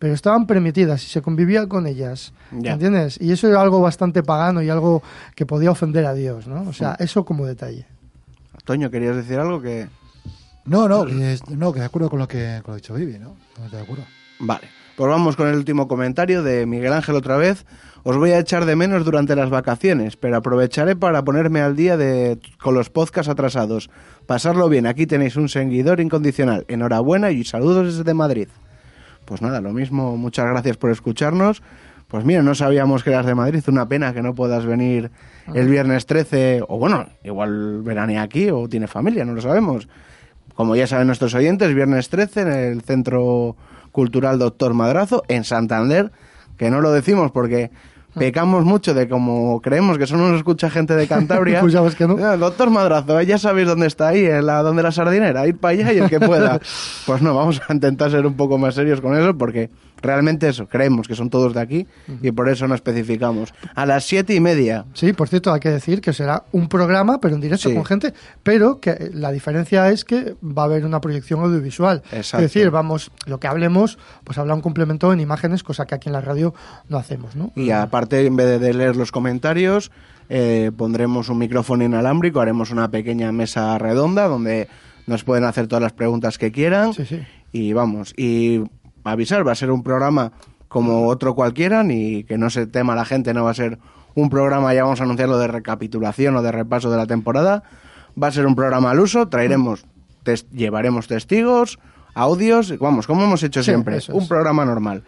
[0.03, 2.33] pero estaban permitidas y se convivía con ellas.
[2.51, 2.73] Ya.
[2.73, 3.17] ¿Entiendes?
[3.21, 5.01] Y eso era algo bastante pagano y algo
[5.33, 6.63] que podía ofender a Dios, ¿no?
[6.63, 7.85] O sea, eso como detalle.
[8.65, 9.87] Toño, ¿querías decir algo que...?
[10.65, 12.93] No, no, que, no, que de acuerdo con lo que, con lo que ha dicho
[12.95, 13.37] Vivi, ¿no?
[13.51, 14.03] Totalmente de acuerdo.
[14.39, 14.67] Vale,
[14.97, 17.65] pues vamos con el último comentario de Miguel Ángel otra vez.
[18.03, 21.95] Os voy a echar de menos durante las vacaciones, pero aprovecharé para ponerme al día
[21.95, 23.89] de, con los podcasts atrasados.
[24.25, 26.65] Pasarlo bien, aquí tenéis un seguidor incondicional.
[26.67, 28.49] Enhorabuena y saludos desde Madrid.
[29.25, 31.61] Pues nada, lo mismo, muchas gracias por escucharnos.
[32.07, 35.09] Pues mira, no sabíamos que eras de Madrid, una pena que no puedas venir
[35.53, 39.87] el viernes 13, o bueno, igual veranea aquí o tiene familia, no lo sabemos.
[40.53, 43.55] Como ya saben nuestros oyentes, viernes 13 en el Centro
[43.91, 46.11] Cultural Doctor Madrazo, en Santander,
[46.57, 47.71] que no lo decimos porque
[48.13, 51.59] pecamos mucho de como creemos que solo nos escucha gente de Cantabria.
[51.61, 52.15] Pues ya ves que no.
[52.37, 55.93] Doctor Madrazo, ya sabéis dónde está ahí, en la, donde la sardinera, ir para allá
[55.93, 56.59] y el que pueda.
[57.05, 59.69] pues no, vamos a intentar ser un poco más serios con eso porque
[60.03, 61.87] realmente eso, creemos que son todos de aquí
[62.21, 63.53] y por eso no especificamos.
[63.73, 64.85] A las siete y media.
[64.93, 67.73] Sí, por cierto, hay que decir que será un programa, pero en directo Sí.
[67.75, 68.13] con gente,
[68.43, 72.03] pero que la diferencia es que va a haber una proyección audiovisual.
[72.11, 72.45] Exacto.
[72.45, 76.09] Es decir, vamos, lo que hablemos, pues habrá un complemento en imágenes, cosa que aquí
[76.09, 76.53] en la radio
[76.89, 77.51] no hacemos, ¿no?
[77.55, 79.89] Y aparte, en vez de leer los comentarios,
[80.29, 84.67] eh, pondremos un micrófono inalámbrico, haremos una pequeña mesa redonda donde
[85.07, 86.93] nos pueden hacer todas las preguntas que quieran.
[86.93, 87.19] Sí, sí.
[87.51, 88.61] Y vamos, y
[89.11, 90.31] avisar, va a ser un programa
[90.67, 93.77] como otro cualquiera, ni que no se tema la gente, no va a ser
[94.15, 97.63] un programa, ya vamos a anunciarlo, de recapitulación o de repaso de la temporada.
[98.21, 99.85] Va a ser un programa al uso, traeremos,
[100.23, 101.79] tes- llevaremos testigos,
[102.13, 104.27] audios, vamos, como hemos hecho siempre, un es.
[104.27, 105.03] programa normal.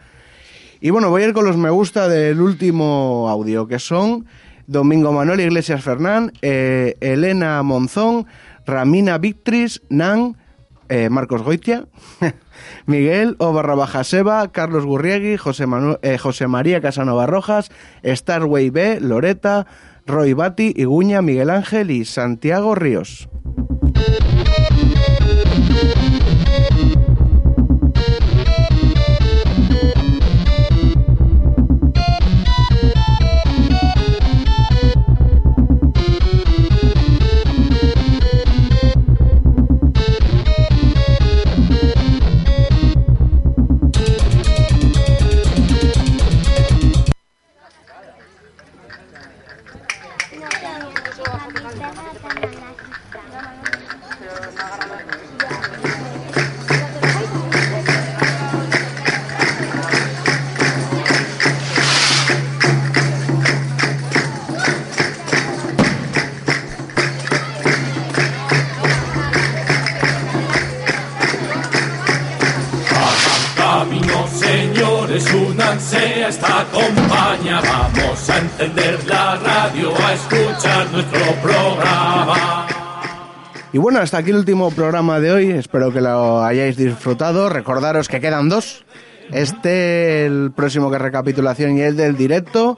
[0.82, 4.26] Y bueno, voy a ir con los me gusta del último audio, que son
[4.68, 8.26] Domingo Manuel Iglesias Fernán, eh, Elena Monzón,
[8.66, 10.36] Ramina Victris, Nan,
[10.90, 11.86] eh, Marcos Goitia,
[12.86, 15.66] Miguel O barra baja Seba, Carlos Gurriegui, José,
[16.02, 17.72] eh, José María Casanova Rojas,
[18.04, 19.68] Starway B, Loreta,
[20.06, 23.28] Roy Bati, Iguña, Miguel Ángel y Santiago Ríos.
[84.06, 85.50] Hasta aquí el último programa de hoy.
[85.50, 87.50] Espero que lo hayáis disfrutado.
[87.50, 88.86] Recordaros que quedan dos.
[89.32, 92.78] Este, el próximo que es recapitulación y el del directo.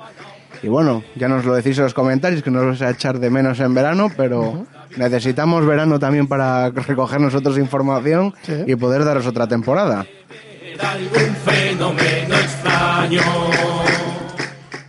[0.64, 3.30] Y bueno, ya nos lo decís en los comentarios que nos vais a echar de
[3.30, 8.64] menos en verano, pero necesitamos verano también para recoger nosotros información Sí.
[8.66, 10.06] y poder daros otra temporada.
[10.74, 13.22] Era algún fenómeno extraño.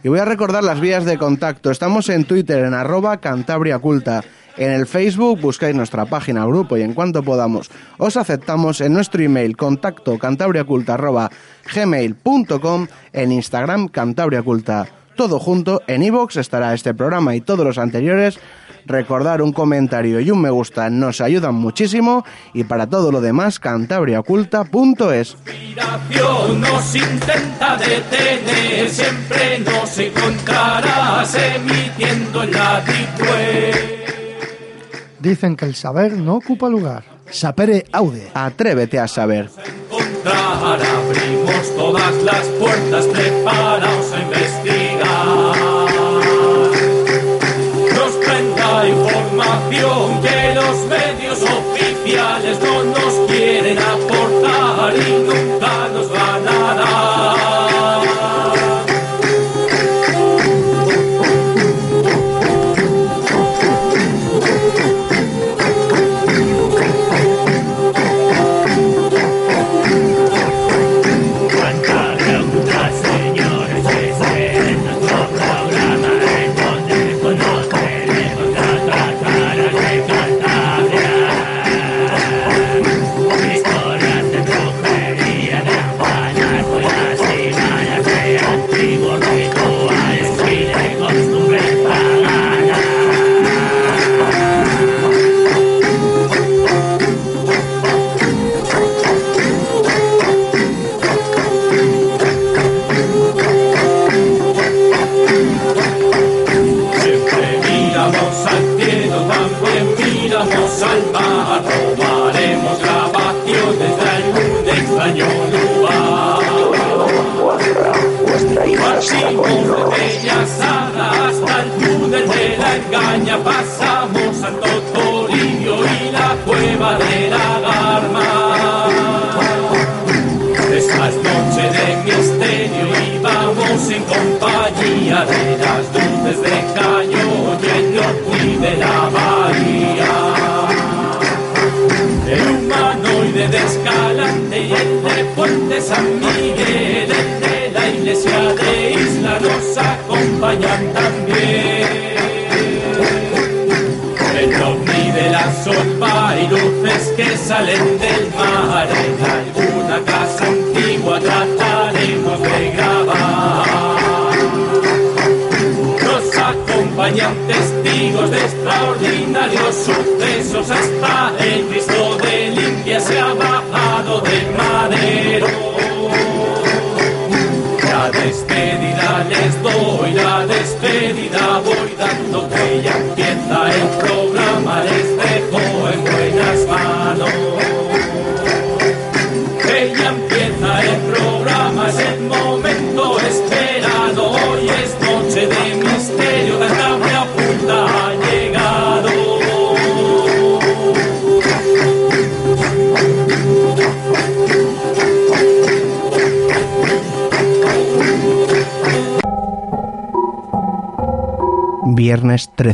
[0.04, 1.72] Y voy a recordar las vías de contacto.
[1.72, 4.22] Estamos en Twitter en arroba Cantabria Culta.
[4.58, 9.22] En el Facebook buscáis nuestra página grupo y en cuanto podamos os aceptamos en nuestro
[9.22, 11.30] email contacto cantabriaculta arroba
[11.72, 14.88] gmail.com en Instagram cantabriaculta.
[15.14, 18.40] Todo junto, en iVoox estará este programa y todos los anteriores.
[18.84, 23.60] Recordar un comentario y un me gusta nos ayudan muchísimo y para todo lo demás
[23.60, 25.36] cantabriaculta.es.
[26.58, 32.84] Nos intenta detener, siempre nos encontrarás emitiendo en la.
[35.20, 37.02] Dicen que el saber no ocupa lugar.
[37.30, 38.30] Sapere aude.
[38.34, 39.50] Atrévete a saber.
[39.90, 40.80] encontrar.
[40.80, 45.08] Abrimos todas las puertas, preparaos a investigar.
[47.94, 54.07] Nos cuenta información que los medios oficiales no nos quieren aportar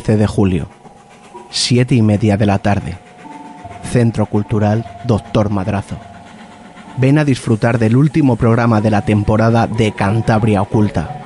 [0.05, 0.67] 13 de julio,
[1.49, 2.95] 7 y media de la tarde.
[3.91, 5.97] Centro Cultural Doctor Madrazo.
[6.97, 11.23] Ven a disfrutar del último programa de la temporada de Cantabria Oculta.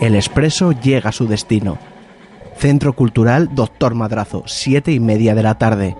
[0.00, 1.76] El expreso llega a su destino.
[2.56, 5.94] Centro Cultural Doctor Madrazo, 7 y media de la tarde.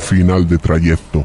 [0.00, 1.24] Final de trayecto.